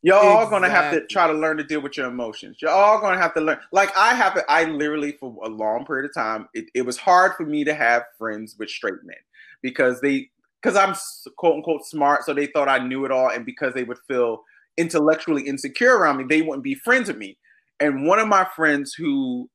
Y'all 0.00 0.36
exactly. 0.36 0.50
gonna 0.50 0.70
have 0.70 0.92
to 0.92 1.06
try 1.06 1.26
to 1.26 1.32
learn 1.32 1.56
to 1.56 1.64
deal 1.64 1.80
with 1.80 1.96
your 1.96 2.06
emotions. 2.06 2.58
You're 2.62 2.70
all 2.70 3.00
gonna 3.00 3.18
have 3.18 3.34
to 3.34 3.40
learn. 3.40 3.58
Like 3.72 3.94
I 3.96 4.14
have 4.14 4.34
to, 4.34 4.44
I 4.48 4.64
literally 4.64 5.12
for 5.12 5.36
a 5.42 5.48
long 5.48 5.84
period 5.84 6.04
of 6.04 6.14
time, 6.14 6.48
it, 6.54 6.66
it 6.72 6.82
was 6.82 6.96
hard 6.96 7.32
for 7.34 7.44
me 7.44 7.64
to 7.64 7.74
have 7.74 8.04
friends 8.16 8.54
with 8.58 8.70
straight 8.70 9.02
men 9.02 9.16
because 9.60 10.00
they 10.00 10.30
because 10.62 10.76
I'm 10.76 10.94
quote 11.36 11.56
unquote 11.56 11.84
smart, 11.84 12.24
so 12.24 12.34
they 12.34 12.46
thought 12.46 12.68
I 12.68 12.78
knew 12.78 13.04
it 13.04 13.12
all, 13.12 13.30
and 13.30 13.44
because 13.46 13.74
they 13.74 13.84
would 13.84 13.98
feel 14.08 14.42
intellectually 14.76 15.42
insecure 15.42 15.96
around 15.96 16.18
me, 16.18 16.24
they 16.28 16.42
wouldn't 16.42 16.64
be 16.64 16.74
friends 16.74 17.08
with 17.08 17.18
me. 17.18 17.38
And 17.80 18.06
one 18.06 18.18
of 18.18 18.28
my 18.28 18.46
friends 18.56 18.94
who 18.94 19.48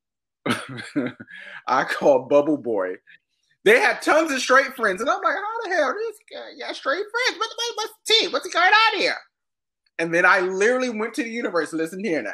I 1.68 1.84
call 1.86 2.28
Bubble 2.28 2.58
Boy, 2.58 2.96
they 3.66 3.80
had 3.80 4.02
tons 4.02 4.32
of 4.32 4.42
straight 4.42 4.76
friends, 4.76 5.02
and 5.02 5.10
I'm 5.10 5.22
like, 5.22 5.36
how 5.36 5.70
the 5.70 5.76
hell 5.76 5.94
this 5.94 6.18
guy 6.32 6.66
got 6.66 6.76
straight 6.76 6.96
friends? 6.96 7.40
What, 7.40 7.50
what, 7.56 7.76
what's 7.76 7.94
the 8.06 8.14
team? 8.14 8.32
What's 8.32 8.50
going 8.50 8.66
on 8.66 9.00
here? 9.00 9.16
And 10.00 10.14
then 10.14 10.26
I 10.26 10.40
literally 10.40 10.90
went 10.90 11.14
to 11.16 11.24
the 11.24 11.30
universe. 11.30 11.72
Listen 11.74 12.04
here 12.04 12.22
now. 12.22 12.32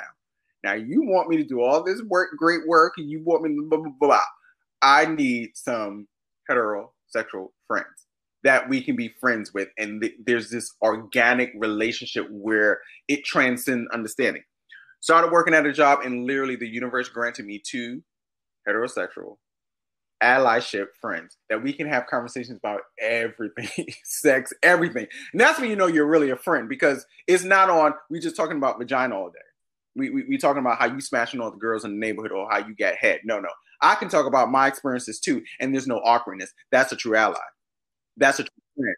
Now 0.63 0.73
you 0.73 1.03
want 1.03 1.29
me 1.29 1.37
to 1.37 1.43
do 1.43 1.61
all 1.61 1.83
this 1.83 2.01
work, 2.03 2.29
great 2.37 2.67
work, 2.67 2.93
and 2.97 3.09
you 3.09 3.21
want 3.23 3.43
me 3.43 3.55
to 3.55 3.67
blah 3.69 3.79
blah 3.79 3.91
blah. 3.99 4.21
I 4.81 5.05
need 5.05 5.51
some 5.55 6.07
heterosexual 6.49 7.49
friends 7.67 7.98
that 8.43 8.69
we 8.69 8.81
can 8.81 8.95
be 8.95 9.13
friends 9.19 9.53
with. 9.53 9.69
And 9.77 10.01
th- 10.01 10.15
there's 10.23 10.49
this 10.49 10.73
organic 10.81 11.51
relationship 11.57 12.27
where 12.29 12.79
it 13.07 13.25
transcends 13.25 13.89
understanding. 13.93 14.43
Started 15.01 15.31
working 15.31 15.53
at 15.53 15.65
a 15.65 15.73
job 15.73 15.99
and 16.03 16.25
literally 16.25 16.55
the 16.55 16.67
universe 16.67 17.09
granted 17.09 17.45
me 17.45 17.61
two 17.65 18.03
heterosexual 18.67 19.37
allyship 20.21 20.87
friends 20.99 21.37
that 21.49 21.63
we 21.63 21.71
can 21.71 21.87
have 21.87 22.05
conversations 22.07 22.57
about 22.57 22.81
everything 22.99 23.87
sex 24.03 24.51
everything. 24.63 25.07
And 25.31 25.39
that's 25.39 25.59
when 25.59 25.69
you 25.69 25.77
know 25.77 25.87
you're 25.87 26.07
really 26.07 26.29
a 26.29 26.35
friend 26.35 26.67
because 26.67 27.05
it's 27.27 27.45
not 27.45 27.69
on 27.69 27.93
we 28.09 28.19
just 28.19 28.35
talking 28.35 28.57
about 28.57 28.77
vagina 28.77 29.15
all 29.15 29.29
day. 29.29 29.39
We, 29.95 30.09
we, 30.09 30.23
we 30.27 30.37
talking 30.37 30.59
about 30.59 30.77
how 30.77 30.85
you 30.85 31.01
smashing 31.01 31.39
all 31.39 31.51
the 31.51 31.57
girls 31.57 31.83
in 31.83 31.91
the 31.91 31.97
neighborhood 31.97 32.31
or 32.31 32.49
how 32.51 32.59
you 32.59 32.75
get 32.75 32.97
head. 32.97 33.21
No 33.23 33.39
no. 33.39 33.49
I 33.81 33.95
can 33.95 34.09
talk 34.09 34.25
about 34.25 34.51
my 34.51 34.67
experiences 34.67 35.21
too 35.21 35.41
and 35.61 35.73
there's 35.73 35.87
no 35.87 35.99
awkwardness. 35.99 36.51
That's 36.69 36.91
a 36.91 36.97
true 36.97 37.15
ally 37.15 37.39
that's 38.19 38.39
a 38.39 38.43
true 38.43 38.93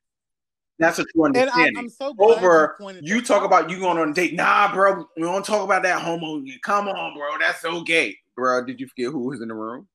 That's 0.80 1.00
a 1.00 1.06
true 1.06 1.26
understanding. 1.26 1.74
I, 1.78 1.80
am 1.80 1.90
so 1.90 2.14
Over 2.18 2.76
you, 2.80 3.00
you 3.02 3.22
talk 3.22 3.44
about 3.44 3.70
you 3.70 3.80
going 3.80 3.98
on 3.98 4.10
a 4.10 4.14
date. 4.14 4.34
Nah, 4.34 4.74
bro, 4.74 5.06
we 5.16 5.24
don't 5.24 5.46
talk 5.46 5.64
about 5.64 5.84
that 5.84 6.02
homo. 6.02 6.44
Come 6.64 6.88
on, 6.88 7.14
bro. 7.16 7.38
That's 7.40 7.62
so 7.62 7.82
gay. 7.84 8.18
Bro, 8.36 8.66
did 8.66 8.80
you 8.80 8.88
forget 8.88 9.12
who 9.12 9.20
was 9.20 9.42
in 9.42 9.48
the 9.48 9.54
room? 9.54 9.88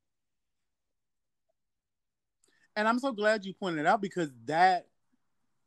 And 2.77 2.87
I'm 2.87 2.99
so 2.99 3.13
glad 3.13 3.45
you 3.45 3.55
pointed 3.55 3.81
it 3.81 3.87
out 3.87 4.01
because 4.03 4.31
that 4.45 4.87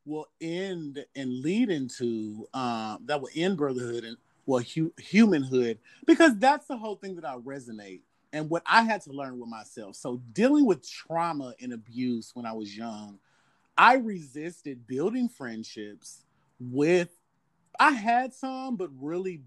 will 0.05 0.27
end 0.39 1.03
and 1.15 1.41
lead 1.41 1.69
into 1.69 2.47
um, 2.53 2.99
that 3.05 3.19
will 3.21 3.29
end 3.35 3.57
brotherhood 3.57 4.03
and 4.03 4.17
well 4.45 4.63
hu- 4.63 4.93
humanhood 4.97 5.79
because 6.05 6.37
that's 6.37 6.67
the 6.67 6.77
whole 6.77 6.95
thing 6.95 7.15
that 7.15 7.25
I 7.25 7.35
resonate 7.37 8.01
and 8.31 8.49
what 8.49 8.63
I 8.65 8.83
had 8.83 9.01
to 9.01 9.11
learn 9.11 9.39
with 9.39 9.49
myself. 9.49 9.95
So 9.95 10.21
dealing 10.33 10.65
with 10.65 10.87
trauma 10.87 11.53
and 11.61 11.73
abuse 11.73 12.31
when 12.33 12.45
I 12.45 12.53
was 12.53 12.75
young 12.75 13.19
I 13.79 13.93
resisted 13.95 14.85
building 14.87 15.29
friendships 15.29 16.25
with, 16.59 17.09
I 17.79 17.91
had 17.91 18.33
some, 18.33 18.75
but 18.75 18.89
really 18.99 19.43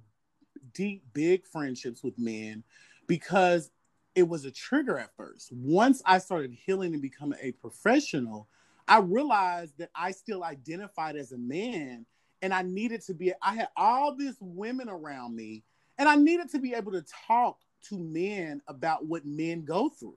deep, 0.72 1.05
big 1.12 1.47
friendships 1.47 2.03
with 2.03 2.18
men 2.18 2.64
because 3.07 3.70
it 4.14 4.26
was 4.26 4.47
a 4.47 4.51
trigger 4.51 4.99
at 4.99 5.14
first. 5.18 5.53
Once 5.53 6.01
I 6.07 6.16
started 6.16 6.51
healing 6.51 6.95
and 6.95 7.03
becoming 7.03 7.39
a 7.43 7.53
professional, 7.53 8.49
I 8.89 9.01
realized 9.01 9.76
that 9.76 9.91
I 9.95 10.12
still 10.12 10.45
identified 10.45 11.16
as 11.16 11.33
a 11.33 11.39
man 11.39 12.07
and 12.41 12.55
I 12.55 12.62
needed 12.62 13.03
to 13.03 13.14
be, 13.14 13.35
I 13.43 13.55
had 13.55 13.68
all 13.76 14.16
these 14.16 14.39
women 14.41 14.89
around 14.89 15.37
me. 15.37 15.62
And 15.99 16.09
I 16.09 16.16
needed 16.16 16.51
to 16.53 16.59
be 16.59 16.72
able 16.72 16.93
to 16.93 17.05
talk 17.28 17.59
to 17.89 17.99
men 17.99 18.62
about 18.66 19.05
what 19.05 19.26
men 19.26 19.66
go 19.66 19.91
through. 19.91 20.16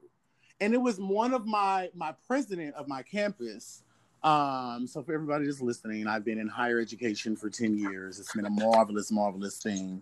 And 0.61 0.73
it 0.73 0.81
was 0.81 1.01
one 1.01 1.33
of 1.33 1.45
my 1.45 1.89
my 1.93 2.15
president 2.27 2.75
of 2.75 2.87
my 2.87 3.03
campus. 3.03 3.83
Um, 4.25 4.87
so 4.87 5.03
for 5.03 5.13
everybody 5.13 5.45
that's 5.45 5.61
listening, 5.61 6.07
I've 6.07 6.25
been 6.25 6.39
in 6.39 6.47
higher 6.47 6.79
education 6.79 7.35
for 7.35 7.47
10 7.47 7.77
years. 7.77 8.19
It's 8.19 8.33
been 8.33 8.45
a 8.45 8.49
marvelous, 8.49 9.11
marvelous 9.11 9.59
thing. 9.59 10.01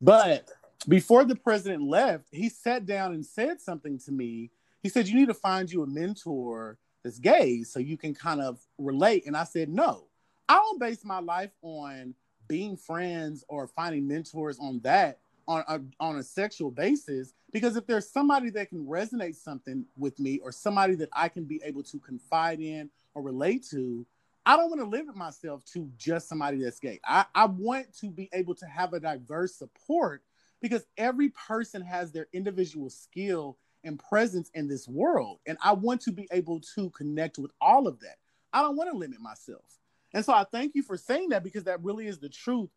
But 0.00 0.48
before 0.86 1.24
the 1.24 1.34
president 1.34 1.82
left, 1.82 2.28
he 2.30 2.48
sat 2.48 2.86
down 2.86 3.14
and 3.14 3.26
said 3.26 3.60
something 3.60 3.98
to 4.06 4.12
me. 4.12 4.52
He 4.84 4.88
said, 4.88 5.08
You 5.08 5.16
need 5.16 5.26
to 5.26 5.34
find 5.34 5.70
you 5.70 5.82
a 5.82 5.88
mentor 5.88 6.78
that's 7.02 7.18
gay 7.18 7.64
so 7.64 7.80
you 7.80 7.96
can 7.96 8.14
kind 8.14 8.40
of 8.40 8.60
relate. 8.78 9.26
And 9.26 9.36
I 9.36 9.42
said, 9.42 9.68
No, 9.68 10.04
I 10.48 10.54
don't 10.54 10.78
base 10.78 11.04
my 11.04 11.18
life 11.18 11.50
on 11.60 12.14
being 12.46 12.76
friends 12.76 13.44
or 13.48 13.66
finding 13.66 14.06
mentors 14.06 14.58
on 14.60 14.78
that 14.84 15.18
on 15.48 15.64
a, 15.66 15.80
on 15.98 16.16
a 16.16 16.22
sexual 16.22 16.70
basis 16.70 17.34
because 17.54 17.76
if 17.76 17.86
there's 17.86 18.10
somebody 18.10 18.50
that 18.50 18.68
can 18.68 18.84
resonate 18.84 19.36
something 19.36 19.86
with 19.96 20.18
me 20.18 20.40
or 20.42 20.50
somebody 20.50 20.96
that 20.96 21.08
I 21.12 21.28
can 21.28 21.44
be 21.44 21.62
able 21.64 21.84
to 21.84 22.00
confide 22.00 22.60
in 22.60 22.90
or 23.14 23.22
relate 23.22 23.64
to 23.70 24.04
I 24.44 24.58
don't 24.58 24.68
want 24.68 24.82
to 24.82 24.86
limit 24.86 25.16
myself 25.16 25.64
to 25.72 25.88
just 25.96 26.28
somebody 26.28 26.62
that's 26.62 26.78
gay. 26.78 27.00
I, 27.06 27.24
I 27.34 27.46
want 27.46 27.96
to 28.00 28.10
be 28.10 28.28
able 28.34 28.54
to 28.56 28.66
have 28.66 28.92
a 28.92 29.00
diverse 29.00 29.54
support 29.54 30.22
because 30.60 30.84
every 30.98 31.30
person 31.30 31.80
has 31.80 32.12
their 32.12 32.26
individual 32.34 32.90
skill 32.90 33.56
and 33.84 33.98
presence 33.98 34.50
in 34.52 34.68
this 34.68 34.86
world. 34.86 35.38
And 35.46 35.56
I 35.62 35.72
want 35.72 36.02
to 36.02 36.12
be 36.12 36.28
able 36.30 36.60
to 36.74 36.90
connect 36.90 37.38
with 37.38 37.52
all 37.60 37.86
of 37.86 38.00
that. 38.00 38.16
I 38.52 38.60
don't 38.60 38.76
want 38.76 38.90
to 38.90 38.96
limit 38.98 39.20
myself. 39.20 39.78
And 40.12 40.22
so 40.22 40.34
I 40.34 40.44
thank 40.44 40.74
you 40.74 40.82
for 40.82 40.98
saying 40.98 41.30
that 41.30 41.42
because 41.42 41.64
that 41.64 41.82
really 41.82 42.06
is 42.06 42.18
the 42.18 42.28
truth. 42.28 42.68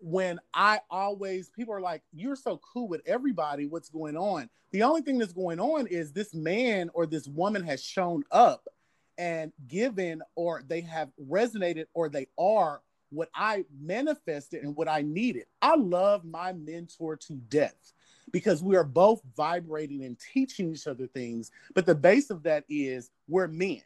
When 0.00 0.38
I 0.52 0.80
always, 0.90 1.50
people 1.50 1.74
are 1.74 1.80
like, 1.80 2.02
you're 2.12 2.36
so 2.36 2.60
cool 2.72 2.88
with 2.88 3.00
everybody. 3.06 3.66
What's 3.66 3.88
going 3.88 4.16
on? 4.16 4.50
The 4.70 4.82
only 4.82 5.02
thing 5.02 5.18
that's 5.18 5.32
going 5.32 5.60
on 5.60 5.86
is 5.86 6.12
this 6.12 6.34
man 6.34 6.90
or 6.94 7.06
this 7.06 7.26
woman 7.26 7.64
has 7.64 7.82
shown 7.82 8.24
up 8.30 8.68
and 9.16 9.52
given, 9.68 10.22
or 10.34 10.64
they 10.66 10.80
have 10.80 11.10
resonated, 11.30 11.84
or 11.94 12.08
they 12.08 12.26
are 12.36 12.82
what 13.10 13.28
I 13.34 13.64
manifested 13.80 14.64
and 14.64 14.74
what 14.76 14.88
I 14.88 15.02
needed. 15.02 15.44
I 15.62 15.76
love 15.76 16.24
my 16.24 16.52
mentor 16.52 17.16
to 17.16 17.34
death 17.34 17.92
because 18.32 18.62
we 18.62 18.76
are 18.76 18.84
both 18.84 19.22
vibrating 19.36 20.04
and 20.04 20.18
teaching 20.18 20.72
each 20.72 20.88
other 20.88 21.06
things. 21.06 21.52
But 21.74 21.86
the 21.86 21.94
base 21.94 22.30
of 22.30 22.42
that 22.42 22.64
is 22.68 23.10
we're 23.28 23.46
men. 23.46 23.82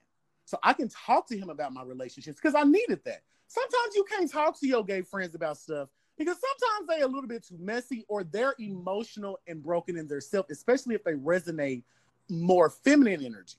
So 0.47 0.59
I 0.63 0.73
can 0.73 0.89
talk 0.89 1.29
to 1.29 1.39
him 1.39 1.51
about 1.51 1.75
my 1.75 1.83
relationships 1.83 2.41
because 2.41 2.55
I 2.55 2.65
needed 2.65 3.01
that. 3.05 3.23
Sometimes 3.49 3.95
you 3.95 4.05
can't 4.05 4.31
talk 4.31 4.59
to 4.61 4.67
your 4.67 4.85
gay 4.85 5.03
friends 5.03 5.35
about 5.35 5.59
stuff 5.59 5.91
because 6.19 6.37
sometimes 6.37 6.89
they're 6.89 7.05
a 7.05 7.09
little 7.11 7.29
bit 7.29 7.47
too 7.47 7.57
messy 7.59 8.05
or 8.09 8.25
they're 8.25 8.55
emotional 8.59 9.39
and 9.47 9.63
broken 9.63 9.97
in 9.97 10.07
their 10.09 10.21
self, 10.21 10.51
especially 10.51 10.95
if 10.95 11.05
they 11.05 11.15
resonate 11.15 11.85
more 12.29 12.69
feminine 12.69 13.25
energy. 13.25 13.59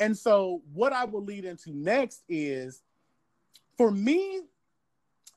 And 0.00 0.16
so, 0.16 0.62
what 0.72 0.92
I 0.92 1.04
will 1.04 1.22
lead 1.22 1.44
into 1.44 1.70
next 1.72 2.24
is 2.28 2.82
for 3.76 3.90
me, 3.90 4.40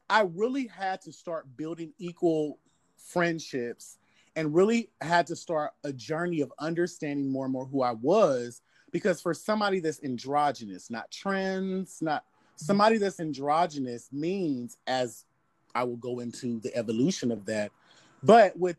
I 0.09 0.21
really 0.21 0.67
had 0.67 1.01
to 1.01 1.11
start 1.11 1.45
building 1.57 1.93
equal 1.99 2.59
friendships 2.97 3.97
and 4.35 4.53
really 4.53 4.89
had 5.01 5.27
to 5.27 5.35
start 5.35 5.71
a 5.83 5.93
journey 5.93 6.41
of 6.41 6.51
understanding 6.59 7.31
more 7.31 7.45
and 7.45 7.53
more 7.53 7.65
who 7.65 7.81
I 7.81 7.91
was. 7.91 8.61
Because 8.91 9.21
for 9.21 9.33
somebody 9.33 9.81
that's 9.81 10.01
androgynous, 10.03 10.89
not 10.89 11.11
trans, 11.11 12.01
not 12.01 12.23
somebody 12.55 12.97
that's 12.97 13.19
androgynous 13.19 14.09
means, 14.13 14.77
as 14.87 15.25
I 15.75 15.83
will 15.83 15.97
go 15.97 16.19
into 16.21 16.59
the 16.59 16.75
evolution 16.75 17.31
of 17.31 17.45
that, 17.45 17.71
but 18.23 18.57
with 18.57 18.77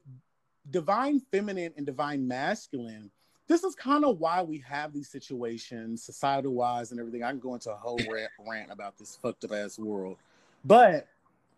divine 0.70 1.20
feminine 1.30 1.72
and 1.76 1.86
divine 1.86 2.26
masculine, 2.26 3.10
this 3.48 3.62
is 3.62 3.74
kind 3.74 4.04
of 4.04 4.18
why 4.18 4.42
we 4.42 4.58
have 4.68 4.92
these 4.92 5.08
situations, 5.08 6.02
societal 6.02 6.52
wise 6.54 6.90
and 6.90 6.98
everything. 6.98 7.22
I 7.22 7.30
can 7.30 7.38
go 7.38 7.54
into 7.54 7.70
a 7.70 7.76
whole 7.76 8.00
rant, 8.10 8.30
rant 8.48 8.72
about 8.72 8.98
this 8.98 9.16
fucked 9.22 9.44
up 9.44 9.52
ass 9.52 9.78
world. 9.78 10.16
But 10.64 11.06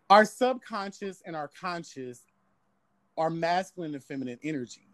our 0.09 0.25
subconscious 0.25 1.23
and 1.25 1.35
our 1.35 1.47
conscious 1.59 2.21
are 3.17 3.29
masculine 3.29 3.95
and 3.95 4.03
feminine 4.03 4.39
energy. 4.43 4.87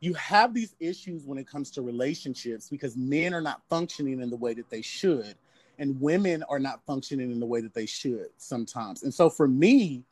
You 0.00 0.14
have 0.14 0.52
these 0.52 0.74
issues 0.80 1.24
when 1.24 1.38
it 1.38 1.46
comes 1.46 1.70
to 1.72 1.82
relationships 1.82 2.68
because 2.68 2.96
men 2.96 3.32
are 3.34 3.40
not 3.40 3.62
functioning 3.70 4.20
in 4.20 4.30
the 4.30 4.36
way 4.36 4.52
that 4.54 4.68
they 4.68 4.82
should, 4.82 5.36
and 5.78 6.00
women 6.00 6.42
are 6.48 6.58
not 6.58 6.84
functioning 6.86 7.30
in 7.30 7.40
the 7.40 7.46
way 7.46 7.60
that 7.60 7.74
they 7.74 7.86
should 7.86 8.28
sometimes. 8.36 9.02
And 9.02 9.12
so 9.12 9.30
for 9.30 9.48
me, 9.48 10.04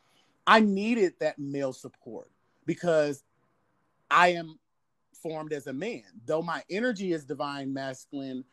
I 0.46 0.60
needed 0.60 1.14
that 1.20 1.38
male 1.38 1.72
support 1.72 2.30
because 2.66 3.22
I 4.10 4.28
am 4.28 4.58
formed 5.22 5.52
as 5.52 5.66
a 5.66 5.72
man. 5.72 6.02
Though 6.26 6.42
my 6.42 6.62
energy 6.70 7.12
is 7.12 7.24
divine 7.24 7.72
masculine, 7.72 8.44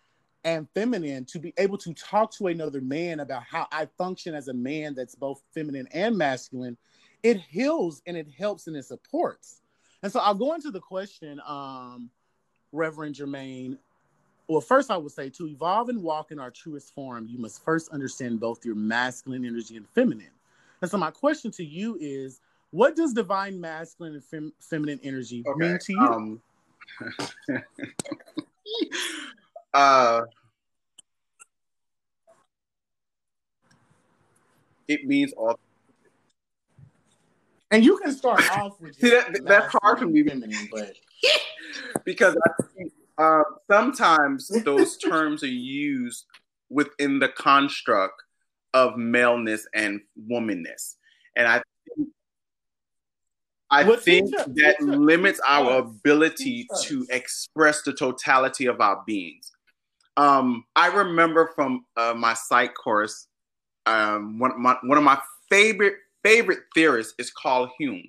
and 0.47 0.65
feminine 0.73 1.25
to 1.25 1.39
be 1.39 1.53
able 1.57 1.77
to 1.77 1.93
talk 1.93 2.31
to 2.31 2.47
another 2.47 2.79
man 2.79 3.19
about 3.19 3.43
how 3.43 3.67
I 3.69 3.85
function 3.97 4.33
as 4.33 4.47
a 4.47 4.53
man 4.53 4.95
that's 4.95 5.13
both 5.13 5.43
feminine 5.53 5.89
and 5.91 6.17
masculine, 6.17 6.77
it 7.21 7.41
heals 7.41 8.01
and 8.05 8.15
it 8.15 8.27
helps 8.37 8.67
and 8.67 8.77
it 8.77 8.85
supports. 8.85 9.59
And 10.03 10.11
so 10.11 10.21
I'll 10.21 10.35
go 10.35 10.53
into 10.53 10.71
the 10.71 10.79
question, 10.79 11.41
um, 11.45 12.09
Reverend 12.71 13.15
Jermaine. 13.15 13.77
Well, 14.47 14.61
first 14.61 14.89
I 14.89 14.97
would 14.97 15.11
say 15.11 15.29
to 15.31 15.47
evolve 15.47 15.89
and 15.89 16.01
walk 16.01 16.31
in 16.31 16.39
our 16.39 16.49
truest 16.49 16.93
form, 16.95 17.27
you 17.27 17.37
must 17.37 17.63
first 17.63 17.89
understand 17.89 18.39
both 18.39 18.65
your 18.65 18.75
masculine 18.75 19.45
energy 19.45 19.75
and 19.75 19.87
feminine. 19.89 20.31
And 20.81 20.89
so 20.89 20.97
my 20.97 21.11
question 21.11 21.51
to 21.51 21.65
you 21.65 21.97
is, 21.99 22.39
what 22.71 22.95
does 22.95 23.13
divine 23.13 23.59
masculine 23.59 24.13
and 24.13 24.23
fem- 24.23 24.53
feminine 24.59 24.99
energy 25.03 25.43
okay. 25.45 25.59
mean 25.59 25.79
to 25.79 25.93
you? 25.93 25.99
Um, 25.99 26.41
uh, 29.73 30.21
it 34.87 35.05
means 35.05 35.33
all. 35.33 35.59
And 37.69 37.83
you 37.83 37.97
can 37.97 38.13
start 38.13 38.49
off 38.51 38.79
with 38.79 38.95
See, 38.99 39.09
that, 39.09 39.43
that's 39.43 39.75
hard 39.81 39.99
for 39.99 40.05
me, 40.05 40.23
feminine, 40.23 40.69
but 40.71 40.93
because 42.05 42.37
I, 42.45 42.83
uh, 43.17 43.43
sometimes 43.69 44.49
those 44.63 44.97
terms 44.97 45.43
are 45.43 45.47
used 45.47 46.25
within 46.69 47.19
the 47.19 47.29
construct 47.29 48.21
of 48.73 48.97
maleness 48.97 49.67
and 49.73 50.01
womanness, 50.29 50.95
and 51.35 51.47
I 51.47 51.61
think 51.95 52.09
I 53.69 53.95
think 53.97 54.31
that 54.31 54.81
limits 54.81 55.41
our 55.45 55.79
ability 55.79 56.67
to 56.83 57.05
express 57.09 57.81
the 57.81 57.93
totality 57.93 58.65
of 58.65 58.79
our 58.79 59.03
beings. 59.05 59.51
Um, 60.15 60.63
I 60.75 60.87
remember 60.87 61.51
from 61.53 61.85
uh, 61.97 62.13
my 62.15 62.33
psych 62.33 62.73
course, 62.75 63.27
um, 63.85 64.39
one, 64.39 64.59
my, 64.61 64.77
one 64.83 64.97
of 64.97 65.03
my 65.03 65.19
favorite 65.49 65.95
favorite 66.23 66.59
theorists 66.73 67.13
is 67.19 67.31
Carl 67.31 67.71
Jung, 67.79 68.03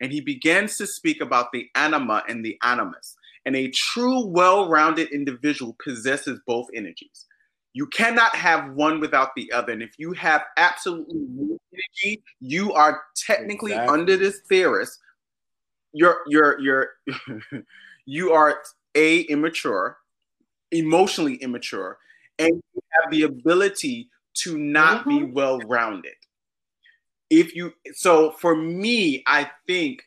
and 0.00 0.12
he 0.12 0.20
begins 0.20 0.76
to 0.78 0.86
speak 0.86 1.20
about 1.20 1.52
the 1.52 1.68
anima 1.74 2.22
and 2.28 2.44
the 2.44 2.56
animus. 2.62 3.16
And 3.44 3.56
a 3.56 3.70
true, 3.74 4.26
well-rounded 4.26 5.08
individual 5.10 5.76
possesses 5.82 6.38
both 6.46 6.68
energies. 6.74 7.26
You 7.74 7.86
cannot 7.86 8.36
have 8.36 8.72
one 8.74 9.00
without 9.00 9.30
the 9.34 9.50
other. 9.52 9.72
And 9.72 9.82
if 9.82 9.98
you 9.98 10.12
have 10.12 10.42
absolutely 10.56 11.26
no 11.28 11.58
energy, 11.72 12.22
you 12.40 12.72
are 12.72 13.00
technically 13.16 13.72
exactly. 13.72 13.98
under 13.98 14.16
this 14.16 14.40
theorist. 14.48 14.98
You're 15.92 16.18
you're 16.26 16.60
you're 16.60 16.88
you 18.06 18.32
are 18.32 18.62
a 18.94 19.20
immature, 19.22 19.98
emotionally 20.70 21.36
immature, 21.36 21.98
and 22.38 22.62
you 22.74 22.82
have 22.90 23.10
the 23.10 23.22
ability 23.22 24.10
to 24.34 24.58
not 24.58 25.00
mm-hmm. 25.00 25.26
be 25.26 25.32
well 25.32 25.58
rounded. 25.60 26.14
If 27.30 27.54
you 27.54 27.72
so 27.94 28.32
for 28.32 28.54
me, 28.54 29.22
I 29.26 29.50
think 29.66 30.02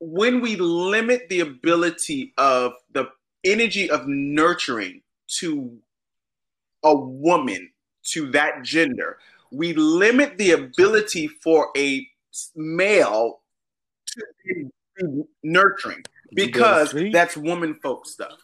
when 0.00 0.40
we 0.40 0.56
limit 0.56 1.28
the 1.28 1.40
ability 1.40 2.32
of 2.38 2.72
the 2.92 3.10
energy 3.44 3.90
of 3.90 4.06
nurturing 4.06 5.02
to 5.26 5.78
a 6.82 6.96
woman 6.96 7.70
to 8.02 8.30
that 8.30 8.62
gender, 8.62 9.18
we 9.52 9.74
limit 9.74 10.38
the 10.38 10.52
ability 10.52 11.28
for 11.28 11.68
a 11.76 12.06
male 12.56 13.40
to 14.06 14.24
be 14.46 15.22
nurturing 15.42 16.02
because 16.34 16.94
that's 17.12 17.36
woman 17.36 17.74
folk 17.82 18.06
stuff. 18.06 18.38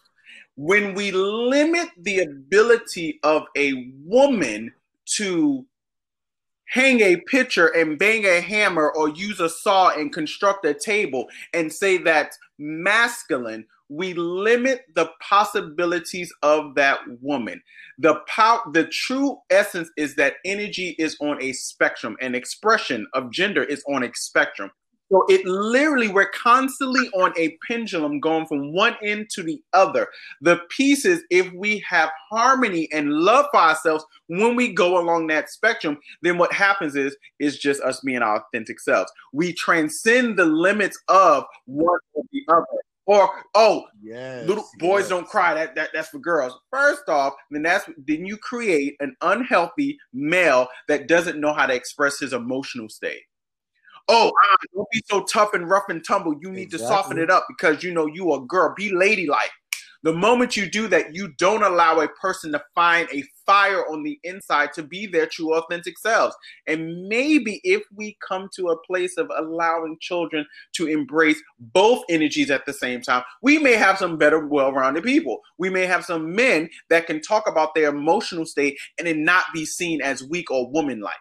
When 0.57 0.95
we 0.95 1.11
limit 1.11 1.89
the 1.99 2.21
ability 2.21 3.19
of 3.23 3.45
a 3.57 3.93
woman 4.05 4.73
to 5.17 5.67
hang 6.69 7.01
a 7.01 7.17
picture 7.29 7.69
and 7.69 7.99
bang 7.99 8.25
a 8.25 8.41
hammer 8.41 8.91
or 8.91 9.09
use 9.11 9.41
a 9.41 9.49
saw 9.49 9.91
and 9.91 10.13
construct 10.13 10.65
a 10.67 10.75
table 10.75 11.27
and 11.53 11.73
say 11.73 11.97
that 11.99 12.33
masculine 12.59 13.67
we 13.89 14.15
limit 14.15 14.85
the 14.95 15.09
possibilities 15.21 16.33
of 16.43 16.75
that 16.75 16.99
woman. 17.21 17.63
The 17.99 18.17
power 18.27 18.61
the 18.73 18.87
true 18.89 19.39
essence 19.51 19.91
is 19.97 20.17
that 20.17 20.35
energy 20.45 20.97
is 20.99 21.17
on 21.21 21.41
a 21.41 21.53
spectrum 21.53 22.17
and 22.21 22.35
expression 22.35 23.07
of 23.15 23.31
gender 23.31 23.63
is 23.63 23.85
on 23.89 24.03
a 24.03 24.11
spectrum 24.15 24.71
So 25.11 25.25
it 25.29 25.45
literally, 25.45 26.09
we're 26.09 26.31
constantly 26.31 27.09
on 27.11 27.33
a 27.39 27.57
pendulum 27.69 28.19
going 28.19 28.47
from 28.47 28.73
one 28.73 28.97
end 29.03 29.31
to 29.35 29.43
the 29.43 29.63
other. 29.73 30.09
The 30.41 30.61
pieces, 30.71 31.23
if 31.31 31.53
we 31.53 31.85
have 31.89 32.11
harmony 32.31 32.89
and 32.93 33.13
love 33.13 33.47
for 33.53 33.61
ourselves 33.61 34.05
when 34.29 34.57
we 34.57 34.73
go 34.73 35.01
along 35.01 35.29
that 35.29 35.51
spectrum, 35.51 35.99
then 36.23 36.39
what 36.39 36.53
happens 36.53 36.97
is 36.97 37.17
is 37.39 37.59
just 37.59 37.81
us 37.83 38.01
being 38.01 38.23
our 38.23 38.43
authentic 38.43 38.81
selves. 38.81 39.13
We 39.33 39.53
transcend 39.53 40.37
the 40.37 40.47
limits 40.47 40.99
of 41.09 41.45
one 41.67 41.99
or 42.15 42.25
the 42.33 42.43
other. 42.49 42.67
Or 43.09 43.31
oh, 43.55 43.85
yes, 44.03 44.49
little 44.49 44.67
boys 44.81 45.03
yes. 45.03 45.11
don't 45.11 45.29
cry. 45.29 45.55
That, 45.55 45.77
that 45.77 45.91
that's 45.95 46.09
for 46.09 46.19
girls. 46.19 46.59
First 46.73 47.09
off, 47.09 47.35
then 47.53 47.63
that's 47.63 47.89
then 48.05 48.27
you 48.27 48.37
create 48.37 48.97
an 48.99 49.15
unhealthy 49.21 49.97
male 50.13 50.67
that 50.89 51.07
doesn't 51.07 51.41
know 51.41 51.55
how 51.55 51.67
to 51.67 51.75
express 51.75 52.19
his 52.19 52.33
emotional 52.33 52.89
state 52.89 53.23
oh, 54.09 54.33
ah, 54.35 54.57
don't 54.75 54.91
be 54.93 55.03
so 55.07 55.25
tough 55.25 55.55
and 55.55 55.69
rough 55.69 55.89
and 55.89 56.05
tumble. 56.05 56.35
You 56.41 56.51
need 56.51 56.65
exactly. 56.65 56.79
to 56.79 56.87
soften 56.87 57.19
it 57.19 57.31
up 57.31 57.47
because 57.49 57.83
you 57.83 57.93
know 57.93 58.07
you 58.07 58.33
are 58.33 58.43
a 58.43 58.47
girl. 58.47 58.75
Be 58.77 58.95
ladylike. 58.95 59.51
The 60.03 60.13
moment 60.13 60.57
you 60.57 60.71
do 60.71 60.87
that, 60.89 61.17
you 61.17 61.33
don't 61.37 61.65
allow 61.65 61.99
a 61.99 62.07
person 62.07 62.53
to 62.53 62.63
find 62.77 63.09
a 63.13 63.25
fire 63.45 63.85
on 63.91 64.05
the 64.05 64.21
inside 64.23 64.73
to 64.75 64.85
be 64.85 65.07
their 65.07 65.27
true 65.27 65.53
authentic 65.57 65.99
selves. 65.99 66.37
And 66.69 67.09
maybe 67.09 67.61
if 67.65 67.83
we 67.93 68.17
come 68.27 68.49
to 68.55 68.69
a 68.69 68.81
place 68.83 69.17
of 69.17 69.29
allowing 69.37 69.97
children 70.01 70.47
to 70.75 70.87
embrace 70.87 71.43
both 71.59 72.05
energies 72.09 72.53
at 72.53 72.67
the 72.67 72.73
same 72.73 73.01
time, 73.01 73.25
we 73.43 73.59
may 73.59 73.73
have 73.73 73.99
some 73.99 74.17
better, 74.17 74.47
well 74.47 74.73
rounded 74.73 75.03
people. 75.03 75.41
We 75.59 75.71
may 75.71 75.87
have 75.87 76.05
some 76.05 76.37
men 76.37 76.71
that 76.89 77.09
can 77.09 77.21
talk 77.21 77.49
about 77.49 77.75
their 77.75 77.89
emotional 77.89 78.47
state 78.47 78.79
and 78.99 79.09
it 79.09 79.17
not 79.17 79.47
be 79.53 79.65
seen 79.65 80.01
as 80.03 80.23
weak 80.23 80.53
or 80.53 80.71
woman 80.71 81.01
like 81.01 81.17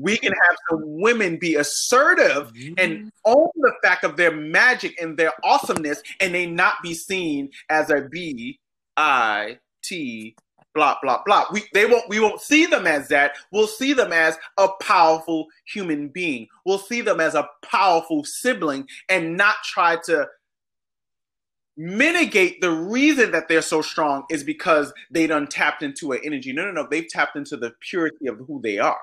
we 0.00 0.16
can 0.16 0.32
have 0.32 0.56
some 0.70 0.82
women 0.84 1.36
be 1.36 1.56
assertive 1.56 2.52
mm-hmm. 2.52 2.74
and 2.78 3.12
own 3.24 3.48
the 3.56 3.72
fact 3.82 4.04
of 4.04 4.16
their 4.16 4.34
magic 4.34 5.00
and 5.00 5.16
their 5.16 5.32
awesomeness 5.44 6.02
and 6.20 6.34
they 6.34 6.46
not 6.46 6.74
be 6.82 6.94
seen 6.94 7.50
as 7.68 7.90
a 7.90 8.02
b 8.10 8.58
i 8.96 9.58
t 9.82 10.34
blah 10.74 10.96
blah 11.02 11.22
blah. 11.24 11.46
We 11.52 11.64
they 11.74 11.86
won't 11.86 12.08
we 12.08 12.20
won't 12.20 12.40
see 12.40 12.66
them 12.66 12.86
as 12.86 13.08
that. 13.08 13.32
We'll 13.52 13.66
see 13.66 13.92
them 13.92 14.12
as 14.12 14.38
a 14.56 14.68
powerful 14.80 15.46
human 15.66 16.08
being. 16.08 16.46
We'll 16.64 16.78
see 16.78 17.00
them 17.00 17.20
as 17.20 17.34
a 17.34 17.48
powerful 17.64 18.24
sibling 18.24 18.86
and 19.08 19.36
not 19.36 19.56
try 19.64 19.96
to 20.04 20.28
mitigate 21.76 22.60
the 22.60 22.70
reason 22.70 23.32
that 23.32 23.48
they're 23.48 23.62
so 23.62 23.80
strong 23.80 24.24
is 24.30 24.44
because 24.44 24.92
they 25.10 25.26
done 25.26 25.46
tapped 25.46 25.82
into 25.82 26.12
an 26.12 26.20
energy. 26.24 26.52
No 26.52 26.64
no 26.66 26.72
no. 26.72 26.86
They've 26.88 27.08
tapped 27.08 27.36
into 27.36 27.56
the 27.56 27.72
purity 27.80 28.26
of 28.26 28.38
who 28.46 28.60
they 28.62 28.78
are 28.78 29.00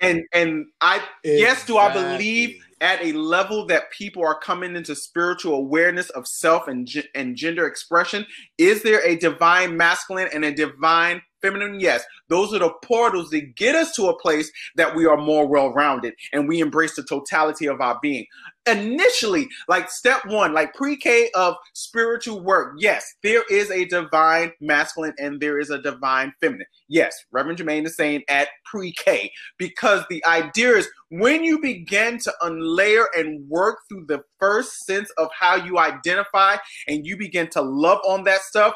and 0.00 0.22
and 0.32 0.66
I 0.80 0.96
exactly. 0.96 1.38
yes, 1.38 1.66
do 1.66 1.78
I 1.78 1.92
believe 1.92 2.60
at 2.80 3.02
a 3.02 3.12
level 3.12 3.66
that 3.66 3.90
people 3.92 4.22
are 4.24 4.38
coming 4.38 4.76
into 4.76 4.94
spiritual 4.94 5.54
awareness 5.54 6.10
of 6.10 6.26
self 6.26 6.68
and 6.68 6.88
and 7.14 7.36
gender 7.36 7.66
expression? 7.66 8.26
Is 8.58 8.82
there 8.82 9.04
a 9.06 9.16
divine 9.16 9.76
masculine 9.76 10.28
and 10.32 10.44
a 10.44 10.54
divine 10.54 11.22
feminine? 11.44 11.78
Yes, 11.78 12.04
those 12.28 12.54
are 12.54 12.58
the 12.58 12.72
portals 12.82 13.30
that 13.30 13.54
get 13.54 13.74
us 13.74 13.94
to 13.96 14.06
a 14.06 14.18
place 14.18 14.50
that 14.76 14.94
we 14.96 15.04
are 15.04 15.18
more 15.18 15.46
well 15.46 15.72
rounded 15.72 16.14
and 16.32 16.48
we 16.48 16.60
embrace 16.60 16.96
the 16.96 17.04
totality 17.04 17.66
of 17.66 17.80
our 17.80 17.98
being 18.00 18.26
initially, 18.66 19.48
like 19.68 19.90
step 19.90 20.24
one, 20.26 20.52
like 20.52 20.74
pre 20.74 20.96
K 20.96 21.30
of 21.34 21.56
spiritual 21.74 22.40
work, 22.42 22.74
yes, 22.78 23.14
there 23.22 23.42
is 23.50 23.70
a 23.70 23.84
divine 23.86 24.52
masculine 24.60 25.14
and 25.18 25.40
there 25.40 25.58
is 25.58 25.70
a 25.70 25.80
divine 25.80 26.32
feminine. 26.40 26.66
Yes, 26.88 27.14
Reverend 27.30 27.58
Jermaine 27.58 27.86
is 27.86 27.96
saying 27.96 28.22
at 28.28 28.48
pre 28.64 28.92
K 28.92 29.30
because 29.58 30.04
the 30.08 30.24
idea 30.24 30.70
is 30.70 30.88
when 31.10 31.44
you 31.44 31.60
begin 31.60 32.18
to 32.18 32.32
unlayer 32.42 33.04
and 33.14 33.48
work 33.48 33.80
through 33.88 34.06
the 34.08 34.22
first 34.40 34.84
sense 34.86 35.10
of 35.18 35.28
how 35.38 35.56
you 35.56 35.78
identify 35.78 36.56
and 36.88 37.06
you 37.06 37.16
begin 37.16 37.48
to 37.50 37.62
love 37.62 37.98
on 38.06 38.24
that 38.24 38.40
stuff, 38.40 38.74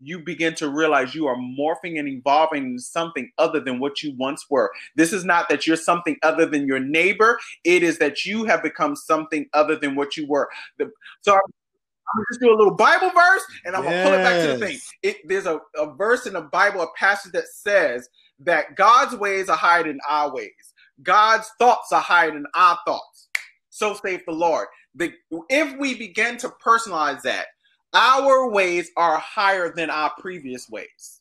you 0.00 0.18
begin 0.18 0.54
to 0.56 0.68
realize 0.68 1.14
you 1.14 1.26
are 1.26 1.36
morphing 1.36 1.98
and 1.98 2.08
evolving 2.08 2.64
into 2.64 2.82
something 2.82 3.30
other 3.38 3.60
than 3.60 3.78
what 3.78 4.02
you 4.02 4.14
once 4.16 4.46
were. 4.50 4.70
This 4.96 5.12
is 5.12 5.24
not 5.24 5.48
that 5.48 5.66
you're 5.66 5.76
something 5.76 6.16
other 6.22 6.46
than 6.46 6.66
your 6.66 6.80
neighbor, 6.80 7.38
it 7.64 7.82
is 7.82 7.98
that 7.98 8.24
you 8.24 8.44
have 8.44 8.62
become 8.62 8.96
something 8.96 9.46
other 9.52 9.76
than 9.76 9.94
what 9.94 10.16
you 10.16 10.26
were. 10.26 10.48
The, 10.78 10.90
so 11.20 11.32
I'm, 11.32 11.38
I'm 11.38 12.18
gonna 12.18 12.24
just 12.32 12.40
do 12.40 12.54
a 12.54 12.56
little 12.56 12.74
Bible 12.74 13.10
verse 13.10 13.42
and 13.64 13.74
I'm 13.74 13.84
gonna 13.84 13.98
pull 14.02 14.12
it 14.14 14.22
back 14.22 14.40
to 14.40 14.48
the 14.48 14.56
thing. 14.56 14.78
It, 15.02 15.16
there's 15.26 15.46
a, 15.46 15.58
a 15.76 15.94
verse 15.94 16.26
in 16.26 16.34
the 16.34 16.42
Bible, 16.42 16.82
a 16.82 16.88
passage 16.98 17.32
that 17.32 17.48
says 17.48 18.08
that 18.40 18.76
God's 18.76 19.16
ways 19.16 19.48
are 19.48 19.56
higher 19.56 19.84
than 19.84 19.98
our 20.08 20.34
ways, 20.34 20.74
God's 21.02 21.50
thoughts 21.58 21.92
are 21.92 22.00
higher 22.00 22.32
than 22.32 22.46
our 22.54 22.78
thoughts. 22.86 23.28
So 23.70 23.94
saith 23.94 24.22
the 24.26 24.32
Lord. 24.32 24.68
The, 24.94 25.12
if 25.48 25.76
we 25.78 25.96
begin 25.96 26.36
to 26.38 26.48
personalize 26.64 27.22
that, 27.22 27.46
our 27.94 28.50
ways 28.50 28.90
are 28.96 29.18
higher 29.18 29.72
than 29.74 29.90
our 29.90 30.12
previous 30.18 30.68
ways. 30.68 31.20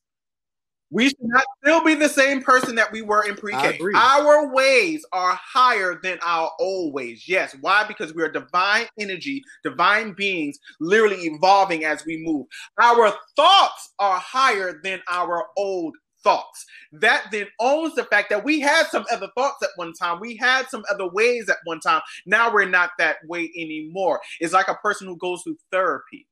We 0.94 1.10
should 1.10 1.18
not 1.22 1.44
still 1.64 1.84
be 1.84 1.96
the 1.96 2.08
same 2.08 2.44
person 2.44 2.76
that 2.76 2.92
we 2.92 3.02
were 3.02 3.28
in 3.28 3.36
pre-K. 3.36 3.80
Our 3.96 4.54
ways 4.54 5.04
are 5.12 5.34
higher 5.42 6.00
than 6.04 6.20
our 6.24 6.52
old 6.60 6.94
ways. 6.94 7.28
Yes. 7.28 7.56
Why? 7.62 7.84
Because 7.88 8.14
we 8.14 8.22
are 8.22 8.32
divine 8.32 8.86
energy, 9.00 9.42
divine 9.64 10.14
beings, 10.14 10.60
literally 10.80 11.26
evolving 11.26 11.84
as 11.84 12.06
we 12.06 12.24
move. 12.24 12.46
Our 12.80 13.12
thoughts 13.36 13.94
are 13.98 14.20
higher 14.20 14.82
than 14.84 15.02
our 15.10 15.48
old 15.58 15.96
thoughts. 16.24 16.64
That 16.92 17.26
then 17.32 17.48
owns 17.60 17.96
the 17.96 18.04
fact 18.04 18.30
that 18.30 18.46
we 18.46 18.60
had 18.60 18.86
some 18.86 19.06
other 19.12 19.30
thoughts 19.36 19.64
at 19.64 19.70
one 19.78 19.94
time. 19.94 20.20
We 20.20 20.36
had 20.36 20.70
some 20.70 20.84
other 20.92 21.10
ways 21.10 21.50
at 21.50 21.58
one 21.64 21.80
time. 21.80 22.04
Now 22.28 22.54
we're 22.54 22.70
not 22.70 22.92
that 23.00 23.18
way 23.28 23.52
anymore. 23.58 24.22
It's 24.40 24.54
like 24.54 24.68
a 24.68 24.76
person 24.76 25.08
who 25.08 25.18
goes 25.18 25.42
through 25.42 25.58
therapy 25.72 26.28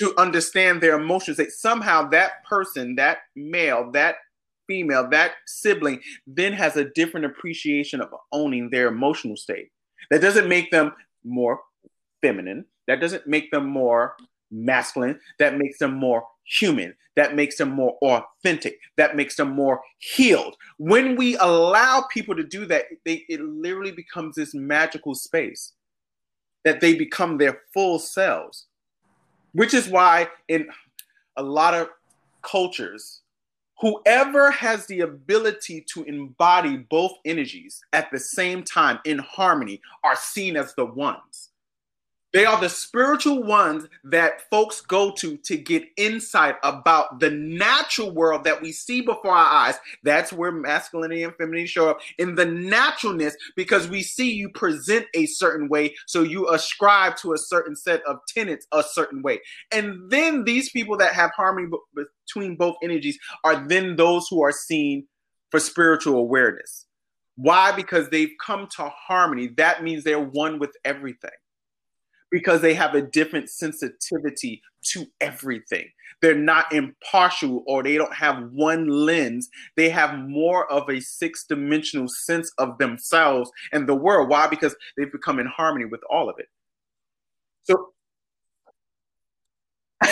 to 0.00 0.18
understand 0.18 0.80
their 0.80 0.98
emotions 0.98 1.36
that 1.36 1.52
somehow 1.52 2.08
that 2.08 2.42
person, 2.44 2.94
that 2.94 3.18
male, 3.36 3.90
that 3.92 4.16
female, 4.66 5.06
that 5.10 5.32
sibling 5.46 6.00
then 6.26 6.54
has 6.54 6.76
a 6.76 6.90
different 6.94 7.26
appreciation 7.26 8.00
of 8.00 8.08
owning 8.32 8.70
their 8.70 8.88
emotional 8.88 9.36
state. 9.36 9.68
That 10.10 10.22
doesn't 10.22 10.48
make 10.48 10.70
them 10.70 10.92
more 11.22 11.60
feminine. 12.22 12.64
That 12.88 13.00
doesn't 13.00 13.26
make 13.26 13.50
them 13.50 13.66
more 13.66 14.16
masculine. 14.50 15.20
That 15.38 15.58
makes 15.58 15.78
them 15.78 15.94
more 15.94 16.24
human. 16.44 16.94
That 17.16 17.34
makes 17.34 17.58
them 17.58 17.70
more 17.70 17.98
authentic. 18.00 18.78
That 18.96 19.16
makes 19.16 19.36
them 19.36 19.50
more 19.50 19.82
healed. 19.98 20.56
When 20.78 21.14
we 21.14 21.36
allow 21.36 22.06
people 22.10 22.34
to 22.36 22.44
do 22.44 22.64
that, 22.66 22.86
they, 23.04 23.26
it 23.28 23.42
literally 23.42 23.92
becomes 23.92 24.36
this 24.36 24.54
magical 24.54 25.14
space 25.14 25.74
that 26.64 26.80
they 26.80 26.94
become 26.94 27.36
their 27.36 27.60
full 27.74 27.98
selves 27.98 28.66
which 29.52 29.74
is 29.74 29.88
why 29.88 30.28
in 30.48 30.68
a 31.36 31.42
lot 31.42 31.74
of 31.74 31.88
cultures, 32.42 33.22
whoever 33.80 34.50
has 34.50 34.86
the 34.86 35.00
ability 35.00 35.84
to 35.92 36.02
embody 36.04 36.76
both 36.76 37.12
energies 37.24 37.80
at 37.92 38.10
the 38.10 38.18
same 38.18 38.62
time 38.62 38.98
in 39.04 39.18
harmony 39.18 39.80
are 40.04 40.16
seen 40.16 40.56
as 40.56 40.74
the 40.74 40.84
ones. 40.84 41.49
They 42.32 42.44
are 42.44 42.60
the 42.60 42.68
spiritual 42.68 43.42
ones 43.42 43.88
that 44.04 44.48
folks 44.50 44.80
go 44.80 45.12
to 45.18 45.36
to 45.38 45.56
get 45.56 45.82
insight 45.96 46.56
about 46.62 47.18
the 47.18 47.30
natural 47.30 48.12
world 48.12 48.44
that 48.44 48.62
we 48.62 48.70
see 48.70 49.00
before 49.00 49.32
our 49.32 49.66
eyes. 49.66 49.78
That's 50.04 50.32
where 50.32 50.52
masculinity 50.52 51.24
and 51.24 51.34
femininity 51.34 51.66
show 51.66 51.90
up 51.90 52.00
in 52.18 52.36
the 52.36 52.46
naturalness 52.46 53.36
because 53.56 53.88
we 53.88 54.02
see 54.02 54.30
you 54.32 54.48
present 54.48 55.06
a 55.14 55.26
certain 55.26 55.68
way, 55.68 55.94
so 56.06 56.22
you 56.22 56.48
ascribe 56.48 57.16
to 57.16 57.32
a 57.32 57.38
certain 57.38 57.74
set 57.74 58.00
of 58.06 58.18
tenets 58.28 58.66
a 58.72 58.84
certain 58.84 59.22
way. 59.22 59.40
And 59.72 60.10
then 60.10 60.44
these 60.44 60.70
people 60.70 60.96
that 60.98 61.14
have 61.14 61.32
harmony 61.36 61.68
between 61.96 62.54
both 62.54 62.76
energies 62.82 63.18
are 63.42 63.66
then 63.66 63.96
those 63.96 64.28
who 64.28 64.42
are 64.42 64.52
seen 64.52 65.08
for 65.50 65.58
spiritual 65.58 66.14
awareness. 66.14 66.86
Why? 67.34 67.72
Because 67.72 68.08
they've 68.10 68.32
come 68.44 68.68
to 68.76 68.88
harmony. 68.88 69.48
That 69.56 69.82
means 69.82 70.04
they're 70.04 70.20
one 70.20 70.60
with 70.60 70.76
everything 70.84 71.30
because 72.30 72.60
they 72.60 72.74
have 72.74 72.94
a 72.94 73.02
different 73.02 73.50
sensitivity 73.50 74.62
to 74.82 75.06
everything. 75.20 75.88
They're 76.22 76.34
not 76.34 76.72
impartial 76.72 77.64
or 77.66 77.82
they 77.82 77.96
don't 77.96 78.14
have 78.14 78.50
one 78.52 78.88
lens. 78.88 79.48
They 79.76 79.88
have 79.90 80.18
more 80.18 80.70
of 80.70 80.88
a 80.88 81.00
six 81.00 81.44
dimensional 81.44 82.08
sense 82.08 82.52
of 82.58 82.78
themselves 82.78 83.50
and 83.72 83.88
the 83.88 83.94
world. 83.94 84.28
Why? 84.28 84.46
Because 84.46 84.76
they've 84.96 85.10
become 85.10 85.38
in 85.38 85.46
harmony 85.46 85.86
with 85.86 86.00
all 86.10 86.28
of 86.28 86.36
it. 86.38 86.48
So 87.64 87.92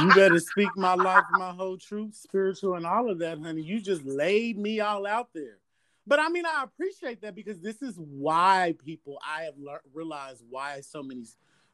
you 0.00 0.14
better 0.14 0.38
speak 0.38 0.70
my 0.76 0.94
life, 0.94 1.24
my 1.32 1.50
whole 1.50 1.76
truth, 1.76 2.14
spiritual, 2.14 2.74
and 2.74 2.86
all 2.86 3.10
of 3.10 3.18
that, 3.20 3.38
honey. 3.38 3.62
You 3.62 3.80
just 3.80 4.04
laid 4.04 4.58
me 4.58 4.80
all 4.80 5.06
out 5.06 5.28
there. 5.34 5.58
But 6.06 6.20
I 6.20 6.28
mean, 6.28 6.44
I 6.46 6.64
appreciate 6.64 7.22
that 7.22 7.34
because 7.34 7.60
this 7.60 7.80
is 7.80 7.96
why 7.96 8.74
people 8.84 9.18
I 9.26 9.44
have 9.44 9.54
le- 9.58 9.80
realized 9.92 10.42
why 10.48 10.80
so 10.82 11.02
many 11.02 11.24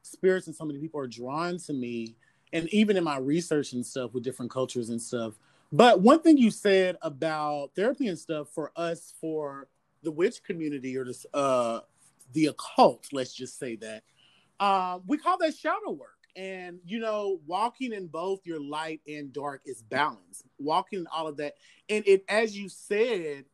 spirits 0.02 0.46
and 0.46 0.56
so 0.56 0.64
many 0.64 0.78
people 0.78 1.00
are 1.00 1.06
drawn 1.06 1.58
to 1.58 1.72
me 1.72 2.14
and 2.52 2.68
even 2.68 2.96
in 2.96 3.04
my 3.04 3.18
research 3.18 3.72
and 3.72 3.84
stuff 3.84 4.12
with 4.12 4.24
different 4.24 4.50
cultures 4.50 4.90
and 4.90 5.00
stuff 5.00 5.34
but 5.72 6.00
one 6.00 6.20
thing 6.20 6.36
you 6.36 6.50
said 6.50 6.96
about 7.02 7.70
therapy 7.76 8.08
and 8.08 8.18
stuff 8.18 8.48
for 8.48 8.72
us 8.76 9.14
for 9.20 9.68
the 10.02 10.10
witch 10.10 10.42
community 10.42 10.96
or 10.96 11.04
the 11.04 11.26
uh, 11.34 11.80
the 12.32 12.46
occult, 12.46 13.08
let's 13.12 13.34
just 13.34 13.58
say 13.58 13.76
that, 13.76 14.02
um, 14.60 15.02
we 15.06 15.18
call 15.18 15.38
that 15.38 15.56
shadow 15.56 15.90
work. 15.90 16.16
And 16.36 16.78
you 16.84 17.00
know, 17.00 17.40
walking 17.44 17.92
in 17.92 18.06
both 18.06 18.40
your 18.44 18.60
light 18.60 19.00
and 19.08 19.32
dark 19.32 19.62
is 19.64 19.82
balance. 19.82 20.44
Walking 20.58 21.00
in 21.00 21.06
all 21.08 21.26
of 21.26 21.36
that, 21.38 21.54
and 21.88 22.06
it, 22.06 22.24
as 22.28 22.56
you 22.56 22.68
said, 22.68 23.46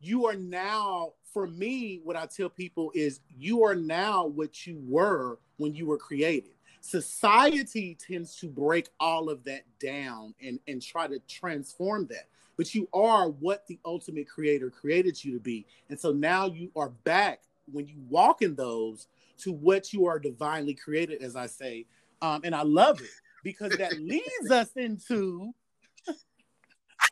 you 0.00 0.26
are 0.26 0.36
now. 0.36 1.12
For 1.32 1.46
me, 1.46 2.00
what 2.02 2.16
I 2.16 2.26
tell 2.26 2.48
people 2.48 2.90
is, 2.92 3.20
you 3.38 3.62
are 3.62 3.76
now 3.76 4.26
what 4.26 4.66
you 4.66 4.82
were 4.84 5.38
when 5.58 5.76
you 5.76 5.86
were 5.86 5.96
created. 5.96 6.50
Society 6.80 7.94
tends 7.94 8.34
to 8.40 8.48
break 8.48 8.88
all 8.98 9.30
of 9.30 9.44
that 9.44 9.62
down 9.78 10.34
and 10.42 10.58
and 10.66 10.82
try 10.82 11.06
to 11.06 11.20
transform 11.28 12.08
that 12.08 12.26
but 12.60 12.74
you 12.74 12.86
are 12.92 13.30
what 13.30 13.66
the 13.68 13.78
ultimate 13.86 14.28
creator 14.28 14.68
created 14.68 15.24
you 15.24 15.32
to 15.32 15.40
be. 15.40 15.64
And 15.88 15.98
so 15.98 16.12
now 16.12 16.44
you 16.44 16.70
are 16.76 16.90
back 16.90 17.40
when 17.72 17.86
you 17.86 17.94
walk 18.10 18.42
in 18.42 18.54
those 18.54 19.06
to 19.38 19.50
what 19.50 19.94
you 19.94 20.04
are 20.04 20.18
divinely 20.18 20.74
created, 20.74 21.22
as 21.22 21.36
I 21.36 21.46
say. 21.46 21.86
Um, 22.20 22.42
and 22.44 22.54
I 22.54 22.60
love 22.60 23.00
it 23.00 23.08
because 23.42 23.74
that 23.78 23.98
leads 23.98 24.50
us 24.50 24.68
into 24.76 25.54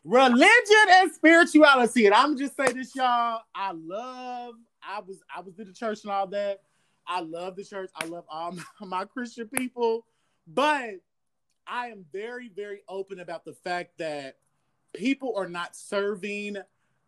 religion 0.03 0.85
and 0.89 1.11
spirituality. 1.11 2.05
And 2.05 2.15
I'm 2.15 2.37
just 2.37 2.55
say 2.55 2.71
this, 2.71 2.95
y'all. 2.95 3.41
I 3.53 3.71
love. 3.73 4.55
I 4.81 5.01
was 5.05 5.17
I 5.35 5.41
was 5.41 5.57
in 5.59 5.67
the 5.67 5.73
church 5.73 6.03
and 6.03 6.11
all 6.11 6.27
that. 6.27 6.61
I 7.07 7.21
love 7.21 7.55
the 7.55 7.63
church. 7.63 7.89
I 7.95 8.05
love 8.05 8.25
all 8.29 8.55
my, 8.81 9.05
Christian 9.05 9.47
people, 9.47 10.05
but 10.47 10.95
I 11.67 11.87
am 11.87 12.05
very 12.11 12.49
very 12.49 12.81
open 12.87 13.19
about 13.19 13.45
the 13.45 13.53
fact 13.53 13.97
that 13.97 14.37
people 14.93 15.33
are 15.35 15.49
not 15.49 15.75
serving 15.75 16.57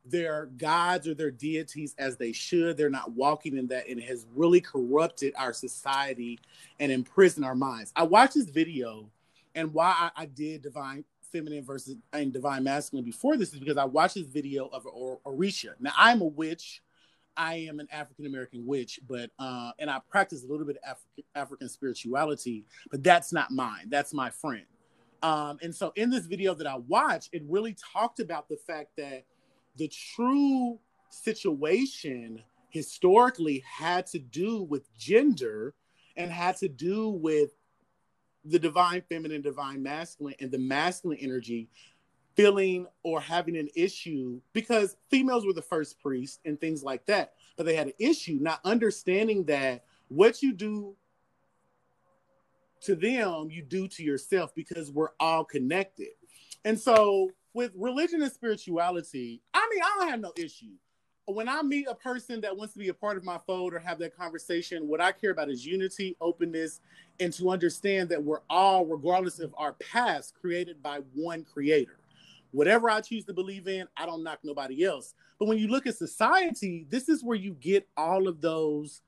their 0.03 0.47
gods 0.57 1.07
or 1.07 1.13
their 1.13 1.31
deities 1.31 1.93
as 1.97 2.17
they 2.17 2.31
should. 2.31 2.75
They're 2.75 2.89
not 2.89 3.11
walking 3.11 3.57
in 3.57 3.67
that, 3.67 3.87
and 3.87 3.99
it 3.99 4.07
has 4.07 4.25
really 4.35 4.61
corrupted 4.61 5.33
our 5.37 5.53
society 5.53 6.39
and 6.79 6.91
imprisoned 6.91 7.45
our 7.45 7.55
minds. 7.55 7.91
I 7.95 8.03
watched 8.03 8.33
this 8.33 8.49
video, 8.49 9.09
and 9.55 9.73
why 9.73 9.93
I, 9.97 10.23
I 10.23 10.25
did 10.25 10.63
divine 10.63 11.05
feminine 11.31 11.63
versus 11.63 11.95
and 12.13 12.33
divine 12.33 12.63
masculine 12.63 13.05
before 13.05 13.37
this 13.37 13.53
is 13.53 13.59
because 13.59 13.77
I 13.77 13.85
watched 13.85 14.15
this 14.15 14.27
video 14.27 14.67
of 14.67 14.85
or- 14.85 15.19
Orisha. 15.25 15.73
Now 15.79 15.93
I'm 15.97 16.21
a 16.21 16.25
witch. 16.25 16.81
I 17.37 17.55
am 17.55 17.79
an 17.79 17.87
African 17.91 18.25
American 18.25 18.65
witch, 18.65 18.99
but 19.07 19.31
uh, 19.39 19.71
and 19.79 19.89
I 19.89 19.99
practice 20.09 20.43
a 20.43 20.47
little 20.47 20.65
bit 20.65 20.77
of 20.85 20.91
Af- 20.91 21.23
African 21.33 21.69
spirituality, 21.69 22.65
but 22.91 23.03
that's 23.03 23.31
not 23.31 23.51
mine. 23.51 23.87
That's 23.89 24.13
my 24.13 24.29
friend. 24.29 24.65
Um, 25.23 25.57
and 25.61 25.73
so 25.73 25.93
in 25.95 26.09
this 26.09 26.25
video 26.25 26.53
that 26.55 26.67
I 26.67 26.75
watched, 26.75 27.29
it 27.31 27.43
really 27.47 27.75
talked 27.93 28.19
about 28.19 28.49
the 28.49 28.57
fact 28.57 28.89
that 28.97 29.25
the 29.77 29.87
true 29.87 30.79
situation 31.09 32.41
historically 32.69 33.63
had 33.65 34.07
to 34.07 34.19
do 34.19 34.63
with 34.63 34.91
gender 34.97 35.73
and 36.17 36.31
had 36.31 36.57
to 36.57 36.67
do 36.67 37.09
with 37.09 37.51
the 38.45 38.59
divine 38.59 39.03
feminine, 39.09 39.41
divine 39.41 39.83
masculine, 39.83 40.35
and 40.39 40.51
the 40.51 40.57
masculine 40.57 41.17
energy 41.19 41.69
feeling 42.35 42.87
or 43.03 43.19
having 43.19 43.57
an 43.57 43.69
issue 43.75 44.39
because 44.53 44.95
females 45.09 45.45
were 45.45 45.53
the 45.53 45.61
first 45.61 45.99
priests 45.99 46.39
and 46.45 46.59
things 46.59 46.83
like 46.83 47.05
that. 47.05 47.33
But 47.57 47.65
they 47.65 47.75
had 47.75 47.87
an 47.87 47.93
issue 47.99 48.37
not 48.41 48.61
understanding 48.63 49.43
that 49.45 49.83
what 50.07 50.41
you 50.41 50.53
do 50.53 50.95
to 52.81 52.95
them, 52.95 53.49
you 53.51 53.61
do 53.61 53.87
to 53.87 54.03
yourself 54.03 54.55
because 54.55 54.91
we're 54.91 55.11
all 55.19 55.43
connected. 55.43 56.09
And 56.65 56.79
so 56.79 57.29
with 57.53 57.71
religion 57.75 58.21
and 58.21 58.31
spirituality, 58.31 59.41
I 59.53 59.67
mean, 59.71 59.83
I 59.83 59.95
don't 59.99 60.09
have 60.09 60.19
no 60.19 60.33
issue. 60.37 60.73
When 61.25 61.47
I 61.47 61.61
meet 61.61 61.87
a 61.87 61.95
person 61.95 62.41
that 62.41 62.55
wants 62.55 62.73
to 62.73 62.79
be 62.79 62.89
a 62.89 62.93
part 62.93 63.15
of 63.15 63.23
my 63.23 63.37
fold 63.45 63.73
or 63.73 63.79
have 63.79 63.99
that 63.99 64.17
conversation, 64.17 64.87
what 64.87 64.99
I 64.99 65.11
care 65.11 65.31
about 65.31 65.49
is 65.49 65.65
unity, 65.65 66.17
openness, 66.19 66.81
and 67.19 67.31
to 67.33 67.51
understand 67.51 68.09
that 68.09 68.23
we're 68.23 68.41
all, 68.49 68.85
regardless 68.85 69.39
of 69.39 69.53
our 69.57 69.73
past, 69.73 70.33
created 70.39 70.81
by 70.81 70.99
one 71.13 71.45
creator. 71.45 71.99
Whatever 72.51 72.89
I 72.89 73.01
choose 73.01 73.23
to 73.25 73.33
believe 73.33 73.67
in, 73.67 73.87
I 73.95 74.05
don't 74.05 74.23
knock 74.23 74.39
nobody 74.43 74.83
else. 74.83 75.13
But 75.39 75.47
when 75.47 75.57
you 75.57 75.67
look 75.67 75.87
at 75.87 75.95
society, 75.95 76.85
this 76.89 77.07
is 77.07 77.23
where 77.23 77.37
you 77.37 77.53
get 77.53 77.87
all 77.95 78.27
of 78.27 78.41
those 78.41 79.01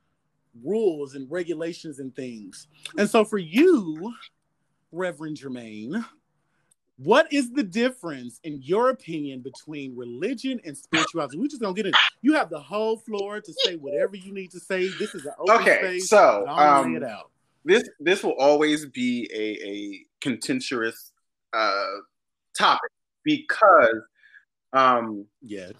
rules 0.63 1.15
and 1.15 1.29
regulations 1.29 1.99
and 1.99 2.15
things. 2.15 2.67
And 2.97 3.09
so 3.09 3.25
for 3.25 3.39
you, 3.39 4.13
Reverend 4.91 5.37
Jermaine, 5.37 6.05
what 6.97 7.31
is 7.33 7.51
the 7.51 7.63
difference, 7.63 8.39
in 8.43 8.61
your 8.61 8.89
opinion, 8.89 9.41
between 9.41 9.95
religion 9.95 10.59
and 10.63 10.77
spirituality? 10.77 11.37
We're 11.37 11.47
just 11.47 11.61
gonna 11.61 11.73
get 11.73 11.87
it. 11.87 11.95
You 12.21 12.33
have 12.33 12.49
the 12.49 12.59
whole 12.59 12.97
floor 12.97 13.41
to 13.41 13.53
say 13.63 13.75
whatever 13.75 14.15
you 14.15 14.33
need 14.33 14.51
to 14.51 14.59
say. 14.59 14.87
This 14.99 15.15
is 15.15 15.25
an 15.25 15.33
open 15.39 15.55
okay, 15.61 15.77
space. 15.79 16.09
so 16.09 16.45
um, 16.47 16.91
lay 16.91 16.97
it 16.97 17.03
out. 17.03 17.31
This 17.65 17.89
this 17.99 18.23
will 18.23 18.37
always 18.37 18.85
be 18.85 19.29
a, 19.33 19.67
a 19.67 20.05
contentious 20.21 21.11
uh, 21.53 21.85
topic 22.57 22.91
because 23.23 24.01
um, 24.73 25.25
yes, 25.41 25.73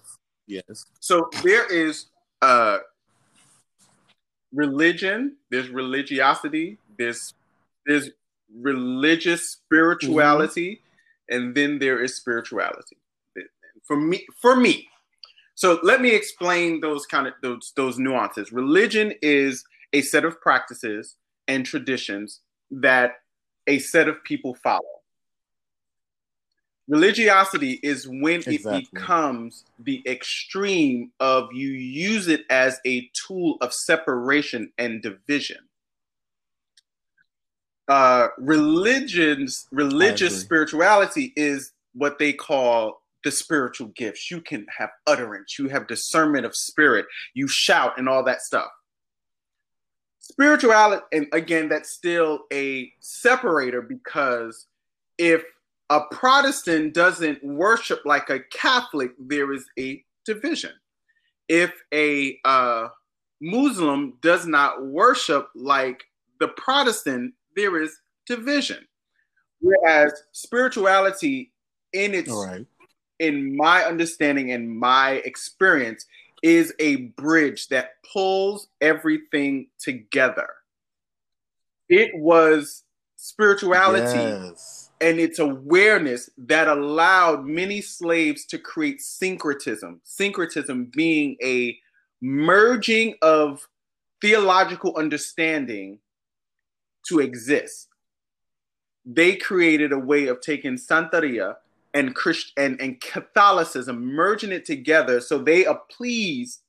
yes. 0.46 0.86
So 1.00 1.28
there 1.42 1.66
is 1.72 2.06
uh, 2.42 2.78
religion, 4.52 5.36
there's 5.50 5.68
religiosity, 5.68 6.78
there's 6.98 7.34
there's 7.86 8.10
religious 8.56 9.50
spirituality, 9.50 10.76
mm-hmm. 10.76 10.93
And 11.28 11.54
then 11.54 11.78
there 11.78 12.02
is 12.02 12.16
spirituality. 12.16 12.96
For 13.84 13.96
me, 13.96 14.24
for 14.40 14.56
me. 14.56 14.88
So 15.54 15.78
let 15.82 16.00
me 16.00 16.14
explain 16.14 16.80
those 16.80 17.06
kind 17.06 17.26
of 17.26 17.34
those 17.42 17.72
those 17.76 17.98
nuances. 17.98 18.52
Religion 18.52 19.12
is 19.22 19.64
a 19.92 20.00
set 20.00 20.24
of 20.24 20.40
practices 20.40 21.16
and 21.46 21.64
traditions 21.64 22.40
that 22.70 23.12
a 23.66 23.78
set 23.78 24.08
of 24.08 24.22
people 24.24 24.54
follow 24.54 24.94
religiosity 26.88 27.80
is 27.82 28.06
when 28.06 28.40
exactly. 28.40 28.78
it 28.78 28.90
becomes 28.92 29.64
the 29.78 30.02
extreme 30.06 31.10
of 31.20 31.48
you 31.52 31.68
use 31.68 32.28
it 32.28 32.42
as 32.50 32.78
a 32.86 33.08
tool 33.14 33.56
of 33.60 33.72
separation 33.72 34.70
and 34.78 35.02
division 35.02 35.58
uh 37.88 38.28
religions 38.38 39.66
religious 39.70 40.40
spirituality 40.40 41.32
is 41.36 41.72
what 41.92 42.18
they 42.18 42.32
call 42.32 43.02
the 43.24 43.30
spiritual 43.30 43.88
gifts. 43.88 44.30
You 44.30 44.40
can 44.40 44.66
have 44.76 44.90
utterance. 45.06 45.58
You 45.58 45.68
have 45.68 45.86
discernment 45.86 46.44
of 46.44 46.54
spirit. 46.54 47.06
You 47.32 47.48
shout 47.48 47.98
and 47.98 48.08
all 48.08 48.22
that 48.24 48.42
stuff. 48.42 48.68
Spirituality 50.20 51.02
and 51.12 51.26
again 51.32 51.68
that's 51.68 51.90
still 51.90 52.40
a 52.52 52.92
separator 53.00 53.82
because 53.82 54.66
if 55.18 55.44
a 55.90 56.00
Protestant 56.10 56.94
doesn't 56.94 57.44
worship 57.44 58.00
like 58.04 58.30
a 58.30 58.40
Catholic, 58.50 59.12
there 59.18 59.52
is 59.52 59.66
a 59.78 60.02
division. 60.24 60.72
If 61.48 61.72
a 61.92 62.38
uh, 62.44 62.88
Muslim 63.42 64.14
does 64.22 64.46
not 64.46 64.86
worship 64.86 65.50
like 65.54 66.04
the 66.40 66.48
Protestant, 66.48 67.34
there 67.56 67.80
is 67.80 67.96
division. 68.26 68.86
Whereas 69.60 70.12
spirituality, 70.32 71.52
in 71.92 72.14
its, 72.14 72.30
right. 72.30 72.66
in 73.18 73.56
my 73.56 73.82
understanding 73.84 74.52
and 74.52 74.70
my 74.70 75.22
experience, 75.24 76.04
is 76.42 76.74
a 76.78 76.96
bridge 77.16 77.68
that 77.68 77.92
pulls 78.12 78.68
everything 78.80 79.68
together. 79.78 80.48
It 81.88 82.10
was 82.14 82.82
spirituality. 83.16 84.18
Yes 84.18 84.84
and 85.04 85.20
its 85.20 85.38
awareness 85.38 86.30
that 86.38 86.66
allowed 86.66 87.44
many 87.44 87.82
slaves 87.82 88.46
to 88.46 88.58
create 88.58 89.02
syncretism. 89.02 90.00
Syncretism 90.02 90.90
being 90.94 91.36
a 91.42 91.78
merging 92.22 93.14
of 93.20 93.68
theological 94.22 94.96
understanding 94.96 95.98
to 97.08 97.20
exist. 97.20 97.88
They 99.04 99.36
created 99.36 99.92
a 99.92 99.98
way 99.98 100.28
of 100.28 100.40
taking 100.40 100.76
Santeria 100.76 101.56
and 101.92 102.14
Christ 102.14 102.52
and, 102.56 102.80
and 102.80 103.00
Catholicism, 103.00 104.04
merging 104.04 104.52
it 104.52 104.64
together 104.64 105.20
so 105.20 105.38
they 105.38 105.64
appeased 105.64 106.60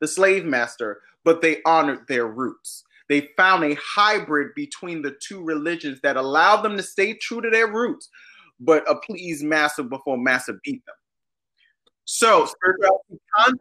the 0.00 0.08
slave 0.08 0.44
master, 0.44 1.00
but 1.24 1.42
they 1.42 1.62
honored 1.64 2.06
their 2.08 2.26
roots. 2.26 2.84
They 3.08 3.28
found 3.36 3.64
a 3.64 3.74
hybrid 3.74 4.54
between 4.54 5.02
the 5.02 5.16
two 5.20 5.44
religions 5.44 6.00
that 6.02 6.16
allowed 6.16 6.62
them 6.62 6.76
to 6.76 6.82
stay 6.82 7.14
true 7.14 7.40
to 7.40 7.50
their 7.50 7.66
roots, 7.66 8.08
but 8.58 8.90
appease 8.90 9.42
Massa 9.42 9.82
before 9.82 10.16
Massa 10.16 10.54
beat 10.64 10.84
them. 10.86 10.94
So 12.04 12.46
spirituality 12.46 13.60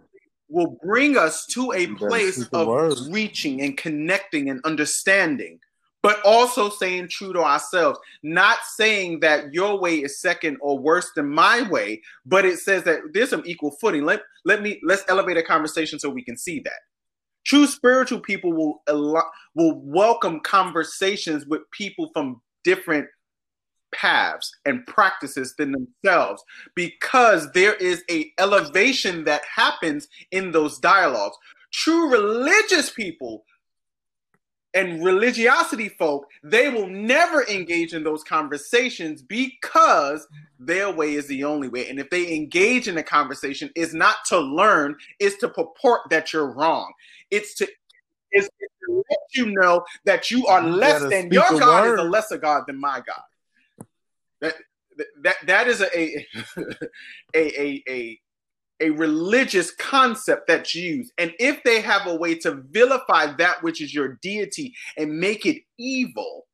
will 0.50 0.78
bring 0.84 1.18
us 1.18 1.46
to 1.48 1.72
a 1.74 1.88
place 1.88 2.48
of 2.54 3.08
reaching 3.10 3.62
and 3.62 3.78
connecting 3.78 4.50
and 4.50 4.62
understanding. 4.64 5.60
But 6.04 6.20
also 6.26 6.70
staying 6.70 7.08
true 7.08 7.34
to 7.34 7.42
ourselves. 7.42 8.00
Not 8.24 8.60
saying 8.76 9.20
that 9.22 9.54
your 9.54 9.80
way 9.80 9.98
is 9.98 10.20
second 10.20 10.58
or 10.62 10.80
worse 10.80 11.12
than 11.16 11.30
my 11.30 11.68
way, 11.70 12.02
but 12.26 12.46
it 12.46 12.60
says 12.60 12.84
that 12.84 13.00
there's 13.14 13.30
some 13.30 13.44
equal 13.46 13.72
footing. 13.80 14.04
Let 14.04 14.22
let 14.46 14.62
me 14.62 14.80
let's 14.84 15.04
elevate 15.08 15.38
a 15.38 15.44
conversation 15.44 16.00
so 16.00 16.10
we 16.10 16.24
can 16.24 16.38
see 16.38 16.60
that. 16.62 16.80
True 17.46 17.68
spiritual 17.68 18.20
people 18.20 18.54
will 18.54 18.82
will 19.56 19.82
welcome 19.84 20.40
conversations 20.42 21.46
with 21.46 21.62
people 21.72 22.10
from 22.14 22.42
different 22.64 23.08
paths 23.94 24.52
and 24.66 24.86
practices 24.88 25.54
than 25.58 25.74
themselves 25.74 26.44
because 26.76 27.52
there 27.52 27.74
is 27.76 28.04
a 28.10 28.32
elevation 28.40 29.26
that 29.26 29.42
happens 29.54 30.08
in 30.32 30.52
those 30.52 30.80
dialogues 30.80 31.36
true 31.72 32.10
religious 32.10 32.90
people 32.90 33.44
and 34.74 35.04
religiosity 35.04 35.90
folk 35.90 36.28
they 36.44 36.70
will 36.70 36.88
never 36.88 37.46
engage 37.48 37.94
in 37.94 38.04
those 38.04 38.24
conversations 38.24 39.22
because 39.22 40.26
their 40.60 40.92
way 40.92 41.14
is 41.14 41.28
the 41.28 41.44
only 41.44 41.68
way 41.68 41.90
and 41.90 42.00
if 42.00 42.10
they 42.10 42.34
engage 42.34 42.88
in 42.88 42.98
a 42.98 43.04
conversation 43.04 43.70
is 43.76 43.94
not 43.94 44.18
to 44.26 44.40
learn 44.40 44.96
is 45.20 45.36
to 45.36 45.50
purport 45.50 46.02
that 46.10 46.32
you're 46.32 46.52
wrong 46.54 46.92
it's 47.32 47.54
to 47.54 47.68
is 48.32 48.46
to 48.46 49.04
let 49.10 49.20
you 49.34 49.52
know 49.52 49.84
that 50.06 50.32
you 50.32 50.48
are 50.48 50.62
less 50.62 51.02
than 51.10 51.32
your 51.32 51.60
God 51.60 51.84
word. 51.84 52.00
is 52.00 52.00
a 52.00 52.04
lesser 52.04 52.38
God 52.38 52.64
than 52.68 52.80
my 52.80 53.02
God. 53.06 53.88
That 54.40 54.56
that 55.22 55.36
that 55.46 55.68
is 55.68 55.82
a 55.82 55.98
a 55.98 56.28
a, 57.36 57.62
a, 57.62 57.84
a 57.90 58.20
a 58.82 58.90
religious 58.90 59.72
concept 59.72 60.48
that's 60.48 60.76
used. 60.76 61.14
And 61.18 61.34
if 61.40 61.64
they 61.64 61.80
have 61.82 62.08
a 62.08 62.16
way 62.16 62.36
to 62.40 62.64
vilify 62.72 63.34
that 63.38 63.64
which 63.64 63.82
is 63.82 63.94
your 63.94 64.20
deity 64.22 64.74
and 64.98 65.20
make 65.20 65.46
it 65.46 65.62
evil, 65.78 66.48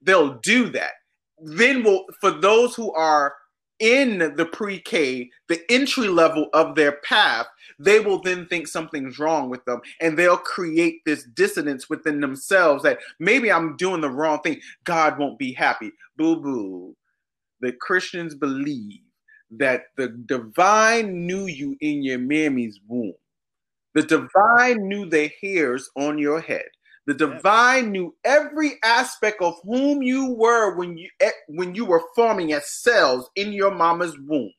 they'll 0.00 0.38
do 0.42 0.70
that. 0.70 0.92
Then 1.38 1.82
will 1.82 2.06
for 2.20 2.30
those 2.30 2.74
who 2.74 2.92
are 2.94 3.34
in 3.78 4.18
the 4.36 4.46
pre-K, 4.46 5.28
the 5.48 5.60
entry 5.68 6.06
level 6.06 6.48
of 6.52 6.76
their 6.76 6.92
path, 7.02 7.46
they 7.80 7.98
will 7.98 8.20
then 8.20 8.46
think 8.46 8.68
something's 8.68 9.18
wrong 9.18 9.50
with 9.50 9.64
them 9.64 9.80
and 10.00 10.16
they'll 10.16 10.36
create 10.36 11.00
this 11.04 11.24
dissonance 11.34 11.90
within 11.90 12.20
themselves 12.20 12.84
that 12.84 13.00
maybe 13.18 13.50
I'm 13.50 13.76
doing 13.76 14.00
the 14.00 14.10
wrong 14.10 14.40
thing. 14.40 14.60
God 14.84 15.18
won't 15.18 15.38
be 15.38 15.52
happy. 15.52 15.90
Boo 16.16 16.36
boo. 16.36 16.96
The 17.60 17.72
Christians 17.72 18.36
believe 18.36 19.00
that 19.58 19.84
the 19.96 20.08
divine 20.08 21.26
knew 21.26 21.46
you 21.46 21.76
in 21.80 22.02
your 22.02 22.18
mammy's 22.18 22.80
womb. 22.86 23.14
The 23.94 24.02
divine 24.02 24.88
knew 24.88 25.08
the 25.08 25.30
hairs 25.40 25.90
on 25.96 26.18
your 26.18 26.40
head. 26.40 26.66
The 27.06 27.14
divine 27.14 27.90
knew 27.90 28.14
every 28.24 28.78
aspect 28.84 29.42
of 29.42 29.54
whom 29.64 30.02
you 30.02 30.32
were 30.32 30.76
when 30.76 30.96
you 30.96 31.10
eh, 31.20 31.30
when 31.48 31.74
you 31.74 31.84
were 31.84 32.02
forming 32.14 32.52
as 32.52 32.70
cells 32.70 33.28
in 33.34 33.52
your 33.52 33.74
mama's 33.74 34.16
womb. 34.18 34.52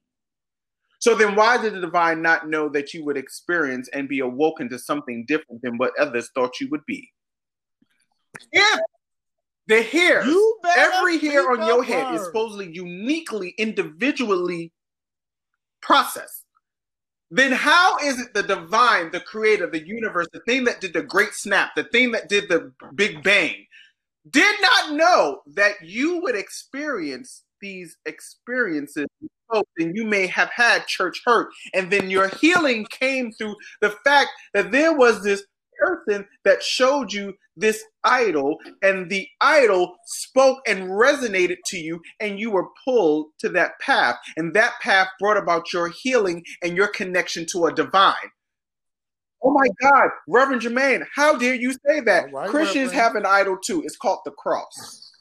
So 1.00 1.16
then 1.16 1.36
why 1.36 1.62
did 1.62 1.74
the 1.74 1.82
divine 1.82 2.22
not 2.22 2.48
know 2.48 2.70
that 2.70 2.94
you 2.94 3.04
would 3.06 3.18
experience 3.18 3.90
and 3.94 4.08
be 4.08 4.20
awoken 4.20 4.70
to 4.70 4.80
something 4.80 5.26
different 5.28 5.62
than 5.62 5.78
what 5.78 5.98
others 5.98 6.30
thought 6.36 6.60
you 6.60 6.70
would 6.70 6.86
be? 6.86 7.10
If 8.52 8.80
the 9.68 9.82
hair, 9.82 10.24
every 10.78 11.18
hair 11.18 11.50
on 11.50 11.66
your 11.66 11.84
head 11.84 12.14
is 12.14 12.26
supposedly 12.26 12.72
uniquely, 12.74 13.54
individually 13.58 14.72
processed, 15.84 16.46
then 17.30 17.52
how 17.52 17.98
is 17.98 18.20
it 18.20 18.34
the 18.34 18.44
divine, 18.44 19.12
the 19.12 19.20
creator, 19.20 19.68
the 19.68 19.86
universe, 19.86 20.28
the 20.34 20.40
thing 20.42 20.64
that 20.66 20.82
did 20.82 20.94
the 20.94 21.02
great 21.04 21.34
snap, 21.34 21.72
the 21.76 21.84
thing 21.86 22.12
that 22.12 22.30
did 22.30 22.48
the 22.48 22.72
big 22.96 23.24
bang, 23.24 23.66
did 24.30 24.56
not 24.62 24.94
know 24.94 25.42
that 25.48 25.74
you 25.82 26.22
would 26.22 26.36
experience 26.36 27.44
these 27.60 27.98
experiences 28.06 29.08
and 29.78 29.96
you 29.96 30.06
may 30.06 30.28
have 30.28 30.50
had 30.50 30.88
church 30.88 31.22
hurt? 31.26 31.50
And 31.74 31.92
then 31.92 32.10
your 32.10 32.28
healing 32.28 32.86
came 32.86 33.32
through 33.32 33.56
the 33.82 33.92
fact 34.04 34.30
that 34.54 34.72
there 34.72 34.94
was 34.94 35.24
this 35.24 35.44
person 35.80 36.28
that 36.44 36.64
showed 36.64 37.12
you 37.14 37.34
this 37.56 37.84
idol 38.04 38.58
and 38.82 39.10
the 39.10 39.28
idol 39.42 39.96
spoke 40.06 40.60
and 40.68 40.90
resonated 40.90 41.58
to 41.68 41.78
you 41.78 42.02
and 42.20 42.40
you 42.40 42.52
were 42.52 42.70
pulled 42.84 43.28
to 43.40 43.50
that 43.50 43.80
path 43.80 44.16
and 44.38 44.54
that 44.54 44.74
path 44.82 45.08
brought 45.20 45.38
about 45.38 45.72
your 45.72 45.90
healing 45.90 46.44
and 46.64 46.76
your 46.76 46.88
connection 46.88 47.46
to 47.52 47.66
a 47.66 47.74
divine 47.74 48.32
Oh 49.46 49.52
my 49.52 49.68
God, 49.82 50.10
Reverend 50.28 50.62
Jermaine, 50.62 51.04
how 51.14 51.38
dare 51.38 51.54
you 51.54 51.74
say 51.86 52.00
that? 52.00 52.32
Right, 52.32 52.50
Christians 52.50 52.92
Reverend. 52.92 53.02
have 53.02 53.16
an 53.16 53.26
idol 53.26 53.58
too. 53.58 53.82
It's 53.84 53.98
called 53.98 54.20
the 54.24 54.32
cross. 54.32 55.12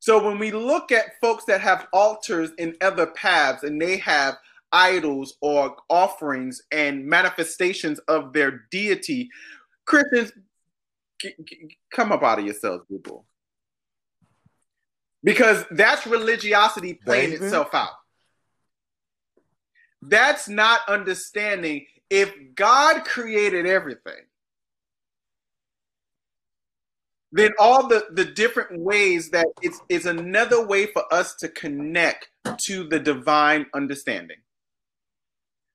So 0.00 0.22
when 0.22 0.38
we 0.38 0.50
look 0.50 0.92
at 0.92 1.18
folks 1.20 1.44
that 1.46 1.60
have 1.60 1.86
altars 1.92 2.50
in 2.58 2.76
other 2.82 3.06
paths 3.06 3.62
and 3.62 3.80
they 3.80 3.96
have 3.98 4.36
idols 4.72 5.36
or 5.40 5.76
offerings 5.88 6.62
and 6.70 7.06
manifestations 7.06 7.98
of 8.08 8.32
their 8.32 8.64
deity, 8.70 9.28
Christians, 9.86 10.32
g- 11.20 11.34
g- 11.44 11.76
come 11.94 12.12
up 12.12 12.22
out 12.22 12.38
of 12.38 12.44
yourselves, 12.44 12.84
people. 12.90 13.26
Because 15.24 15.64
that's 15.70 16.06
religiosity 16.06 16.94
playing 16.94 17.30
David. 17.30 17.44
itself 17.44 17.74
out. 17.74 17.90
That's 20.02 20.48
not 20.48 20.80
understanding 20.88 21.86
if 22.10 22.34
God 22.56 23.04
created 23.04 23.66
everything 23.66 24.24
then 27.32 27.50
all 27.58 27.88
the 27.88 28.06
the 28.12 28.26
different 28.26 28.78
ways 28.78 29.30
that 29.30 29.46
it's 29.62 29.80
it's 29.88 30.04
another 30.04 30.64
way 30.64 30.86
for 30.86 31.02
us 31.12 31.34
to 31.36 31.48
connect 31.48 32.28
to 32.58 32.84
the 32.84 33.00
divine 33.00 33.66
understanding 33.74 34.36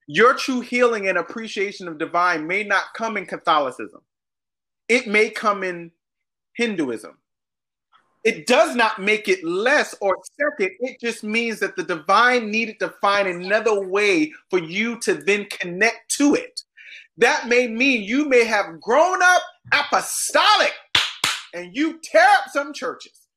your 0.08 0.32
true 0.34 0.60
healing 0.60 1.06
and 1.06 1.18
appreciation 1.18 1.86
of 1.86 1.98
divine 1.98 2.46
may 2.46 2.64
not 2.64 2.94
come 2.94 3.18
in 3.18 3.26
catholicism. 3.26 4.00
It 4.88 5.06
may 5.06 5.28
come 5.28 5.62
in 5.62 5.92
hinduism. 6.54 7.18
It 8.24 8.46
does 8.46 8.74
not 8.74 9.00
make 9.00 9.28
it 9.28 9.44
less 9.44 9.94
or 10.00 10.16
second. 10.40 10.70
It 10.80 10.98
just 10.98 11.22
means 11.22 11.60
that 11.60 11.76
the 11.76 11.82
divine 11.82 12.50
needed 12.50 12.78
to 12.80 12.94
find 13.02 13.28
another 13.28 13.86
way 13.86 14.32
for 14.48 14.58
you 14.58 14.98
to 15.00 15.14
then 15.14 15.46
connect 15.50 16.10
to 16.16 16.34
it. 16.34 16.62
That 17.18 17.46
may 17.46 17.68
mean 17.68 18.02
you 18.02 18.28
may 18.28 18.44
have 18.44 18.80
grown 18.80 19.22
up 19.22 19.42
apostolic 19.72 20.72
and 21.52 21.76
you 21.76 22.00
tear 22.02 22.26
up 22.38 22.50
some 22.50 22.72
churches. 22.72 23.27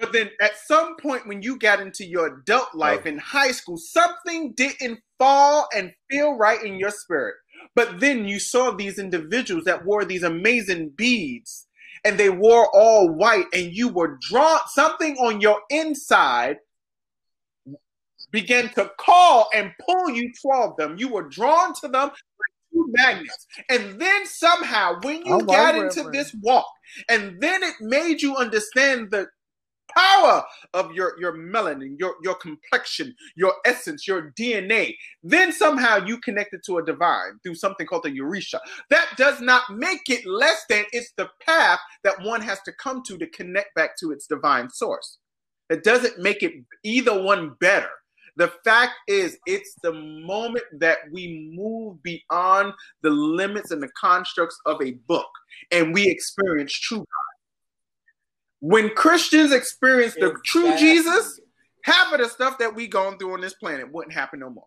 But 0.00 0.12
then 0.12 0.30
at 0.40 0.56
some 0.56 0.96
point 0.96 1.26
when 1.26 1.42
you 1.42 1.58
got 1.58 1.80
into 1.80 2.04
your 2.04 2.38
adult 2.38 2.68
oh. 2.74 2.78
life 2.78 3.02
oh. 3.04 3.08
in 3.08 3.18
high 3.18 3.52
school, 3.52 3.76
something 3.76 4.52
didn't 4.52 5.00
fall 5.18 5.68
and 5.74 5.92
feel 6.10 6.36
right 6.36 6.62
in 6.64 6.78
your 6.78 6.90
spirit. 6.90 7.34
But 7.76 8.00
then 8.00 8.26
you 8.26 8.40
saw 8.40 8.70
these 8.70 8.98
individuals 8.98 9.64
that 9.64 9.84
wore 9.84 10.04
these 10.04 10.22
amazing 10.22 10.90
beads 10.96 11.66
and 12.04 12.18
they 12.18 12.30
wore 12.30 12.68
all 12.74 13.10
white 13.10 13.46
and 13.52 13.72
you 13.72 13.88
were 13.88 14.18
drawn 14.20 14.60
something 14.66 15.16
on 15.18 15.40
your 15.40 15.60
inside 15.68 16.56
began 18.30 18.68
to 18.74 18.90
call 18.98 19.48
and 19.54 19.72
pull 19.84 20.10
you 20.10 20.32
toward 20.40 20.76
them. 20.76 20.96
You 20.98 21.08
were 21.08 21.28
drawn 21.28 21.74
to 21.80 21.88
them 21.88 22.08
like 22.08 22.54
two 22.72 22.86
magnets. 22.90 23.46
And 23.68 24.00
then 24.00 24.26
somehow, 24.26 25.00
when 25.02 25.24
you 25.26 25.34
oh, 25.34 25.40
got 25.40 25.74
into 25.74 26.08
this 26.10 26.34
walk, 26.42 26.66
and 27.08 27.40
then 27.40 27.62
it 27.62 27.74
made 27.80 28.22
you 28.22 28.36
understand 28.36 29.10
the 29.10 29.26
power 29.96 30.44
of 30.74 30.92
your 30.92 31.14
your 31.18 31.36
melanin, 31.36 31.96
your 31.98 32.14
your 32.22 32.34
complexion, 32.34 33.14
your 33.36 33.54
essence, 33.64 34.06
your 34.06 34.32
DNA. 34.38 34.94
Then 35.22 35.52
somehow 35.52 36.04
you 36.04 36.18
connected 36.18 36.62
to 36.66 36.78
a 36.78 36.84
divine 36.84 37.38
through 37.42 37.56
something 37.56 37.86
called 37.86 38.04
the 38.04 38.18
Orisha. 38.18 38.58
That 38.90 39.08
does 39.16 39.40
not 39.40 39.62
make 39.70 40.08
it 40.08 40.26
less 40.26 40.64
than 40.68 40.84
it's 40.92 41.12
the 41.16 41.28
path 41.44 41.80
that 42.04 42.20
one 42.22 42.42
has 42.42 42.60
to 42.62 42.72
come 42.72 43.02
to 43.06 43.18
to 43.18 43.26
connect 43.28 43.74
back 43.74 43.96
to 44.00 44.12
its 44.12 44.26
divine 44.26 44.70
source. 44.70 45.18
It 45.68 45.84
doesn't 45.84 46.18
make 46.18 46.42
it 46.42 46.54
either 46.82 47.22
one 47.22 47.56
better. 47.60 47.90
The 48.36 48.52
fact 48.64 48.94
is, 49.06 49.36
it's 49.46 49.74
the 49.82 49.92
moment 49.92 50.64
that 50.78 50.98
we 51.12 51.52
move 51.54 52.02
beyond 52.02 52.72
the 53.02 53.10
limits 53.10 53.70
and 53.70 53.82
the 53.82 53.90
constructs 54.00 54.58
of 54.66 54.80
a 54.82 54.92
book 55.06 55.28
and 55.70 55.92
we 55.92 56.08
experience 56.08 56.72
true 56.72 56.98
God. 56.98 57.29
When 58.60 58.90
Christians 58.90 59.52
experience 59.52 60.14
the 60.14 60.30
exactly. 60.30 60.42
true 60.44 60.76
Jesus, 60.76 61.40
half 61.82 62.12
of 62.12 62.20
the 62.20 62.28
stuff 62.28 62.58
that 62.58 62.74
we 62.74 62.86
going 62.86 63.18
through 63.18 63.34
on 63.34 63.40
this 63.40 63.54
planet 63.54 63.90
wouldn't 63.90 64.14
happen 64.14 64.40
no 64.40 64.50
more. 64.50 64.66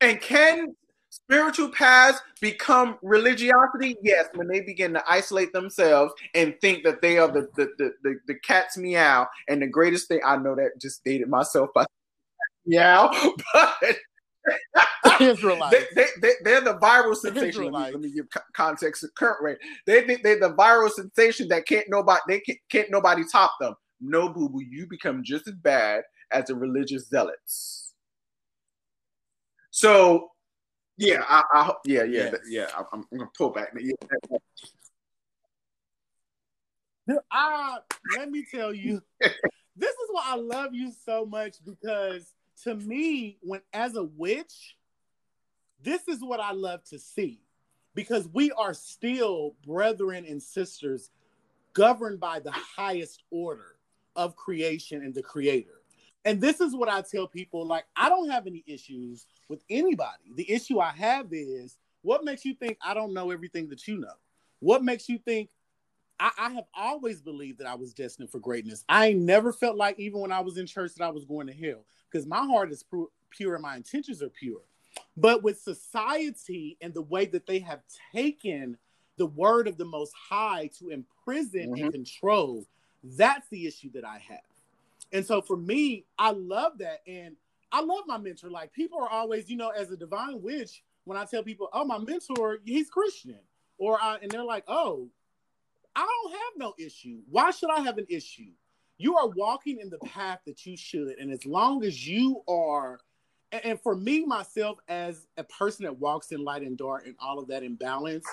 And 0.00 0.20
can 0.20 0.74
spiritual 1.08 1.70
paths 1.70 2.20
become 2.40 2.98
religiosity? 3.02 3.96
Yes, 4.02 4.28
when 4.34 4.48
they 4.48 4.60
begin 4.60 4.92
to 4.94 5.04
isolate 5.08 5.52
themselves 5.52 6.12
and 6.34 6.54
think 6.60 6.84
that 6.84 7.02
they 7.02 7.18
are 7.18 7.28
the 7.28 7.48
the, 7.56 7.70
the, 7.78 7.92
the, 8.02 8.16
the 8.26 8.34
cat's 8.34 8.76
meow. 8.76 9.26
And 9.48 9.62
the 9.62 9.66
greatest 9.66 10.08
thing 10.08 10.20
I 10.24 10.36
know 10.36 10.54
that 10.54 10.80
just 10.80 11.04
dated 11.04 11.28
myself 11.28 11.70
by 11.74 11.86
yeah, 12.66 13.08
but 13.52 13.96
Israelites. 15.20 15.76
They, 15.94 16.06
they, 16.20 16.32
they, 16.44 16.54
are 16.54 16.60
the 16.60 16.78
viral 16.78 17.16
sensation. 17.16 17.70
Let 17.70 17.72
me, 17.72 17.92
let 17.92 18.00
me, 18.00 18.10
give 18.10 18.26
context 18.54 19.04
of 19.04 19.14
current 19.14 19.38
rate. 19.42 19.58
They 19.86 20.02
think 20.02 20.22
they're 20.22 20.40
the 20.40 20.54
viral 20.54 20.90
sensation 20.90 21.48
that 21.48 21.66
can't 21.66 21.86
nobody 21.88 22.20
they 22.28 22.40
can't, 22.40 22.58
can't 22.70 22.90
nobody 22.90 23.22
top 23.30 23.52
them. 23.60 23.74
No, 24.00 24.28
boo 24.30 24.48
boo, 24.48 24.60
you 24.60 24.86
become 24.88 25.22
just 25.24 25.46
as 25.46 25.54
bad 25.54 26.02
as 26.32 26.46
the 26.46 26.54
religious 26.54 27.08
zealots. 27.08 27.92
So, 29.70 30.30
yeah, 30.96 31.22
I, 31.28 31.42
I 31.52 31.72
yeah, 31.84 32.04
yeah, 32.04 32.30
yes. 32.32 32.36
yeah. 32.48 32.66
I'm, 32.76 33.04
I'm, 33.12 33.18
gonna 33.18 33.30
pull 33.36 33.50
back. 33.50 33.72
Yeah. 33.78 33.92
I, 37.08 37.16
ah, 37.32 37.78
let 38.16 38.30
me 38.30 38.44
tell 38.50 38.72
you, 38.72 39.02
this 39.20 39.90
is 39.90 40.08
why 40.10 40.22
I 40.26 40.36
love 40.36 40.74
you 40.74 40.92
so 41.04 41.26
much 41.26 41.56
because 41.64 42.34
to 42.64 42.74
me, 42.74 43.38
when 43.40 43.60
as 43.72 43.96
a 43.96 44.04
witch, 44.04 44.76
this 45.82 46.08
is 46.08 46.20
what 46.20 46.40
I 46.40 46.52
love 46.52 46.84
to 46.84 46.98
see 46.98 47.40
because 47.94 48.28
we 48.28 48.52
are 48.52 48.74
still 48.74 49.54
brethren 49.66 50.24
and 50.28 50.42
sisters 50.42 51.10
governed 51.72 52.20
by 52.20 52.40
the 52.40 52.52
highest 52.52 53.22
order 53.30 53.76
of 54.16 54.36
creation 54.36 55.02
and 55.02 55.14
the 55.14 55.22
creator. 55.22 55.80
And 56.24 56.40
this 56.40 56.60
is 56.60 56.74
what 56.74 56.88
I 56.88 57.02
tell 57.02 57.26
people 57.26 57.66
like, 57.66 57.84
I 57.96 58.08
don't 58.08 58.28
have 58.30 58.46
any 58.46 58.62
issues 58.66 59.26
with 59.48 59.62
anybody. 59.70 60.32
The 60.34 60.50
issue 60.50 60.78
I 60.78 60.90
have 60.90 61.28
is 61.32 61.78
what 62.02 62.24
makes 62.24 62.44
you 62.44 62.54
think 62.54 62.76
I 62.82 62.92
don't 62.94 63.14
know 63.14 63.30
everything 63.30 63.68
that 63.70 63.88
you 63.88 63.98
know? 63.98 64.14
What 64.58 64.84
makes 64.84 65.08
you 65.08 65.18
think 65.18 65.48
I, 66.18 66.30
I 66.38 66.50
have 66.50 66.64
always 66.74 67.22
believed 67.22 67.58
that 67.58 67.66
I 67.66 67.74
was 67.74 67.94
destined 67.94 68.30
for 68.30 68.38
greatness? 68.38 68.84
I 68.88 69.14
never 69.14 69.52
felt 69.52 69.76
like, 69.76 69.98
even 69.98 70.20
when 70.20 70.32
I 70.32 70.40
was 70.40 70.58
in 70.58 70.66
church, 70.66 70.92
that 70.96 71.04
I 71.04 71.10
was 71.10 71.24
going 71.24 71.46
to 71.46 71.54
hell 71.54 71.86
because 72.10 72.26
my 72.26 72.44
heart 72.44 72.72
is 72.72 72.84
pure 73.30 73.54
and 73.54 73.62
my 73.62 73.76
intentions 73.76 74.22
are 74.22 74.28
pure. 74.28 74.60
But 75.16 75.42
with 75.42 75.60
society 75.60 76.76
and 76.80 76.92
the 76.92 77.02
way 77.02 77.26
that 77.26 77.46
they 77.46 77.60
have 77.60 77.80
taken 78.12 78.76
the 79.16 79.26
word 79.26 79.68
of 79.68 79.76
the 79.76 79.84
Most 79.84 80.14
High 80.14 80.70
to 80.78 80.90
imprison 80.90 81.72
mm-hmm. 81.72 81.84
and 81.84 81.92
control, 81.92 82.64
that's 83.02 83.48
the 83.48 83.66
issue 83.66 83.90
that 83.92 84.04
I 84.04 84.18
have. 84.28 84.40
And 85.12 85.24
so 85.24 85.40
for 85.40 85.56
me, 85.56 86.04
I 86.18 86.30
love 86.30 86.78
that. 86.78 87.02
And 87.06 87.36
I 87.72 87.82
love 87.82 88.04
my 88.06 88.18
mentor. 88.18 88.50
Like 88.50 88.72
people 88.72 88.98
are 89.00 89.08
always, 89.08 89.48
you 89.48 89.56
know, 89.56 89.70
as 89.70 89.90
a 89.90 89.96
divine 89.96 90.42
witch, 90.42 90.82
when 91.04 91.16
I 91.16 91.24
tell 91.24 91.42
people, 91.42 91.68
oh, 91.72 91.84
my 91.84 91.98
mentor, 91.98 92.58
he's 92.64 92.90
Christian. 92.90 93.38
Or 93.78 93.98
I, 94.00 94.18
and 94.22 94.30
they're 94.30 94.44
like, 94.44 94.64
oh, 94.68 95.08
I 95.96 96.00
don't 96.00 96.32
have 96.32 96.52
no 96.56 96.74
issue. 96.78 97.20
Why 97.30 97.50
should 97.50 97.70
I 97.70 97.80
have 97.80 97.98
an 97.98 98.06
issue? 98.08 98.52
You 99.00 99.16
are 99.16 99.28
walking 99.28 99.80
in 99.80 99.88
the 99.88 99.98
path 100.00 100.40
that 100.44 100.66
you 100.66 100.76
should. 100.76 101.18
And 101.18 101.32
as 101.32 101.46
long 101.46 101.84
as 101.84 102.06
you 102.06 102.42
are, 102.46 103.00
and, 103.50 103.80
for 103.80 103.96
me, 103.96 104.26
myself, 104.26 104.76
as 104.88 105.26
a 105.38 105.44
person 105.44 105.86
that 105.86 105.98
walks 105.98 106.32
in 106.32 106.44
light 106.44 106.60
and 106.60 106.76
dark 106.76 107.06
and 107.06 107.16
all 107.18 107.38
of 107.38 107.48
that 107.48 107.62
imbalance, 107.62 108.26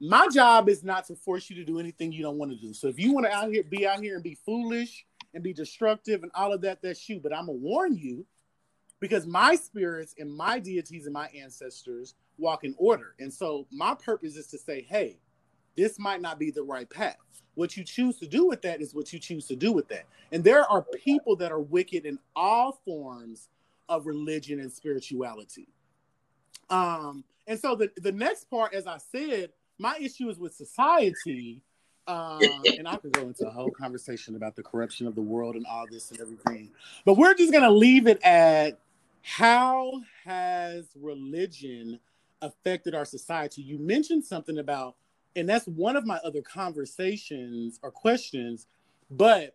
my 0.00 0.26
job 0.32 0.70
is 0.70 0.82
not 0.82 1.06
to 1.08 1.14
force 1.14 1.50
you 1.50 1.56
to 1.56 1.64
do 1.64 1.78
anything 1.78 2.10
you 2.10 2.22
don't 2.22 2.38
want 2.38 2.50
to 2.50 2.56
do. 2.56 2.72
So 2.72 2.88
if 2.88 2.98
you 2.98 3.12
want 3.12 3.26
to 3.26 3.32
out 3.32 3.52
here 3.52 3.62
be 3.62 3.86
out 3.86 4.00
here 4.00 4.14
and 4.14 4.24
be 4.24 4.38
foolish 4.46 5.04
and 5.34 5.44
be 5.44 5.52
destructive 5.52 6.22
and 6.22 6.32
all 6.34 6.54
of 6.54 6.62
that, 6.62 6.80
that's 6.80 7.06
you. 7.06 7.20
But 7.20 7.34
I'm 7.34 7.46
gonna 7.46 7.58
warn 7.58 7.94
you 7.94 8.24
because 9.00 9.26
my 9.26 9.56
spirits 9.56 10.14
and 10.18 10.34
my 10.34 10.58
deities 10.58 11.04
and 11.04 11.12
my 11.12 11.28
ancestors 11.38 12.14
walk 12.38 12.64
in 12.64 12.74
order. 12.78 13.14
And 13.18 13.30
so 13.32 13.66
my 13.70 13.94
purpose 13.94 14.36
is 14.36 14.46
to 14.48 14.58
say, 14.58 14.86
hey, 14.88 15.18
this 15.76 15.98
might 15.98 16.22
not 16.22 16.38
be 16.38 16.50
the 16.50 16.62
right 16.62 16.88
path. 16.88 17.18
What 17.58 17.76
you 17.76 17.82
choose 17.82 18.16
to 18.18 18.26
do 18.28 18.46
with 18.46 18.62
that 18.62 18.80
is 18.80 18.94
what 18.94 19.12
you 19.12 19.18
choose 19.18 19.48
to 19.48 19.56
do 19.56 19.72
with 19.72 19.88
that. 19.88 20.04
And 20.30 20.44
there 20.44 20.62
are 20.70 20.80
people 21.04 21.34
that 21.36 21.50
are 21.50 21.58
wicked 21.58 22.06
in 22.06 22.20
all 22.36 22.80
forms 22.84 23.48
of 23.88 24.06
religion 24.06 24.60
and 24.60 24.72
spirituality. 24.72 25.66
Um, 26.70 27.24
and 27.48 27.58
so 27.58 27.74
the, 27.74 27.90
the 27.96 28.12
next 28.12 28.48
part, 28.48 28.74
as 28.74 28.86
I 28.86 28.98
said, 28.98 29.50
my 29.76 29.96
issue 30.00 30.28
is 30.28 30.38
with 30.38 30.54
society. 30.54 31.60
Um, 32.06 32.38
and 32.78 32.86
I 32.86 32.96
could 32.96 33.12
go 33.12 33.22
into 33.22 33.48
a 33.48 33.50
whole 33.50 33.72
conversation 33.72 34.36
about 34.36 34.54
the 34.54 34.62
corruption 34.62 35.08
of 35.08 35.16
the 35.16 35.22
world 35.22 35.56
and 35.56 35.66
all 35.66 35.86
this 35.90 36.12
and 36.12 36.20
everything. 36.20 36.70
But 37.04 37.14
we're 37.14 37.34
just 37.34 37.52
gonna 37.52 37.72
leave 37.72 38.06
it 38.06 38.22
at 38.22 38.78
how 39.22 40.00
has 40.24 40.86
religion 40.94 41.98
affected 42.40 42.94
our 42.94 43.04
society? 43.04 43.62
You 43.62 43.80
mentioned 43.80 44.24
something 44.24 44.58
about, 44.58 44.94
and 45.36 45.48
that's 45.48 45.66
one 45.66 45.96
of 45.96 46.06
my 46.06 46.18
other 46.24 46.42
conversations 46.42 47.78
or 47.82 47.90
questions, 47.90 48.66
but 49.10 49.54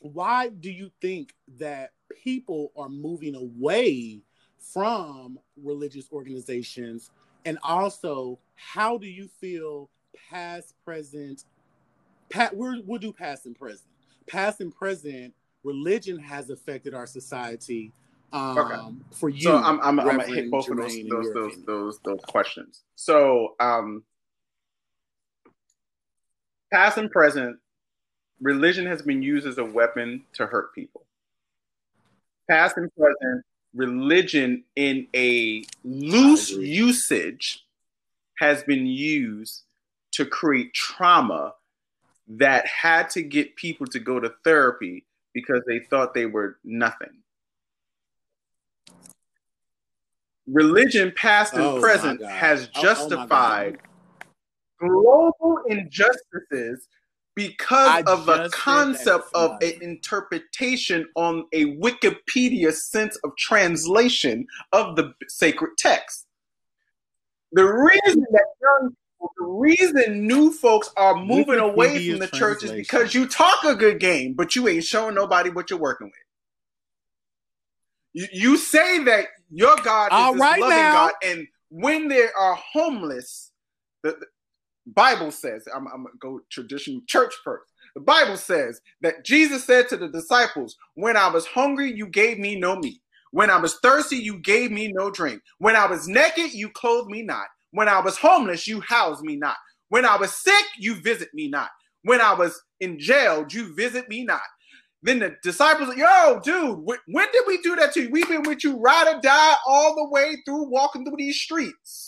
why 0.00 0.48
do 0.48 0.70
you 0.70 0.90
think 1.00 1.34
that 1.58 1.92
people 2.22 2.72
are 2.76 2.88
moving 2.88 3.34
away 3.34 4.20
from 4.58 5.38
religious 5.56 6.06
organizations? 6.12 7.10
And 7.44 7.58
also, 7.62 8.38
how 8.54 8.98
do 8.98 9.06
you 9.06 9.28
feel 9.40 9.90
past, 10.30 10.74
present, 10.84 11.44
pat, 12.30 12.56
we'll, 12.56 12.82
we'll 12.84 12.98
do 12.98 13.12
past 13.12 13.46
and 13.46 13.58
present. 13.58 13.88
Past 14.26 14.60
and 14.60 14.74
present, 14.74 15.34
religion 15.64 16.18
has 16.18 16.50
affected 16.50 16.94
our 16.94 17.06
society 17.06 17.92
um, 18.32 18.58
okay. 18.58 18.96
for 19.12 19.28
you. 19.28 19.42
So 19.42 19.56
I'm, 19.56 19.80
I'm, 19.80 19.98
I'm 20.00 20.06
gonna 20.06 20.26
hit 20.26 20.50
both 20.50 20.66
Jermaine 20.66 21.04
of 21.04 21.10
those 21.10 21.32
those 21.32 21.34
those, 21.34 21.64
those, 21.64 21.98
those 22.04 22.20
questions. 22.28 22.82
So 22.94 23.54
um, 23.58 24.02
past 26.72 26.98
and 26.98 27.10
present, 27.10 27.58
religion 28.40 28.86
has 28.86 29.02
been 29.02 29.22
used 29.22 29.46
as 29.46 29.58
a 29.58 29.64
weapon 29.64 30.24
to 30.34 30.46
hurt 30.46 30.74
people. 30.74 31.04
Past 32.48 32.76
and 32.76 32.90
present, 32.94 33.44
religion 33.74 34.64
in 34.76 35.06
a 35.14 35.64
loose 35.84 36.50
usage 36.50 37.64
has 38.38 38.62
been 38.62 38.86
used 38.86 39.62
to 40.12 40.24
create 40.24 40.72
trauma 40.72 41.54
that 42.28 42.66
had 42.66 43.10
to 43.10 43.22
get 43.22 43.56
people 43.56 43.86
to 43.86 43.98
go 43.98 44.20
to 44.20 44.32
therapy 44.44 45.04
because 45.32 45.62
they 45.66 45.80
thought 45.80 46.14
they 46.14 46.26
were 46.26 46.58
nothing. 46.64 47.22
Religion, 50.46 51.12
past 51.14 51.52
and 51.54 51.62
oh 51.62 51.80
present, 51.80 52.24
has 52.24 52.68
justified 52.68 53.78
oh, 53.78 53.84
oh 53.84 53.87
global 54.80 55.58
injustices 55.68 56.88
because 57.34 58.02
I 58.08 58.12
of 58.12 58.28
a 58.28 58.48
concept 58.50 59.28
of 59.32 59.62
an 59.62 59.74
interpretation 59.80 61.06
on 61.14 61.44
a 61.52 61.76
Wikipedia 61.76 62.72
sense 62.72 63.16
of 63.22 63.30
translation 63.38 64.44
of 64.72 64.96
the 64.96 65.14
sacred 65.28 65.70
text. 65.78 66.26
The 67.52 67.64
reason 67.64 68.26
that 68.32 68.44
young 68.60 68.90
people, 68.90 69.32
the 69.38 69.46
reason 69.46 70.26
new 70.26 70.52
folks 70.52 70.90
are 70.96 71.14
moving 71.14 71.60
Wikipedia 71.60 71.72
away 71.72 72.10
from 72.10 72.18
the 72.18 72.26
church 72.26 72.64
is 72.64 72.72
because 72.72 73.14
you 73.14 73.28
talk 73.28 73.62
a 73.64 73.76
good 73.76 74.00
game, 74.00 74.34
but 74.34 74.56
you 74.56 74.66
ain't 74.66 74.82
showing 74.82 75.14
nobody 75.14 75.50
what 75.50 75.70
you're 75.70 75.78
working 75.78 76.08
with. 76.08 76.14
You, 78.14 78.26
you 78.32 78.56
say 78.56 79.04
that 79.04 79.26
your 79.48 79.76
God 79.76 80.08
is 80.08 80.18
All 80.18 80.32
this 80.32 80.40
right 80.40 80.60
loving 80.60 80.76
now. 80.76 80.92
God, 80.92 81.12
and 81.22 81.46
when 81.70 82.08
they 82.08 82.26
are 82.36 82.54
homeless, 82.56 83.52
the 84.02 84.16
Bible 84.94 85.30
says, 85.30 85.66
I'm, 85.74 85.86
I'm 85.88 86.04
gonna 86.04 86.16
go 86.20 86.40
tradition 86.50 87.02
church 87.06 87.34
first. 87.44 87.72
The 87.94 88.00
Bible 88.00 88.36
says 88.36 88.80
that 89.02 89.24
Jesus 89.24 89.64
said 89.64 89.88
to 89.88 89.96
the 89.96 90.08
disciples, 90.08 90.76
When 90.94 91.16
I 91.16 91.28
was 91.28 91.46
hungry, 91.46 91.92
you 91.92 92.06
gave 92.06 92.38
me 92.38 92.58
no 92.58 92.76
meat. 92.76 93.00
When 93.30 93.50
I 93.50 93.58
was 93.58 93.78
thirsty, 93.82 94.16
you 94.16 94.38
gave 94.38 94.70
me 94.70 94.92
no 94.92 95.10
drink. 95.10 95.42
When 95.58 95.76
I 95.76 95.86
was 95.86 96.08
naked, 96.08 96.52
you 96.54 96.70
clothed 96.70 97.10
me 97.10 97.22
not. 97.22 97.46
When 97.72 97.88
I 97.88 98.00
was 98.00 98.16
homeless, 98.16 98.66
you 98.66 98.80
housed 98.80 99.22
me 99.22 99.36
not. 99.36 99.56
When 99.90 100.04
I 100.04 100.16
was 100.16 100.32
sick, 100.32 100.64
you 100.78 101.00
visit 101.02 101.28
me 101.34 101.48
not. 101.48 101.70
When 102.02 102.20
I 102.20 102.34
was 102.34 102.60
in 102.80 102.98
jail, 102.98 103.44
you 103.50 103.74
visit 103.74 104.08
me 104.08 104.24
not. 104.24 104.40
Then 105.02 105.20
the 105.20 105.36
disciples, 105.42 105.94
yo, 105.96 106.40
dude, 106.42 106.78
when 106.84 107.26
did 107.32 107.44
we 107.46 107.58
do 107.62 107.76
that 107.76 107.92
to 107.94 108.02
you? 108.02 108.10
We've 108.10 108.28
been 108.28 108.42
with 108.42 108.64
you 108.64 108.78
ride 108.78 109.14
or 109.14 109.20
die 109.20 109.54
all 109.66 109.94
the 109.94 110.08
way 110.08 110.36
through 110.44 110.70
walking 110.70 111.04
through 111.04 111.18
these 111.18 111.40
streets. 111.40 112.07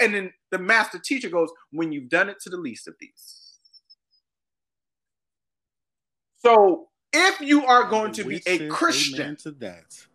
And 0.00 0.14
then 0.14 0.32
the 0.50 0.58
master 0.58 0.98
teacher 0.98 1.28
goes, 1.28 1.50
when 1.72 1.92
you've 1.92 2.08
done 2.08 2.28
it 2.28 2.36
to 2.42 2.50
the 2.50 2.56
least 2.56 2.86
of 2.88 2.94
these. 3.00 3.48
So 6.36 6.88
if 7.12 7.40
you 7.40 7.66
are 7.66 7.88
going 7.88 8.12
to 8.12 8.24
be 8.24 8.42
a 8.46 8.68
Christian, 8.68 9.36
to 9.36 9.50
that. 9.52 10.06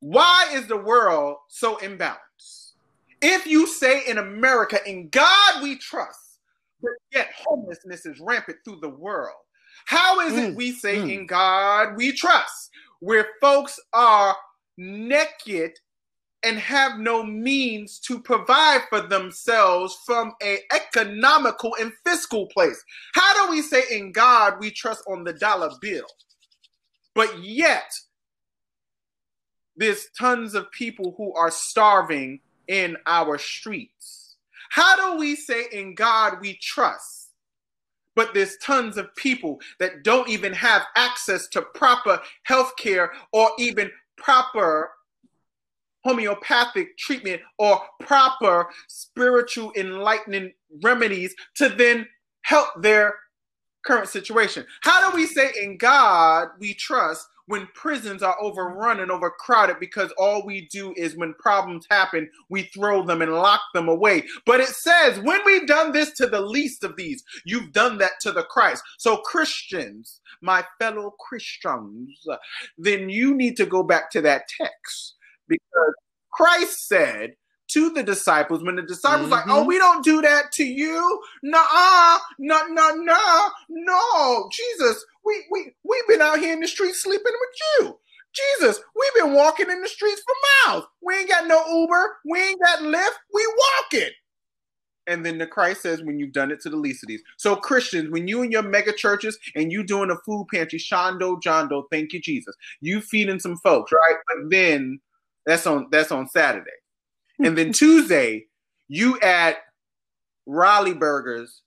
why 0.00 0.48
is 0.52 0.66
the 0.66 0.76
world 0.76 1.38
so 1.48 1.76
imbalanced? 1.76 2.72
If 3.20 3.46
you 3.46 3.66
say 3.66 4.02
in 4.06 4.18
America, 4.18 4.78
in 4.86 5.08
God 5.08 5.62
we 5.62 5.76
trust, 5.76 6.38
but 6.80 6.92
yet 7.12 7.30
homelessness 7.36 8.06
is 8.06 8.20
rampant 8.20 8.58
through 8.64 8.80
the 8.80 8.88
world, 8.88 9.36
how 9.86 10.20
is 10.20 10.34
mm, 10.34 10.50
it 10.50 10.56
we 10.56 10.72
say 10.72 10.96
mm. 10.96 11.12
in 11.12 11.26
God 11.26 11.96
we 11.96 12.12
trust, 12.12 12.70
where 13.00 13.26
folks 13.40 13.78
are 13.92 14.36
naked 14.76 15.72
and 16.44 16.58
have 16.58 16.98
no 16.98 17.22
means 17.22 17.98
to 18.00 18.20
provide 18.20 18.82
for 18.88 19.00
themselves 19.00 19.98
from 20.04 20.32
a 20.42 20.58
economical 20.74 21.76
and 21.80 21.92
fiscal 22.04 22.46
place? 22.46 22.82
How 23.14 23.46
do 23.46 23.52
we 23.52 23.62
say 23.62 23.82
in 23.90 24.12
God 24.12 24.54
we 24.60 24.70
trust 24.70 25.04
on 25.06 25.24
the 25.24 25.32
dollar 25.32 25.70
bill, 25.80 26.06
but 27.14 27.42
yet 27.42 27.92
there's 29.76 30.08
tons 30.18 30.54
of 30.54 30.70
people 30.70 31.14
who 31.16 31.32
are 31.34 31.50
starving 31.50 32.40
in 32.68 32.96
our 33.06 33.38
streets. 33.38 34.36
How 34.70 34.96
do 34.96 35.18
we 35.18 35.36
say 35.36 35.64
in 35.72 35.94
God 35.94 36.40
we 36.40 36.54
trust? 36.54 37.30
But 38.14 38.34
there's 38.34 38.58
tons 38.58 38.98
of 38.98 39.14
people 39.16 39.60
that 39.78 40.02
don't 40.02 40.28
even 40.28 40.52
have 40.52 40.82
access 40.96 41.48
to 41.48 41.62
proper 41.62 42.20
health 42.42 42.74
care 42.76 43.12
or 43.32 43.50
even 43.58 43.90
proper 44.16 44.92
homeopathic 46.04 46.96
treatment 46.98 47.40
or 47.58 47.80
proper 48.00 48.68
spiritual 48.88 49.72
enlightening 49.76 50.52
remedies 50.82 51.34
to 51.56 51.68
then 51.68 52.06
help 52.42 52.68
their 52.80 53.14
current 53.84 54.08
situation. 54.08 54.64
How 54.82 55.10
do 55.10 55.16
we 55.16 55.26
say 55.26 55.50
in 55.60 55.76
God 55.76 56.48
we 56.58 56.74
trust 56.74 57.26
when 57.46 57.68
prisons 57.74 58.22
are 58.22 58.40
overrun 58.40 59.00
and 59.00 59.10
overcrowded 59.10 59.78
because 59.80 60.12
all 60.16 60.46
we 60.46 60.68
do 60.70 60.94
is 60.96 61.16
when 61.16 61.34
problems 61.34 61.86
happen, 61.90 62.30
we 62.48 62.62
throw 62.62 63.04
them 63.04 63.20
and 63.20 63.32
lock 63.32 63.60
them 63.74 63.88
away. 63.88 64.24
But 64.46 64.60
it 64.60 64.68
says, 64.68 65.18
when 65.20 65.40
we've 65.44 65.66
done 65.66 65.92
this 65.92 66.12
to 66.12 66.26
the 66.26 66.40
least 66.40 66.84
of 66.84 66.96
these, 66.96 67.24
you've 67.44 67.72
done 67.72 67.98
that 67.98 68.12
to 68.20 68.32
the 68.32 68.44
Christ. 68.44 68.82
So, 68.98 69.16
Christians, 69.18 70.20
my 70.40 70.64
fellow 70.78 71.14
Christians, 71.18 72.24
then 72.78 73.08
you 73.08 73.34
need 73.34 73.56
to 73.56 73.66
go 73.66 73.82
back 73.82 74.10
to 74.12 74.20
that 74.22 74.44
text 74.48 75.16
because 75.48 75.94
Christ 76.32 76.88
said, 76.88 77.34
to 77.72 77.90
the 77.90 78.02
disciples 78.02 78.62
when 78.62 78.76
the 78.76 78.82
disciples 78.82 79.22
mm-hmm. 79.22 79.32
like, 79.32 79.46
oh, 79.46 79.60
mm-hmm. 79.60 79.68
we 79.68 79.78
don't 79.78 80.04
do 80.04 80.20
that 80.20 80.52
to 80.52 80.64
you. 80.64 81.22
Nah, 81.42 82.18
no, 82.38 82.66
no, 82.66 82.94
no, 82.94 83.48
no. 83.70 84.48
Jesus, 84.52 85.04
we 85.24 85.44
we 85.50 85.72
we've 85.82 86.08
been 86.08 86.20
out 86.20 86.38
here 86.38 86.52
in 86.52 86.60
the 86.60 86.68
streets 86.68 87.02
sleeping 87.02 87.32
with 87.32 87.84
you. 87.86 87.98
Jesus, 88.32 88.80
we've 88.94 89.24
been 89.24 89.34
walking 89.34 89.70
in 89.70 89.80
the 89.80 89.88
streets 89.88 90.22
for 90.22 90.70
miles. 90.70 90.84
We 91.02 91.16
ain't 91.16 91.30
got 91.30 91.46
no 91.46 91.64
Uber. 91.66 92.16
We 92.24 92.40
ain't 92.40 92.60
got 92.62 92.80
Lyft. 92.80 93.18
We 93.32 93.46
walking. 93.92 94.10
And 95.06 95.26
then 95.26 95.36
the 95.36 95.46
Christ 95.46 95.82
says, 95.82 96.02
when 96.02 96.18
you've 96.18 96.32
done 96.32 96.52
it 96.52 96.60
to 96.60 96.70
the 96.70 96.76
least 96.76 97.02
of 97.02 97.08
these. 97.08 97.22
So 97.36 97.56
Christians, 97.56 98.10
when 98.10 98.28
you 98.28 98.42
and 98.42 98.52
your 98.52 98.62
mega 98.62 98.92
churches 98.92 99.36
and 99.56 99.72
you 99.72 99.82
doing 99.82 100.10
a 100.10 100.16
food 100.24 100.46
pantry, 100.52 100.78
Shondo, 100.78 101.42
Jondo, 101.42 101.84
thank 101.90 102.12
you, 102.12 102.20
Jesus. 102.20 102.54
You 102.80 103.00
feeding 103.00 103.40
some 103.40 103.56
folks, 103.58 103.90
right? 103.90 104.16
But 104.28 104.50
then 104.50 105.00
that's 105.46 105.66
on 105.66 105.88
that's 105.90 106.12
on 106.12 106.28
Saturday. 106.28 106.70
And 107.42 107.58
then 107.58 107.72
Tuesday, 107.72 108.46
you 108.88 109.18
at 109.20 109.56
Rally's 110.46 110.94
Burgers, 110.94 111.62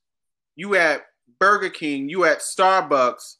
you 0.55 0.75
at 0.75 1.01
Burger 1.39 1.69
King, 1.69 2.07
you 2.07 2.23
at 2.23 2.39
Starbucks, 2.39 3.37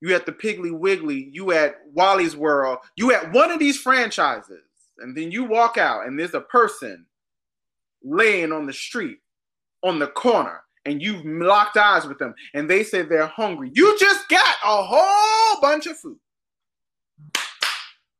you 0.00 0.14
at 0.14 0.26
the 0.26 0.32
Piggly 0.32 0.76
Wiggly, 0.76 1.30
you 1.32 1.52
at 1.52 1.76
Wally's 1.92 2.36
World, 2.36 2.78
you 2.96 3.12
at 3.12 3.32
one 3.32 3.50
of 3.50 3.58
these 3.58 3.80
franchises, 3.80 4.64
and 4.98 5.16
then 5.16 5.30
you 5.30 5.44
walk 5.44 5.78
out 5.78 6.06
and 6.06 6.18
there's 6.18 6.34
a 6.34 6.40
person 6.40 7.06
laying 8.02 8.52
on 8.52 8.66
the 8.66 8.72
street 8.72 9.18
on 9.82 9.98
the 9.98 10.08
corner 10.08 10.60
and 10.84 11.02
you've 11.02 11.24
locked 11.24 11.76
eyes 11.76 12.06
with 12.06 12.18
them 12.18 12.34
and 12.54 12.68
they 12.68 12.82
say 12.82 13.02
they're 13.02 13.26
hungry. 13.26 13.70
You 13.74 13.96
just 13.98 14.28
got 14.28 14.56
a 14.64 14.82
whole 14.82 15.60
bunch 15.60 15.86
of 15.86 15.98
food. 15.98 16.18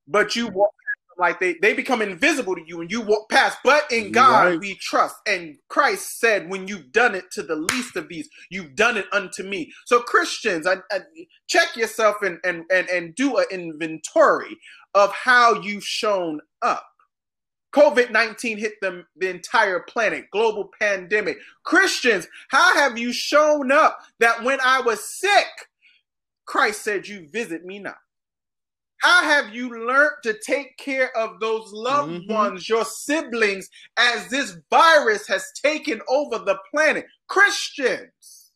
But 0.07 0.35
you 0.35 0.49
walk 0.49 0.73
like 1.19 1.41
they, 1.41 1.55
they 1.61 1.75
become 1.75 2.01
invisible 2.01 2.55
to 2.55 2.63
you 2.65 2.81
and 2.81 2.91
you 2.91 3.01
walk 3.01 3.29
past. 3.29 3.59
But 3.65 3.91
in 3.91 4.13
God 4.13 4.45
right. 4.45 4.61
we 4.61 4.77
trust. 4.77 5.17
And 5.27 5.57
Christ 5.69 6.21
said, 6.21 6.49
when 6.49 6.69
you've 6.69 6.93
done 6.93 7.15
it 7.15 7.31
to 7.33 7.43
the 7.43 7.57
least 7.57 7.97
of 7.97 8.09
these, 8.09 8.29
you've 8.51 8.77
done 8.77 8.97
it 8.97 9.07
unto 9.13 9.43
me. 9.43 9.73
So 9.85 10.01
Christians, 10.01 10.67
I, 10.67 10.77
I, 10.93 11.01
check 11.49 11.77
yourself 11.77 12.23
and, 12.23 12.39
and, 12.45 12.65
and, 12.73 12.89
and 12.89 13.15
do 13.15 13.37
an 13.37 13.47
inventory 13.51 14.57
of 14.95 15.13
how 15.13 15.61
you've 15.61 15.85
shown 15.85 16.41
up. 16.63 16.85
COVID 17.75 18.11
19 18.11 18.59
hit 18.59 18.75
the, 18.81 19.05
the 19.17 19.29
entire 19.29 19.81
planet, 19.81 20.31
global 20.33 20.71
pandemic. 20.81 21.37
Christians, 21.65 22.27
how 22.49 22.75
have 22.77 22.97
you 22.97 23.13
shown 23.13 23.71
up 23.71 23.99
that 24.21 24.43
when 24.43 24.59
I 24.65 24.81
was 24.81 25.05
sick, 25.05 25.47
Christ 26.47 26.83
said, 26.83 27.07
You 27.07 27.29
visit 27.29 27.65
me 27.67 27.79
now? 27.79 27.97
How 28.99 29.23
have 29.23 29.55
you 29.55 29.87
learned 29.87 30.17
to 30.25 30.37
take 30.45 30.77
care 30.77 31.17
of 31.17 31.39
those 31.39 31.73
loved 31.73 32.13
mm-hmm. 32.13 32.33
ones, 32.33 32.69
your 32.69 32.85
siblings, 32.85 33.69
as 33.97 34.29
this 34.29 34.57
virus 34.71 35.27
has 35.29 35.53
taken 35.63 36.01
over 36.09 36.39
the 36.39 36.59
planet? 36.73 37.07
Christians, 37.29 38.51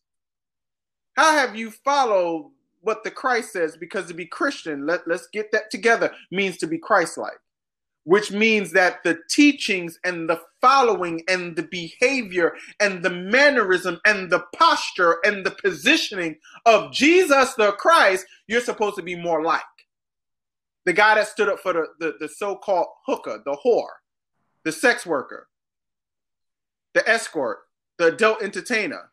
how 1.15 1.31
have 1.31 1.55
you 1.55 1.71
followed 1.71 2.51
what 2.81 3.03
the 3.03 3.11
Christ 3.11 3.53
says? 3.53 3.77
Because 3.77 4.07
to 4.07 4.13
be 4.13 4.25
Christian, 4.25 4.85
let, 4.85 5.07
let's 5.07 5.27
get 5.31 5.51
that 5.53 5.71
together, 5.71 6.11
means 6.29 6.57
to 6.57 6.67
be 6.67 6.77
Christ 6.77 7.17
like, 7.17 7.39
which 8.03 8.31
means 8.31 8.73
that 8.73 9.01
the 9.05 9.19
teachings 9.29 9.97
and 10.03 10.29
the 10.29 10.41
following 10.59 11.23
and 11.29 11.55
the 11.55 11.63
behavior 11.63 12.53
and 12.81 13.01
the 13.01 13.09
mannerism 13.09 14.01
and 14.05 14.29
the 14.29 14.43
posture 14.53 15.19
and 15.23 15.45
the 15.45 15.51
positioning 15.63 16.35
of 16.65 16.91
Jesus 16.91 17.53
the 17.53 17.71
Christ, 17.73 18.25
you're 18.47 18.59
supposed 18.59 18.97
to 18.97 19.03
be 19.03 19.15
more 19.15 19.41
like 19.41 19.61
the 20.85 20.93
guy 20.93 21.15
that 21.15 21.27
stood 21.27 21.49
up 21.49 21.59
for 21.59 21.73
the, 21.73 21.87
the, 21.99 22.13
the 22.19 22.27
so-called 22.27 22.87
hooker, 23.05 23.41
the 23.45 23.57
whore, 23.65 23.87
the 24.63 24.71
sex 24.71 25.05
worker, 25.05 25.47
the 26.93 27.07
escort, 27.09 27.59
the 27.97 28.07
adult 28.07 28.41
entertainer, 28.41 29.09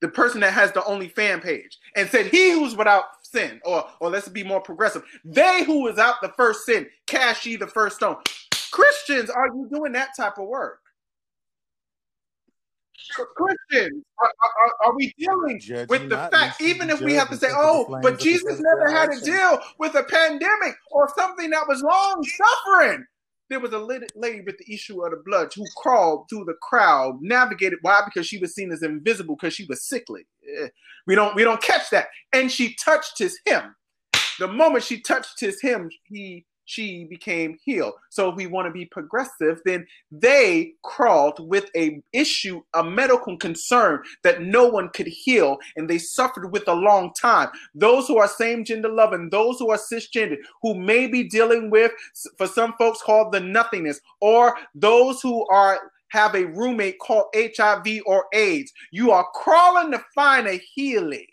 the 0.00 0.08
person 0.08 0.40
that 0.40 0.52
has 0.52 0.72
the 0.72 0.84
only 0.84 1.08
fan 1.08 1.40
page, 1.40 1.78
and 1.96 2.08
said, 2.08 2.26
He 2.26 2.52
who's 2.52 2.76
without 2.76 3.04
sin, 3.22 3.60
or 3.64 3.86
or 4.00 4.10
let's 4.10 4.28
be 4.28 4.42
more 4.42 4.60
progressive, 4.60 5.02
they 5.24 5.64
who 5.64 5.86
is 5.88 5.98
out 5.98 6.16
the 6.22 6.32
first 6.36 6.64
sin, 6.64 6.86
cast 7.06 7.44
ye 7.44 7.56
the 7.56 7.66
first 7.66 7.96
stone. 7.96 8.16
Christians, 8.70 9.30
are 9.30 9.48
you 9.48 9.68
doing 9.70 9.92
that 9.92 10.10
type 10.16 10.38
of 10.38 10.46
work? 10.46 10.80
Christians, 13.36 14.04
are, 14.18 14.26
are, 14.28 14.86
are, 14.86 14.96
we 14.96 15.12
dealing 15.18 15.60
with 15.88 16.08
the 16.08 16.28
fact, 16.30 16.60
even 16.60 16.90
if 16.90 17.00
we 17.00 17.14
have 17.14 17.30
to 17.30 17.36
say, 17.36 17.48
oh, 17.50 17.98
but 18.02 18.18
Jesus 18.18 18.60
never 18.60 18.90
had 18.90 19.12
to 19.12 19.20
deal 19.20 19.58
with 19.78 19.94
a 19.94 20.04
pandemic 20.04 20.74
or 20.90 21.10
something 21.16 21.50
that 21.50 21.66
was 21.66 21.82
long 21.82 22.24
suffering. 22.24 23.04
There 23.48 23.58
was 23.58 23.72
a 23.72 23.78
lady 23.78 24.42
with 24.42 24.58
the 24.58 24.72
issue 24.72 25.04
of 25.04 25.10
the 25.10 25.22
blood 25.24 25.52
who 25.54 25.64
crawled 25.76 26.28
through 26.28 26.44
the 26.44 26.54
crowd, 26.62 27.18
navigated. 27.20 27.80
Why? 27.82 28.02
Because 28.04 28.26
she 28.26 28.38
was 28.38 28.54
seen 28.54 28.70
as 28.70 28.84
invisible 28.84 29.34
because 29.34 29.54
she 29.54 29.64
was 29.64 29.82
sickly. 29.82 30.24
Eh, 30.56 30.68
we 31.06 31.16
don't 31.16 31.34
we 31.34 31.42
don't 31.42 31.60
catch 31.60 31.90
that. 31.90 32.08
And 32.32 32.50
she 32.50 32.76
touched 32.76 33.18
his 33.18 33.40
hem. 33.46 33.74
The 34.38 34.46
moment 34.46 34.84
she 34.84 35.00
touched 35.00 35.40
his 35.40 35.60
hem, 35.60 35.90
he 36.04 36.46
she 36.70 37.04
became 37.04 37.58
healed. 37.64 37.94
So 38.10 38.30
if 38.30 38.36
we 38.36 38.46
want 38.46 38.66
to 38.68 38.72
be 38.72 38.84
progressive, 38.84 39.60
then 39.64 39.86
they 40.12 40.74
crawled 40.82 41.48
with 41.48 41.68
a 41.76 42.00
issue, 42.12 42.62
a 42.74 42.84
medical 42.84 43.36
concern 43.36 44.02
that 44.22 44.42
no 44.42 44.68
one 44.68 44.88
could 44.90 45.08
heal, 45.08 45.58
and 45.76 45.90
they 45.90 45.98
suffered 45.98 46.52
with 46.52 46.68
a 46.68 46.74
long 46.74 47.12
time. 47.20 47.48
Those 47.74 48.06
who 48.06 48.18
are 48.18 48.28
same 48.28 48.64
gender 48.64 48.88
loving, 48.88 49.30
those 49.30 49.58
who 49.58 49.70
are 49.70 49.78
cisgender, 49.78 50.36
who 50.62 50.74
may 50.76 51.08
be 51.08 51.24
dealing 51.24 51.70
with, 51.70 51.90
for 52.38 52.46
some 52.46 52.74
folks 52.78 53.02
called 53.02 53.32
the 53.32 53.40
nothingness, 53.40 54.00
or 54.20 54.56
those 54.74 55.20
who 55.20 55.46
are 55.48 55.90
have 56.10 56.34
a 56.34 56.46
roommate 56.46 56.98
called 56.98 57.26
HIV 57.34 58.02
or 58.04 58.26
AIDS. 58.32 58.72
You 58.90 59.12
are 59.12 59.26
crawling 59.32 59.92
to 59.92 60.04
find 60.14 60.46
a 60.46 60.60
healing. 60.74 61.26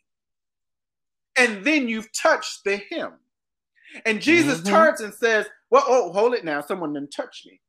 And 1.36 1.64
then 1.64 1.88
you've 1.88 2.12
touched 2.14 2.64
the 2.64 2.82
hem. 2.92 3.14
And 4.06 4.22
Jesus 4.22 4.60
mm-hmm. 4.60 4.74
turns 4.74 5.02
and 5.02 5.14
says, 5.14 5.46
Well, 5.70 5.84
oh, 5.88 6.12
hold 6.12 6.34
it 6.34 6.46
now. 6.46 6.62
Someone 6.62 6.94
didn't 6.94 7.12
touch 7.12 7.44
me. 7.46 7.60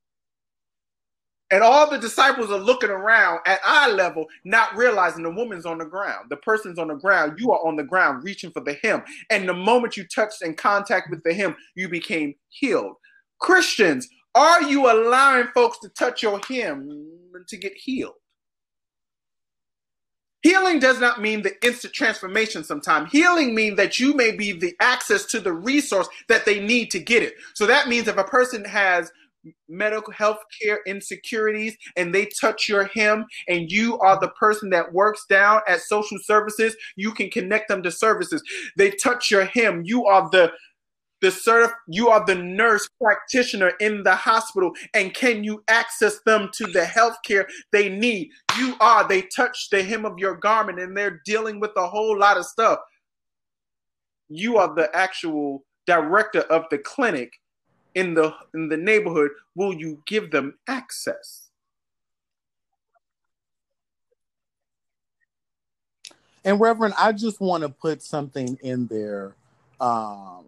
And 1.51 1.63
all 1.63 1.89
the 1.89 1.99
disciples 1.99 2.51
are 2.51 2.59
looking 2.59 2.91
around 2.91 3.41
at 3.47 3.61
eye 3.65 3.91
level, 3.91 4.27
not 4.45 4.77
realizing 4.77 5.23
the 5.23 5.31
woman's 5.31 5.65
on 5.65 5.79
the 5.79 5.85
ground. 5.87 6.27
The 6.29 6.37
person's 6.37 6.79
on 6.79 6.89
the 6.89 6.95
ground. 6.95 7.39
You 7.39 7.53
are 7.53 7.67
on 7.67 7.77
the 7.77 7.85
ground 7.85 8.23
reaching 8.23 8.51
for 8.51 8.61
the 8.61 8.75
hem. 8.83 9.03
And 9.31 9.49
the 9.49 9.55
moment 9.55 9.97
you 9.97 10.07
touched 10.07 10.43
in 10.43 10.55
contact 10.55 11.09
with 11.11 11.23
the 11.23 11.33
hem, 11.33 11.57
you 11.75 11.89
became 11.89 12.35
healed. 12.51 12.97
Christians, 13.41 14.09
are 14.35 14.63
you 14.63 14.91
allowing 14.91 15.49
folks 15.55 15.79
to 15.81 15.89
touch 15.91 16.23
your 16.23 16.39
hem 16.47 16.89
to 17.49 17.57
get 17.57 17.73
healed? 17.75 18.15
Healing 20.43 20.79
does 20.79 21.01
not 21.01 21.21
mean 21.21 21.43
the 21.43 21.55
instant 21.67 21.95
transformation 21.95 22.63
sometimes. 22.63 23.11
Healing 23.11 23.55
means 23.55 23.77
that 23.77 23.99
you 23.99 24.15
may 24.15 24.31
be 24.31 24.53
the 24.53 24.75
access 24.81 25.25
to 25.27 25.41
the 25.41 25.53
resource 25.53 26.09
that 26.29 26.45
they 26.45 26.61
need 26.61 26.91
to 26.93 27.01
get 27.01 27.23
it. 27.23 27.35
So 27.55 27.67
that 27.67 27.89
means 27.89 28.07
if 28.07 28.17
a 28.17 28.25
person 28.25 28.65
has 28.65 29.11
medical 29.69 30.13
health 30.13 30.39
care 30.61 30.81
insecurities 30.87 31.77
and 31.97 32.15
they 32.15 32.27
touch 32.41 32.69
your 32.69 32.85
hem 32.95 33.25
and 33.49 33.71
you 33.71 33.99
are 33.99 34.19
the 34.21 34.29
person 34.31 34.71
that 34.71 34.93
works 34.93 35.25
down 35.29 35.61
at 35.67 35.81
social 35.81 36.19
services, 36.23 36.77
you 36.97 37.13
can 37.13 37.31
connect 37.31 37.69
them 37.69 37.83
to 37.83 37.91
services. 37.91 38.43
They 38.77 38.91
touch 38.91 39.31
your 39.31 39.45
hem, 39.45 39.83
you 39.85 40.07
are 40.07 40.29
the 40.31 40.53
the 41.21 41.29
certif- 41.29 41.73
you 41.89 42.09
are 42.09 42.25
the 42.25 42.35
nurse 42.35 42.89
practitioner 43.01 43.73
in 43.81 44.03
the 44.03 44.15
hospital 44.15 44.73
and 44.95 45.15
can 45.15 45.43
you 45.43 45.63
access 45.69 46.21
them 46.21 46.51
to 46.55 46.67
the 46.67 46.85
health 46.85 47.17
care 47.25 47.49
they 47.73 47.89
need? 47.89 48.31
You 48.59 48.75
are 48.81 49.07
they 49.07 49.23
touch 49.23 49.69
the 49.71 49.83
hem 49.83 50.05
of 50.05 50.19
your 50.19 50.37
garment 50.37 50.81
and 50.81 50.97
they're 50.97 51.21
dealing 51.25 51.61
with 51.61 51.73
a 51.77 51.89
whole 51.89 52.19
lot 52.19 52.37
of 52.37 52.47
stuff. 52.47 52.79
You 54.29 54.59
are 54.59 54.75
the 54.75 54.95
actual 54.95 55.65
director 55.87 56.41
of 56.43 56.65
the 56.71 56.79
clinic 56.79 57.33
in 57.95 58.15
the 58.15 58.33
in 58.55 58.69
the 58.69 58.77
neighborhood, 58.77 59.31
will 59.55 59.75
you 59.75 60.03
give 60.07 60.31
them 60.31 60.59
access? 60.69 61.49
And 66.45 66.61
Reverend, 66.61 66.95
I 66.97 67.13
just 67.13 67.41
want 67.41 67.63
to 67.63 67.69
put 67.69 68.03
something 68.03 68.59
in 68.63 68.87
there 68.87 69.35
um, 69.81 70.45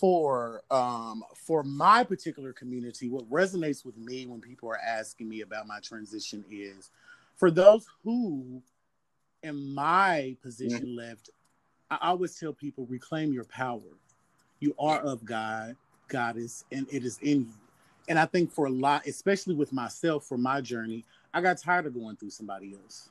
for 0.00 0.62
um, 0.70 1.22
for 1.36 1.62
my 1.62 2.02
particular 2.02 2.54
community. 2.54 3.10
What 3.10 3.28
resonates 3.30 3.84
with 3.84 3.98
me 3.98 4.26
when 4.26 4.40
people 4.40 4.70
are 4.70 4.78
asking 4.78 5.28
me 5.28 5.42
about 5.42 5.66
my 5.66 5.78
transition 5.80 6.42
is 6.50 6.90
for 7.36 7.50
those 7.50 7.86
who, 8.02 8.62
in 9.42 9.74
my 9.74 10.36
position, 10.42 10.86
mm-hmm. 10.86 10.98
left. 10.98 11.30
I 11.90 11.98
always 12.02 12.38
tell 12.38 12.52
people 12.52 12.86
reclaim 12.86 13.32
your 13.32 13.44
power. 13.44 13.80
You 14.60 14.74
are 14.78 15.00
of 15.00 15.24
God, 15.24 15.76
Goddess, 16.08 16.64
and 16.70 16.86
it 16.90 17.04
is 17.04 17.18
in 17.20 17.40
you. 17.40 17.54
And 18.08 18.18
I 18.18 18.26
think 18.26 18.52
for 18.52 18.66
a 18.66 18.70
lot, 18.70 19.06
especially 19.06 19.54
with 19.54 19.72
myself, 19.72 20.24
for 20.24 20.38
my 20.38 20.60
journey, 20.60 21.04
I 21.34 21.40
got 21.40 21.58
tired 21.58 21.86
of 21.86 21.94
going 21.94 22.16
through 22.16 22.30
somebody 22.30 22.74
else. 22.74 23.10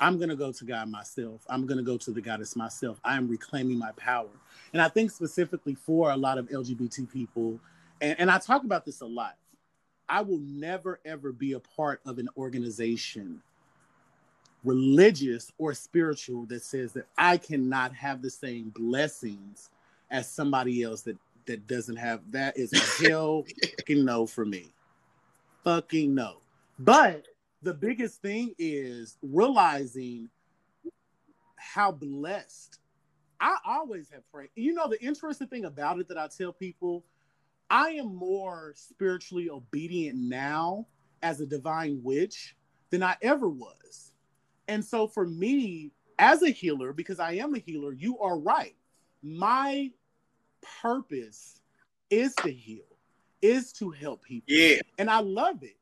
I'm 0.00 0.16
going 0.16 0.30
to 0.30 0.36
go 0.36 0.50
to 0.50 0.64
God 0.64 0.88
myself. 0.88 1.42
I'm 1.48 1.66
going 1.66 1.78
to 1.78 1.84
go 1.84 1.98
to 1.98 2.10
the 2.10 2.20
goddess 2.20 2.56
myself. 2.56 2.98
I 3.04 3.16
am 3.16 3.28
reclaiming 3.28 3.78
my 3.78 3.92
power. 3.92 4.30
And 4.72 4.80
I 4.80 4.88
think 4.88 5.10
specifically 5.10 5.74
for 5.74 6.10
a 6.10 6.16
lot 6.16 6.38
of 6.38 6.48
LGBT 6.48 7.10
people, 7.12 7.60
and, 8.00 8.18
and 8.18 8.30
I 8.30 8.38
talk 8.38 8.64
about 8.64 8.84
this 8.84 9.02
a 9.02 9.06
lot, 9.06 9.36
I 10.08 10.22
will 10.22 10.38
never, 10.38 11.00
ever 11.04 11.32
be 11.32 11.52
a 11.52 11.60
part 11.60 12.00
of 12.06 12.18
an 12.18 12.28
organization, 12.36 13.42
religious 14.64 15.52
or 15.58 15.74
spiritual, 15.74 16.46
that 16.46 16.62
says 16.62 16.92
that 16.94 17.06
I 17.18 17.36
cannot 17.36 17.94
have 17.94 18.22
the 18.22 18.30
same 18.30 18.70
blessings 18.70 19.70
as 20.10 20.28
somebody 20.28 20.82
else 20.82 21.02
that, 21.02 21.16
that 21.46 21.66
doesn't 21.66 21.96
have. 21.96 22.22
That 22.30 22.56
is 22.56 22.72
a 22.72 23.04
hell 23.08 23.44
fucking 23.78 24.04
no 24.04 24.26
for 24.26 24.46
me. 24.46 24.72
Fucking 25.62 26.14
no. 26.14 26.38
But 26.78 27.26
the 27.62 27.74
biggest 27.74 28.22
thing 28.22 28.54
is 28.58 29.18
realizing 29.22 30.28
how 31.56 31.92
blessed 31.92 32.78
I 33.40 33.56
always 33.66 34.10
have 34.10 34.30
prayed. 34.30 34.50
You 34.54 34.74
know, 34.74 34.88
the 34.88 35.02
interesting 35.02 35.48
thing 35.48 35.64
about 35.64 35.98
it 35.98 36.08
that 36.08 36.18
I 36.18 36.28
tell 36.28 36.52
people, 36.52 37.04
I 37.68 37.90
am 37.90 38.14
more 38.14 38.72
spiritually 38.76 39.48
obedient 39.50 40.18
now 40.18 40.86
as 41.22 41.40
a 41.40 41.46
divine 41.46 42.00
witch 42.02 42.56
than 42.90 43.02
I 43.02 43.16
ever 43.22 43.48
was. 43.48 44.12
And 44.68 44.84
so 44.84 45.06
for 45.06 45.26
me, 45.26 45.92
as 46.18 46.42
a 46.42 46.50
healer, 46.50 46.92
because 46.92 47.18
I 47.18 47.32
am 47.32 47.54
a 47.54 47.58
healer, 47.58 47.92
you 47.92 48.18
are 48.18 48.38
right. 48.38 48.76
My 49.22 49.90
purpose 50.82 51.62
is 52.10 52.34
to 52.36 52.52
heal, 52.52 52.84
is 53.40 53.72
to 53.74 53.90
help 53.90 54.22
people. 54.22 54.46
Yeah. 54.48 54.80
And 54.98 55.08
I 55.08 55.20
love 55.20 55.62
it. 55.62 55.76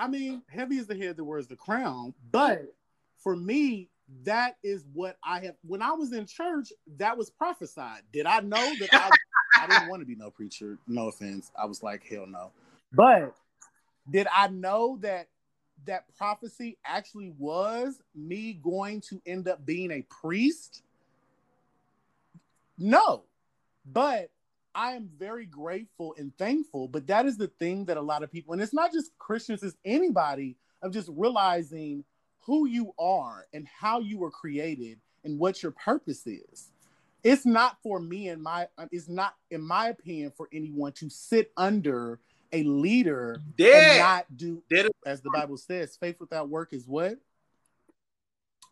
I 0.00 0.08
mean, 0.08 0.42
heavy 0.48 0.78
is 0.78 0.86
the 0.86 0.96
head 0.96 1.18
that 1.18 1.24
wears 1.24 1.46
the 1.46 1.56
crown. 1.56 2.14
But 2.32 2.74
for 3.18 3.36
me, 3.36 3.90
that 4.24 4.56
is 4.64 4.86
what 4.94 5.18
I 5.22 5.40
have. 5.40 5.56
When 5.62 5.82
I 5.82 5.92
was 5.92 6.14
in 6.14 6.24
church, 6.24 6.72
that 6.96 7.18
was 7.18 7.28
prophesied. 7.28 8.00
Did 8.10 8.24
I 8.24 8.40
know 8.40 8.74
that 8.80 8.88
I, 8.94 9.10
I 9.62 9.66
didn't 9.66 9.88
want 9.88 10.00
to 10.00 10.06
be 10.06 10.16
no 10.16 10.30
preacher? 10.30 10.78
No 10.88 11.08
offense. 11.08 11.52
I 11.54 11.66
was 11.66 11.82
like, 11.82 12.02
hell 12.02 12.26
no. 12.26 12.50
But 12.94 13.36
did 14.10 14.26
I 14.34 14.48
know 14.48 14.96
that 15.02 15.28
that 15.86 16.04
prophecy 16.16 16.78
actually 16.84 17.34
was 17.38 18.00
me 18.14 18.54
going 18.54 19.02
to 19.02 19.20
end 19.26 19.48
up 19.48 19.66
being 19.66 19.90
a 19.90 20.02
priest? 20.02 20.82
No. 22.78 23.24
But 23.84 24.30
I 24.74 24.92
am 24.92 25.10
very 25.18 25.46
grateful 25.46 26.14
and 26.18 26.36
thankful, 26.36 26.88
but 26.88 27.06
that 27.08 27.26
is 27.26 27.36
the 27.36 27.48
thing 27.48 27.86
that 27.86 27.96
a 27.96 28.02
lot 28.02 28.22
of 28.22 28.30
people, 28.30 28.52
and 28.52 28.62
it's 28.62 28.74
not 28.74 28.92
just 28.92 29.10
Christians, 29.18 29.62
it's 29.62 29.76
anybody, 29.84 30.56
of 30.82 30.92
just 30.92 31.10
realizing 31.14 32.04
who 32.40 32.66
you 32.66 32.92
are 32.98 33.46
and 33.52 33.66
how 33.66 34.00
you 34.00 34.18
were 34.18 34.30
created 34.30 34.98
and 35.24 35.38
what 35.38 35.62
your 35.62 35.72
purpose 35.72 36.26
is. 36.26 36.70
It's 37.22 37.44
not 37.44 37.76
for 37.82 38.00
me 38.00 38.28
and 38.28 38.42
my, 38.42 38.68
uh, 38.78 38.86
it's 38.90 39.08
not, 39.08 39.34
in 39.50 39.60
my 39.60 39.88
opinion, 39.88 40.32
for 40.34 40.48
anyone 40.52 40.92
to 40.92 41.10
sit 41.10 41.52
under 41.56 42.18
a 42.52 42.62
leader 42.62 43.42
and 43.58 43.98
not 43.98 44.24
do, 44.36 44.62
as 45.04 45.20
the 45.20 45.30
Bible 45.30 45.58
says, 45.58 45.96
faith 45.96 46.16
without 46.18 46.48
work 46.48 46.72
is 46.72 46.86
what? 46.86 47.18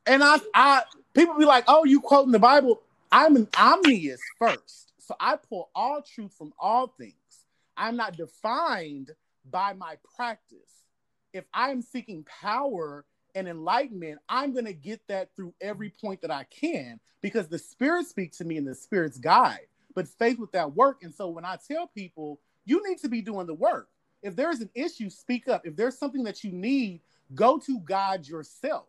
And 0.07 0.25
I, 0.25 0.39
I, 0.55 0.83
people 1.13 1.37
be 1.39 1.45
like, 1.45 1.65
oh, 1.69 1.85
you 1.85 2.01
quoting 2.01 2.33
the 2.33 2.39
Bible. 2.39 2.81
I'm 3.13 3.37
an 3.37 3.49
omnist 3.57 4.23
first. 4.39 4.88
So 5.09 5.15
I 5.19 5.37
pull 5.37 5.71
all 5.75 6.03
truth 6.03 6.35
from 6.37 6.53
all 6.61 6.89
things. 6.99 7.47
I'm 7.79 7.97
not 7.97 8.19
defined 8.19 9.13
by 9.51 9.73
my 9.73 9.97
practice. 10.15 10.85
If 11.33 11.47
I'm 11.55 11.81
seeking 11.81 12.27
power 12.43 13.07
and 13.35 13.49
enlightenment, 13.49 14.19
I'm 14.29 14.53
going 14.53 14.67
to 14.67 14.75
get 14.75 15.01
that 15.09 15.31
through 15.35 15.55
every 15.63 15.89
point 15.89 16.21
that 16.21 16.31
I 16.31 16.45
can 16.45 17.01
because 17.23 17.49
the 17.49 17.59
spirit 17.59 18.07
speaks 18.07 18.37
to 18.37 18.45
me 18.45 18.59
and 18.59 18.67
the 18.67 18.75
spirit's 18.75 19.17
guide. 19.17 19.69
But 19.95 20.09
faith 20.09 20.39
without 20.39 20.77
work. 20.77 21.03
And 21.03 21.15
so 21.15 21.29
when 21.29 21.47
I 21.47 21.57
tell 21.67 21.87
people, 21.87 22.39
you 22.67 22.87
need 22.87 22.99
to 22.99 23.09
be 23.09 23.23
doing 23.23 23.47
the 23.47 23.55
work. 23.55 23.89
If 24.23 24.37
there's 24.37 24.61
an 24.61 24.69
issue, 24.75 25.09
speak 25.09 25.49
up. 25.49 25.67
If 25.67 25.75
there's 25.75 25.97
something 25.97 26.25
that 26.25 26.45
you 26.45 26.53
need, 26.53 27.01
go 27.35 27.59
to 27.61 27.81
God 27.81 28.27
yourself. 28.27 28.89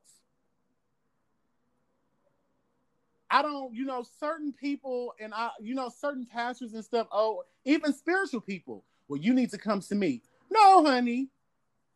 I 3.31 3.41
don't, 3.41 3.73
you 3.73 3.85
know, 3.85 4.03
certain 4.19 4.53
people 4.53 5.13
and 5.19 5.33
I, 5.33 5.49
you 5.61 5.75
know, 5.75 5.89
certain 5.89 6.25
pastors 6.25 6.73
and 6.73 6.83
stuff. 6.83 7.07
Oh, 7.11 7.43
even 7.65 7.93
spiritual 7.93 8.41
people. 8.41 8.83
Well, 9.07 9.19
you 9.19 9.33
need 9.33 9.51
to 9.51 9.57
come 9.57 9.81
to 9.81 9.95
me. 9.95 10.21
No, 10.49 10.83
honey, 10.83 11.29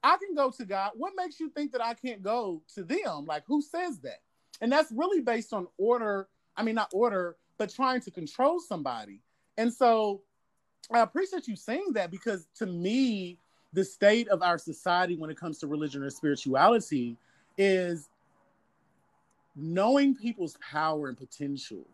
I 0.03 0.17
can 0.17 0.35
go 0.35 0.51
to 0.51 0.65
God. 0.65 0.91
What 0.95 1.13
makes 1.15 1.39
you 1.39 1.49
think 1.49 1.71
that 1.71 1.83
I 1.83 1.93
can't 1.93 2.21
go 2.21 2.61
to 2.75 2.83
them? 2.83 3.25
Like, 3.25 3.43
who 3.47 3.61
says 3.61 3.99
that? 3.99 4.21
And 4.61 4.71
that's 4.71 4.91
really 4.91 5.21
based 5.21 5.53
on 5.53 5.67
order. 5.77 6.27
I 6.55 6.63
mean, 6.63 6.75
not 6.75 6.89
order, 6.93 7.35
but 7.57 7.73
trying 7.73 8.01
to 8.01 8.11
control 8.11 8.59
somebody. 8.59 9.19
And 9.57 9.73
so 9.73 10.21
I 10.91 10.99
appreciate 10.99 11.47
you 11.47 11.55
saying 11.55 11.93
that 11.93 12.11
because 12.11 12.47
to 12.57 12.65
me, 12.65 13.37
the 13.73 13.83
state 13.83 14.27
of 14.27 14.43
our 14.43 14.57
society 14.57 15.15
when 15.15 15.29
it 15.29 15.37
comes 15.37 15.57
to 15.59 15.67
religion 15.67 16.03
or 16.03 16.09
spirituality 16.09 17.17
is 17.57 18.09
knowing 19.55 20.15
people's 20.15 20.57
power 20.57 21.07
and 21.07 21.17
potential 21.17 21.85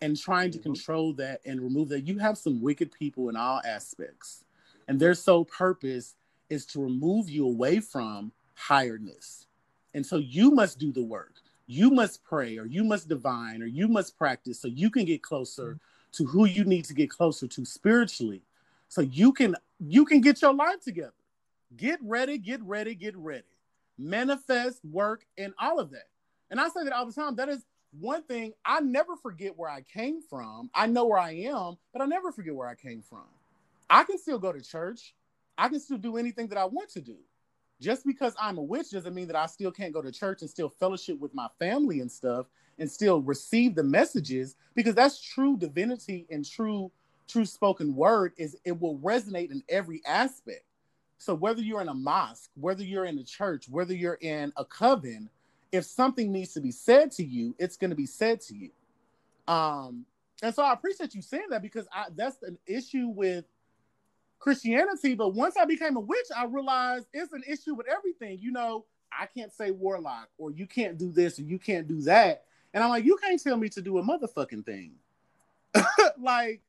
and 0.00 0.16
trying 0.16 0.50
to 0.52 0.58
mm-hmm. 0.58 0.72
control 0.72 1.12
that 1.14 1.40
and 1.44 1.60
remove 1.60 1.88
that, 1.88 2.06
you 2.06 2.18
have 2.18 2.38
some 2.38 2.60
wicked 2.62 2.92
people 2.92 3.28
in 3.28 3.36
all 3.36 3.60
aspects. 3.64 4.44
And 4.86 4.98
their 4.98 5.14
sole 5.14 5.44
purpose 5.44 6.14
is 6.48 6.64
to 6.66 6.82
remove 6.82 7.28
you 7.28 7.46
away 7.46 7.80
from 7.80 8.32
highness. 8.54 9.46
And 9.94 10.04
so 10.04 10.16
you 10.16 10.50
must 10.50 10.78
do 10.78 10.92
the 10.92 11.02
work. 11.02 11.34
You 11.66 11.90
must 11.90 12.24
pray, 12.24 12.56
or 12.56 12.64
you 12.64 12.82
must 12.82 13.08
divine, 13.08 13.62
or 13.62 13.66
you 13.66 13.88
must 13.88 14.16
practice 14.16 14.58
so 14.60 14.68
you 14.68 14.90
can 14.90 15.04
get 15.04 15.22
closer 15.22 15.74
mm-hmm. 15.74 16.12
to 16.12 16.24
who 16.24 16.46
you 16.46 16.64
need 16.64 16.86
to 16.86 16.94
get 16.94 17.10
closer 17.10 17.46
to 17.46 17.64
spiritually. 17.66 18.40
So 18.88 19.02
you 19.02 19.32
can 19.32 19.54
you 19.78 20.06
can 20.06 20.22
get 20.22 20.40
your 20.40 20.54
life 20.54 20.80
together. 20.80 21.12
Get 21.76 21.98
ready, 22.02 22.38
get 22.38 22.62
ready, 22.62 22.94
get 22.94 23.14
ready. 23.16 23.44
Manifest, 23.98 24.82
work, 24.84 25.26
and 25.36 25.52
all 25.60 25.78
of 25.78 25.90
that. 25.90 26.08
And 26.50 26.60
I 26.60 26.68
say 26.68 26.84
that 26.84 26.92
all 26.92 27.06
the 27.06 27.12
time. 27.12 27.36
That 27.36 27.48
is 27.48 27.64
one 27.98 28.22
thing 28.22 28.52
I 28.64 28.80
never 28.80 29.16
forget 29.16 29.56
where 29.56 29.70
I 29.70 29.82
came 29.82 30.20
from. 30.22 30.70
I 30.74 30.86
know 30.86 31.06
where 31.06 31.18
I 31.18 31.32
am, 31.32 31.76
but 31.92 32.02
I 32.02 32.06
never 32.06 32.32
forget 32.32 32.54
where 32.54 32.68
I 32.68 32.74
came 32.74 33.02
from. 33.02 33.24
I 33.90 34.04
can 34.04 34.18
still 34.18 34.38
go 34.38 34.52
to 34.52 34.60
church. 34.60 35.14
I 35.56 35.68
can 35.68 35.80
still 35.80 35.98
do 35.98 36.16
anything 36.16 36.48
that 36.48 36.58
I 36.58 36.66
want 36.66 36.90
to 36.90 37.00
do. 37.00 37.16
Just 37.80 38.04
because 38.04 38.34
I'm 38.40 38.58
a 38.58 38.62
witch 38.62 38.90
doesn't 38.90 39.14
mean 39.14 39.28
that 39.28 39.36
I 39.36 39.46
still 39.46 39.70
can't 39.70 39.92
go 39.92 40.02
to 40.02 40.12
church 40.12 40.42
and 40.42 40.50
still 40.50 40.68
fellowship 40.68 41.18
with 41.18 41.34
my 41.34 41.48
family 41.58 42.00
and 42.00 42.10
stuff 42.10 42.46
and 42.78 42.90
still 42.90 43.22
receive 43.22 43.74
the 43.74 43.84
messages 43.84 44.56
because 44.74 44.94
that's 44.94 45.20
true 45.20 45.56
divinity 45.56 46.26
and 46.30 46.48
true 46.48 46.90
true 47.28 47.44
spoken 47.44 47.94
word 47.94 48.32
is 48.38 48.56
it 48.64 48.80
will 48.80 48.98
resonate 48.98 49.50
in 49.50 49.62
every 49.68 50.02
aspect. 50.06 50.64
So 51.18 51.34
whether 51.34 51.60
you're 51.60 51.82
in 51.82 51.88
a 51.88 51.94
mosque, 51.94 52.50
whether 52.54 52.82
you're 52.82 53.04
in 53.04 53.18
a 53.18 53.24
church, 53.24 53.68
whether 53.68 53.94
you're 53.94 54.18
in 54.20 54.52
a 54.56 54.64
coven, 54.64 55.28
if 55.72 55.84
something 55.84 56.32
needs 56.32 56.52
to 56.54 56.60
be 56.60 56.70
said 56.70 57.10
to 57.12 57.24
you, 57.24 57.54
it's 57.58 57.76
going 57.76 57.90
to 57.90 57.96
be 57.96 58.06
said 58.06 58.40
to 58.42 58.54
you. 58.54 58.70
Um, 59.46 60.04
and 60.42 60.54
so 60.54 60.62
I 60.62 60.72
appreciate 60.72 61.14
you 61.14 61.22
saying 61.22 61.46
that 61.50 61.62
because 61.62 61.86
I, 61.92 62.06
that's 62.14 62.42
an 62.42 62.58
issue 62.66 63.08
with 63.08 63.44
Christianity. 64.38 65.14
But 65.14 65.34
once 65.34 65.56
I 65.56 65.64
became 65.64 65.96
a 65.96 66.00
witch, 66.00 66.26
I 66.34 66.44
realized 66.44 67.06
it's 67.12 67.32
an 67.32 67.42
issue 67.46 67.74
with 67.74 67.86
everything. 67.88 68.38
You 68.40 68.52
know, 68.52 68.84
I 69.12 69.26
can't 69.26 69.52
say 69.52 69.70
warlock, 69.70 70.28
or 70.38 70.50
you 70.50 70.66
can't 70.66 70.98
do 70.98 71.10
this, 71.10 71.38
or 71.38 71.42
you 71.42 71.58
can't 71.58 71.88
do 71.88 72.02
that. 72.02 72.44
And 72.72 72.84
I'm 72.84 72.90
like, 72.90 73.04
you 73.04 73.16
can't 73.16 73.42
tell 73.42 73.56
me 73.56 73.68
to 73.70 73.82
do 73.82 73.98
a 73.98 74.02
motherfucking 74.02 74.64
thing. 74.64 74.92
like, 76.20 76.60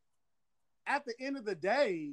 at 0.88 1.06
the 1.06 1.14
end 1.20 1.38
of 1.38 1.46
the 1.46 1.56
day, 1.56 2.12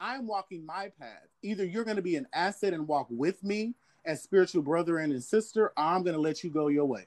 I'm 0.00 0.26
walking 0.26 0.66
my 0.66 0.90
path. 0.98 1.28
Either 1.42 1.64
you're 1.64 1.84
going 1.84 1.96
to 1.96 2.02
be 2.02 2.16
an 2.16 2.26
asset 2.32 2.74
and 2.74 2.88
walk 2.88 3.06
with 3.10 3.42
me, 3.44 3.74
as 4.04 4.22
spiritual 4.22 4.62
brother 4.62 4.98
and 4.98 5.22
sister, 5.22 5.72
I'm 5.76 6.02
going 6.02 6.14
to 6.14 6.20
let 6.20 6.42
you 6.42 6.50
go 6.50 6.68
your 6.68 6.86
way. 6.86 7.06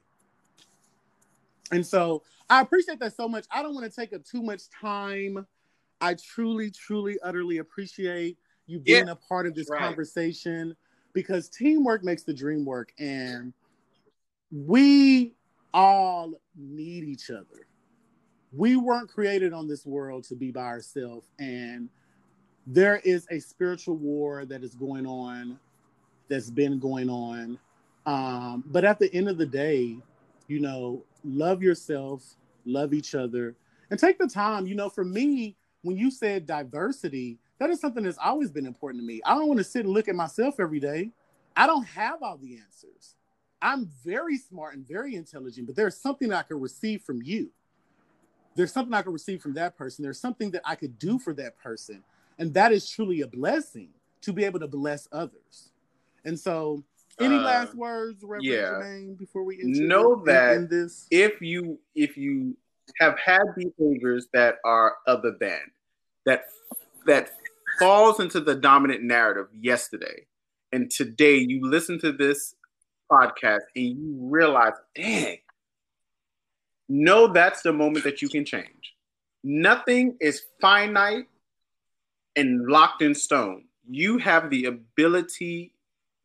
And 1.72 1.86
so 1.86 2.24
I 2.50 2.62
appreciate 2.62 3.00
that 3.00 3.16
so 3.16 3.28
much. 3.28 3.46
I 3.52 3.64
don't 3.64 3.74
want 3.74 3.92
to 3.92 3.96
take 3.96 4.14
up 4.14 4.24
too 4.24 4.44
much 4.44 4.70
time 4.70 5.46
I 6.04 6.16
truly, 6.16 6.70
truly, 6.70 7.18
utterly 7.24 7.60
appreciate 7.60 8.38
you 8.68 8.78
being 8.78 9.08
yeah, 9.08 9.14
a 9.14 9.16
part 9.16 9.48
of 9.48 9.56
this 9.56 9.70
right. 9.70 9.80
conversation 9.80 10.76
because 11.14 11.48
teamwork 11.48 12.04
makes 12.04 12.24
the 12.24 12.34
dream 12.34 12.66
work. 12.66 12.92
And 13.00 13.54
we 14.52 15.34
all 15.74 16.34
need 16.58 17.06
each 17.06 17.30
other. 17.32 17.68
We 18.52 18.76
weren't 18.76 19.10
created 19.10 19.54
on 19.54 19.70
this 19.70 19.86
world 19.86 20.26
to 20.26 20.36
be 20.36 20.52
by 20.52 20.66
ourselves. 20.66 21.26
And 21.40 21.88
there 22.68 22.98
is 23.06 23.26
a 23.32 23.40
spiritual 23.40 23.96
war 23.96 24.44
that 24.44 24.62
is 24.62 24.76
going 24.76 25.06
on, 25.06 25.58
that's 26.30 26.50
been 26.50 26.80
going 26.80 27.10
on. 27.10 27.58
Um, 28.06 28.64
but 28.68 28.84
at 28.84 29.00
the 29.00 29.14
end 29.14 29.30
of 29.30 29.38
the 29.38 29.46
day, 29.46 29.98
you 30.48 30.60
know, 30.60 31.04
love 31.24 31.64
yourself, 31.64 32.36
love 32.66 32.94
each 32.94 33.16
other, 33.16 33.56
and 33.90 34.00
take 34.00 34.18
the 34.18 34.28
time. 34.28 34.68
You 34.68 34.76
know, 34.76 34.90
for 34.90 35.06
me, 35.06 35.56
when 35.84 35.98
you 35.98 36.12
said 36.12 36.46
diversity, 36.46 37.38
that 37.60 37.70
is 37.70 37.80
something 37.80 38.04
that's 38.04 38.18
always 38.18 38.52
been 38.52 38.66
important 38.66 39.02
to 39.02 39.08
me. 39.08 39.22
I 39.26 39.36
don't 39.36 39.48
want 39.48 39.60
to 39.60 39.64
sit 39.64 39.86
and 39.86 39.94
look 39.94 40.08
at 40.08 40.16
myself 40.16 40.60
every 40.60 40.80
day. 40.80 41.12
I 41.56 41.68
don't 41.68 41.86
have 41.86 42.22
all 42.24 42.38
the 42.38 42.58
answers. 42.58 43.16
I'm 43.62 43.90
very 44.04 44.38
smart 44.38 44.76
and 44.76 44.86
very 44.86 45.16
intelligent, 45.16 45.68
but 45.68 45.76
there's 45.76 45.96
something 45.96 46.34
I 46.34 46.42
could 46.42 46.62
receive 46.62 47.02
from 47.04 47.22
you. 47.22 47.52
There's 48.56 48.74
something 48.74 48.94
I 48.94 49.02
could 49.02 49.14
receive 49.14 49.42
from 49.42 49.54
that 49.54 49.78
person. 49.78 50.04
There's 50.04 50.20
something 50.20 50.52
that 50.52 50.62
I 50.66 50.76
could 50.76 51.00
do 51.00 51.18
for 51.18 51.34
that 51.36 51.58
person. 51.58 52.04
And 52.38 52.54
that 52.54 52.72
is 52.72 52.90
truly 52.90 53.22
a 53.22 53.28
blessing 53.28 53.90
to 54.22 54.34
be 54.34 54.44
able 54.44 54.60
to 54.60 54.68
bless 54.68 55.08
others. 55.12 55.72
And 56.26 56.40
so, 56.40 56.84
any 57.20 57.36
uh, 57.36 57.42
last 57.42 57.76
words, 57.76 58.24
Reverend 58.24 58.46
yeah. 58.46 58.62
Jermaine, 58.62 59.18
before 59.18 59.44
we 59.44 59.60
know 59.62 60.16
the, 60.16 60.32
that 60.32 60.56
in 60.56 60.68
this? 60.68 61.08
if 61.12 61.42
you 61.42 61.80
if 61.96 62.18
you 62.18 62.58
have 63.00 63.18
had 63.20 63.44
behaviors 63.56 64.28
that 64.34 64.56
are 64.66 64.96
other 65.08 65.36
than 65.40 65.60
that 66.26 66.46
that 67.06 67.32
falls 67.80 68.20
into 68.20 68.40
the 68.40 68.56
dominant 68.56 69.04
narrative 69.04 69.48
yesterday, 69.54 70.26
and 70.72 70.90
today 70.90 71.38
you 71.38 71.62
listen 71.70 72.00
to 72.00 72.12
this 72.12 72.56
podcast 73.12 73.62
and 73.76 73.86
you 73.86 74.16
realize, 74.20 74.74
dang, 74.96 75.38
know 76.90 77.28
that's 77.28 77.62
the 77.62 77.74
moment 77.74 78.04
that 78.04 78.22
you 78.22 78.30
can 78.30 78.46
change. 78.46 78.96
Nothing 79.44 80.18
is 80.22 80.42
finite 80.62 81.26
and 82.36 82.68
locked 82.68 83.02
in 83.02 83.14
stone. 83.14 83.66
You 83.90 84.18
have 84.20 84.50
the 84.50 84.66
ability, 84.66 85.74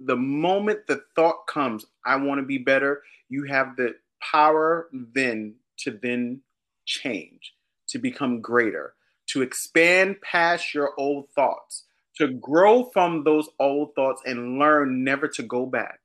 the 0.01 0.17
moment 0.17 0.87
the 0.87 1.03
thought 1.15 1.47
comes, 1.47 1.87
I 2.05 2.17
want 2.17 2.41
to 2.41 2.47
be 2.47 2.59
better, 2.59 3.03
you 3.29 3.45
have 3.45 3.77
the 3.77 3.95
power 4.21 4.89
then 4.93 5.55
to 5.79 5.91
then 6.03 6.41
change, 6.85 7.55
to 7.89 7.99
become 7.99 8.41
greater, 8.41 8.95
to 9.29 9.43
expand 9.43 10.21
past 10.23 10.75
your 10.75 10.93
old 10.99 11.29
thoughts, 11.31 11.85
to 12.17 12.29
grow 12.29 12.85
from 12.93 13.25
those 13.25 13.49
old 13.59 13.95
thoughts 13.95 14.23
and 14.25 14.59
learn 14.59 15.05
never 15.05 15.29
to 15.29 15.43
go 15.43 15.67
back. 15.67 16.01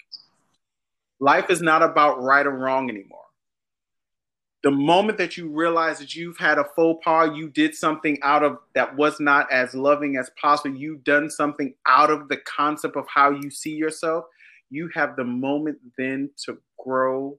Life 1.19 1.49
is 1.49 1.61
not 1.61 1.81
about 1.81 2.21
right 2.21 2.45
or 2.45 2.51
wrong 2.51 2.89
anymore. 2.89 3.25
The 4.63 4.71
moment 4.71 5.17
that 5.17 5.35
you 5.35 5.49
realize 5.49 5.99
that 5.99 6.15
you've 6.15 6.37
had 6.37 6.57
a 6.57 6.63
faux 6.63 7.03
pas, 7.03 7.29
you 7.35 7.49
did 7.49 7.75
something 7.75 8.17
out 8.23 8.43
of 8.43 8.59
that 8.75 8.95
was 8.95 9.19
not 9.19 9.51
as 9.51 9.75
loving 9.75 10.15
as 10.15 10.31
possible, 10.41 10.77
you've 10.77 11.03
done 11.03 11.29
something 11.29 11.73
out 11.85 12.09
of 12.09 12.29
the 12.29 12.37
concept 12.37 12.95
of 12.95 13.05
how 13.13 13.31
you 13.31 13.51
see 13.51 13.75
yourself, 13.75 14.23
you 14.69 14.89
have 14.93 15.17
the 15.17 15.23
moment 15.25 15.79
then 15.97 16.29
to 16.45 16.57
grow 16.79 17.37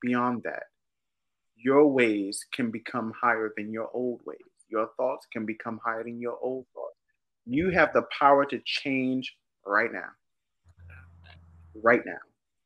beyond 0.00 0.42
that. 0.44 0.64
Your 1.56 1.86
ways 1.86 2.46
can 2.52 2.70
become 2.70 3.12
higher 3.20 3.52
than 3.54 3.70
your 3.70 3.90
old 3.92 4.22
ways. 4.24 4.38
Your 4.70 4.88
thoughts 4.96 5.26
can 5.30 5.44
become 5.44 5.78
higher 5.84 6.02
than 6.02 6.20
your 6.20 6.38
old 6.40 6.64
thoughts. 6.74 6.96
You 7.44 7.68
have 7.70 7.92
the 7.92 8.06
power 8.18 8.46
to 8.46 8.58
change 8.64 9.36
right 9.66 9.92
now. 9.92 10.08
Right 11.74 12.00
now 12.06 12.18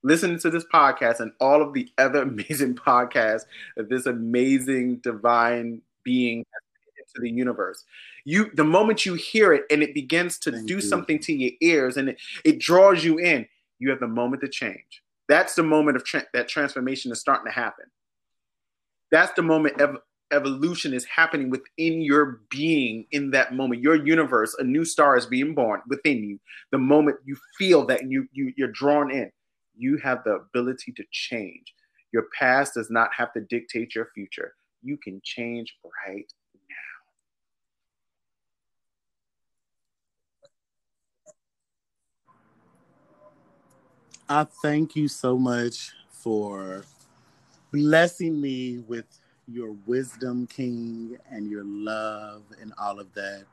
listening 0.07 0.39
to 0.39 0.51
this 0.51 0.65
podcast 0.73 1.19
and 1.19 1.33
all 1.41 1.61
of 1.61 1.73
the 1.73 1.91
other 1.99 2.23
amazing 2.31 2.75
podcasts 2.77 3.43
that 3.77 3.89
this 3.91 4.07
amazing 4.07 4.97
divine 4.99 5.83
being 6.05 6.45
into 6.99 7.21
the 7.21 7.31
universe. 7.31 7.85
You 8.25 8.51
the 8.55 8.65
moment 8.65 9.05
you 9.05 9.15
hear 9.15 9.53
it 9.53 9.65
and 9.71 9.83
it 9.83 9.95
begins 9.95 10.39
to 10.41 10.53
Thank 10.53 10.69
do 10.69 10.75
you. 10.77 10.81
something 10.81 11.19
to 11.21 11.33
your 11.33 11.53
ears 11.61 11.97
and 11.97 12.11
it, 12.11 12.21
it 12.45 12.59
draws 12.61 13.05
you 13.05 13.19
in, 13.19 13.47
you 13.79 13.91
have 13.91 14.01
the 14.01 14.09
moment 14.09 14.43
to 14.43 14.49
change. 14.49 15.03
That's 15.29 15.55
the 15.55 15.65
moment 15.65 15.97
of 15.97 16.05
tra- 16.05 16.27
that 16.33 16.49
transformation 16.49 17.11
is 17.11 17.21
starting 17.21 17.47
to 17.47 17.53
happen. 17.53 17.87
That's 19.11 19.33
the 19.33 19.43
moment 19.43 19.81
ev- 19.81 19.99
evolution 20.33 20.93
is 20.95 21.05
happening 21.05 21.51
within 21.51 22.01
your 22.01 22.41
being 22.49 23.07
in 23.11 23.31
that 23.33 23.55
moment. 23.55 23.83
Your 23.83 23.97
universe, 23.97 24.55
a 24.59 24.65
new 24.65 24.85
star 24.85 25.17
is 25.17 25.27
being 25.27 25.55
born 25.55 25.81
within 25.89 26.23
you. 26.23 26.39
The 26.71 26.79
moment 26.79 27.17
you 27.25 27.37
feel 27.59 27.85
that 27.87 28.09
you, 28.09 28.29
you 28.33 28.53
you're 28.57 28.73
drawn 28.73 29.11
in 29.11 29.31
you 29.77 29.99
have 29.99 30.25
the 30.25 30.35
ability 30.35 30.93
to 30.93 31.05
change. 31.11 31.75
Your 32.13 32.27
past 32.39 32.75
does 32.75 32.91
not 32.91 33.13
have 33.15 33.33
to 33.35 33.41
dictate 33.41 33.95
your 33.95 34.09
future. 34.15 34.55
You 34.83 34.97
can 34.97 35.21
change 35.23 35.77
right 36.07 36.33
now. 44.29 44.41
I 44.41 44.45
thank 44.45 44.97
you 44.97 45.09
so 45.09 45.37
much 45.39 45.93
for 46.11 46.85
blessing 47.73 48.41
me 48.41 48.79
with 48.79 49.07
your 49.47 49.77
wisdom, 49.87 50.47
King, 50.47 51.19
and 51.31 51.51
your 51.51 51.65
love 51.65 52.43
and 52.61 52.73
all 52.79 52.99
of 52.99 53.13
that. 53.15 53.45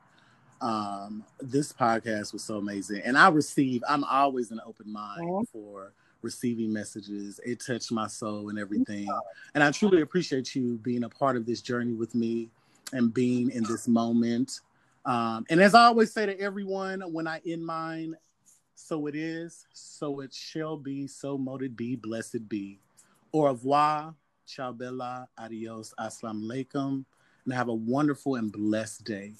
Um, 0.60 1.24
this 1.40 1.72
podcast 1.72 2.32
was 2.32 2.42
so 2.42 2.56
amazing. 2.56 3.02
And 3.04 3.18
I 3.18 3.28
receive, 3.28 3.82
I'm 3.88 4.04
always 4.04 4.50
an 4.50 4.60
open 4.64 4.92
mind 4.92 5.46
for 5.52 5.92
receiving 6.24 6.72
messages. 6.72 7.38
It 7.44 7.60
touched 7.64 7.92
my 7.92 8.08
soul 8.08 8.48
and 8.48 8.58
everything. 8.58 9.06
And 9.54 9.62
I 9.62 9.70
truly 9.70 10.00
appreciate 10.00 10.54
you 10.56 10.78
being 10.82 11.04
a 11.04 11.08
part 11.08 11.36
of 11.36 11.46
this 11.46 11.60
journey 11.60 11.92
with 11.92 12.14
me 12.14 12.48
and 12.92 13.14
being 13.14 13.50
in 13.50 13.62
this 13.64 13.86
moment. 13.86 14.60
Um, 15.04 15.44
and 15.50 15.60
as 15.60 15.74
I 15.74 15.84
always 15.84 16.12
say 16.12 16.26
to 16.26 16.40
everyone, 16.40 17.02
when 17.12 17.26
I 17.26 17.40
end 17.46 17.64
mine, 17.64 18.16
so 18.74 19.06
it 19.06 19.14
is, 19.14 19.66
so 19.72 20.20
it 20.20 20.34
shall 20.34 20.76
be, 20.76 21.06
so 21.06 21.38
mote 21.38 21.62
it 21.62 21.76
be, 21.76 21.94
blessed 21.94 22.48
be. 22.48 22.80
Au 23.32 23.42
revoir, 23.44 24.14
ciao 24.46 24.72
bella, 24.72 25.28
adios, 25.38 25.94
assalamu 26.00 26.44
alaikum, 26.44 27.04
and 27.44 27.54
have 27.54 27.68
a 27.68 27.74
wonderful 27.74 28.36
and 28.36 28.50
blessed 28.50 29.04
day. 29.04 29.34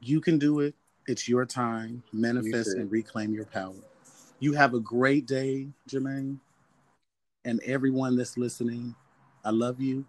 You 0.00 0.20
can 0.20 0.38
do 0.38 0.60
it. 0.60 0.74
It's 1.08 1.28
your 1.28 1.44
time. 1.44 2.02
Manifest 2.12 2.76
and 2.76 2.90
reclaim 2.90 3.34
your 3.34 3.46
power. 3.46 3.74
You 4.40 4.52
have 4.52 4.74
a 4.74 4.80
great 4.80 5.26
day, 5.26 5.68
Jermaine. 5.88 6.38
And 7.44 7.60
everyone 7.64 8.16
that's 8.16 8.36
listening, 8.36 8.94
I 9.44 9.50
love 9.50 9.80
you 9.80 10.04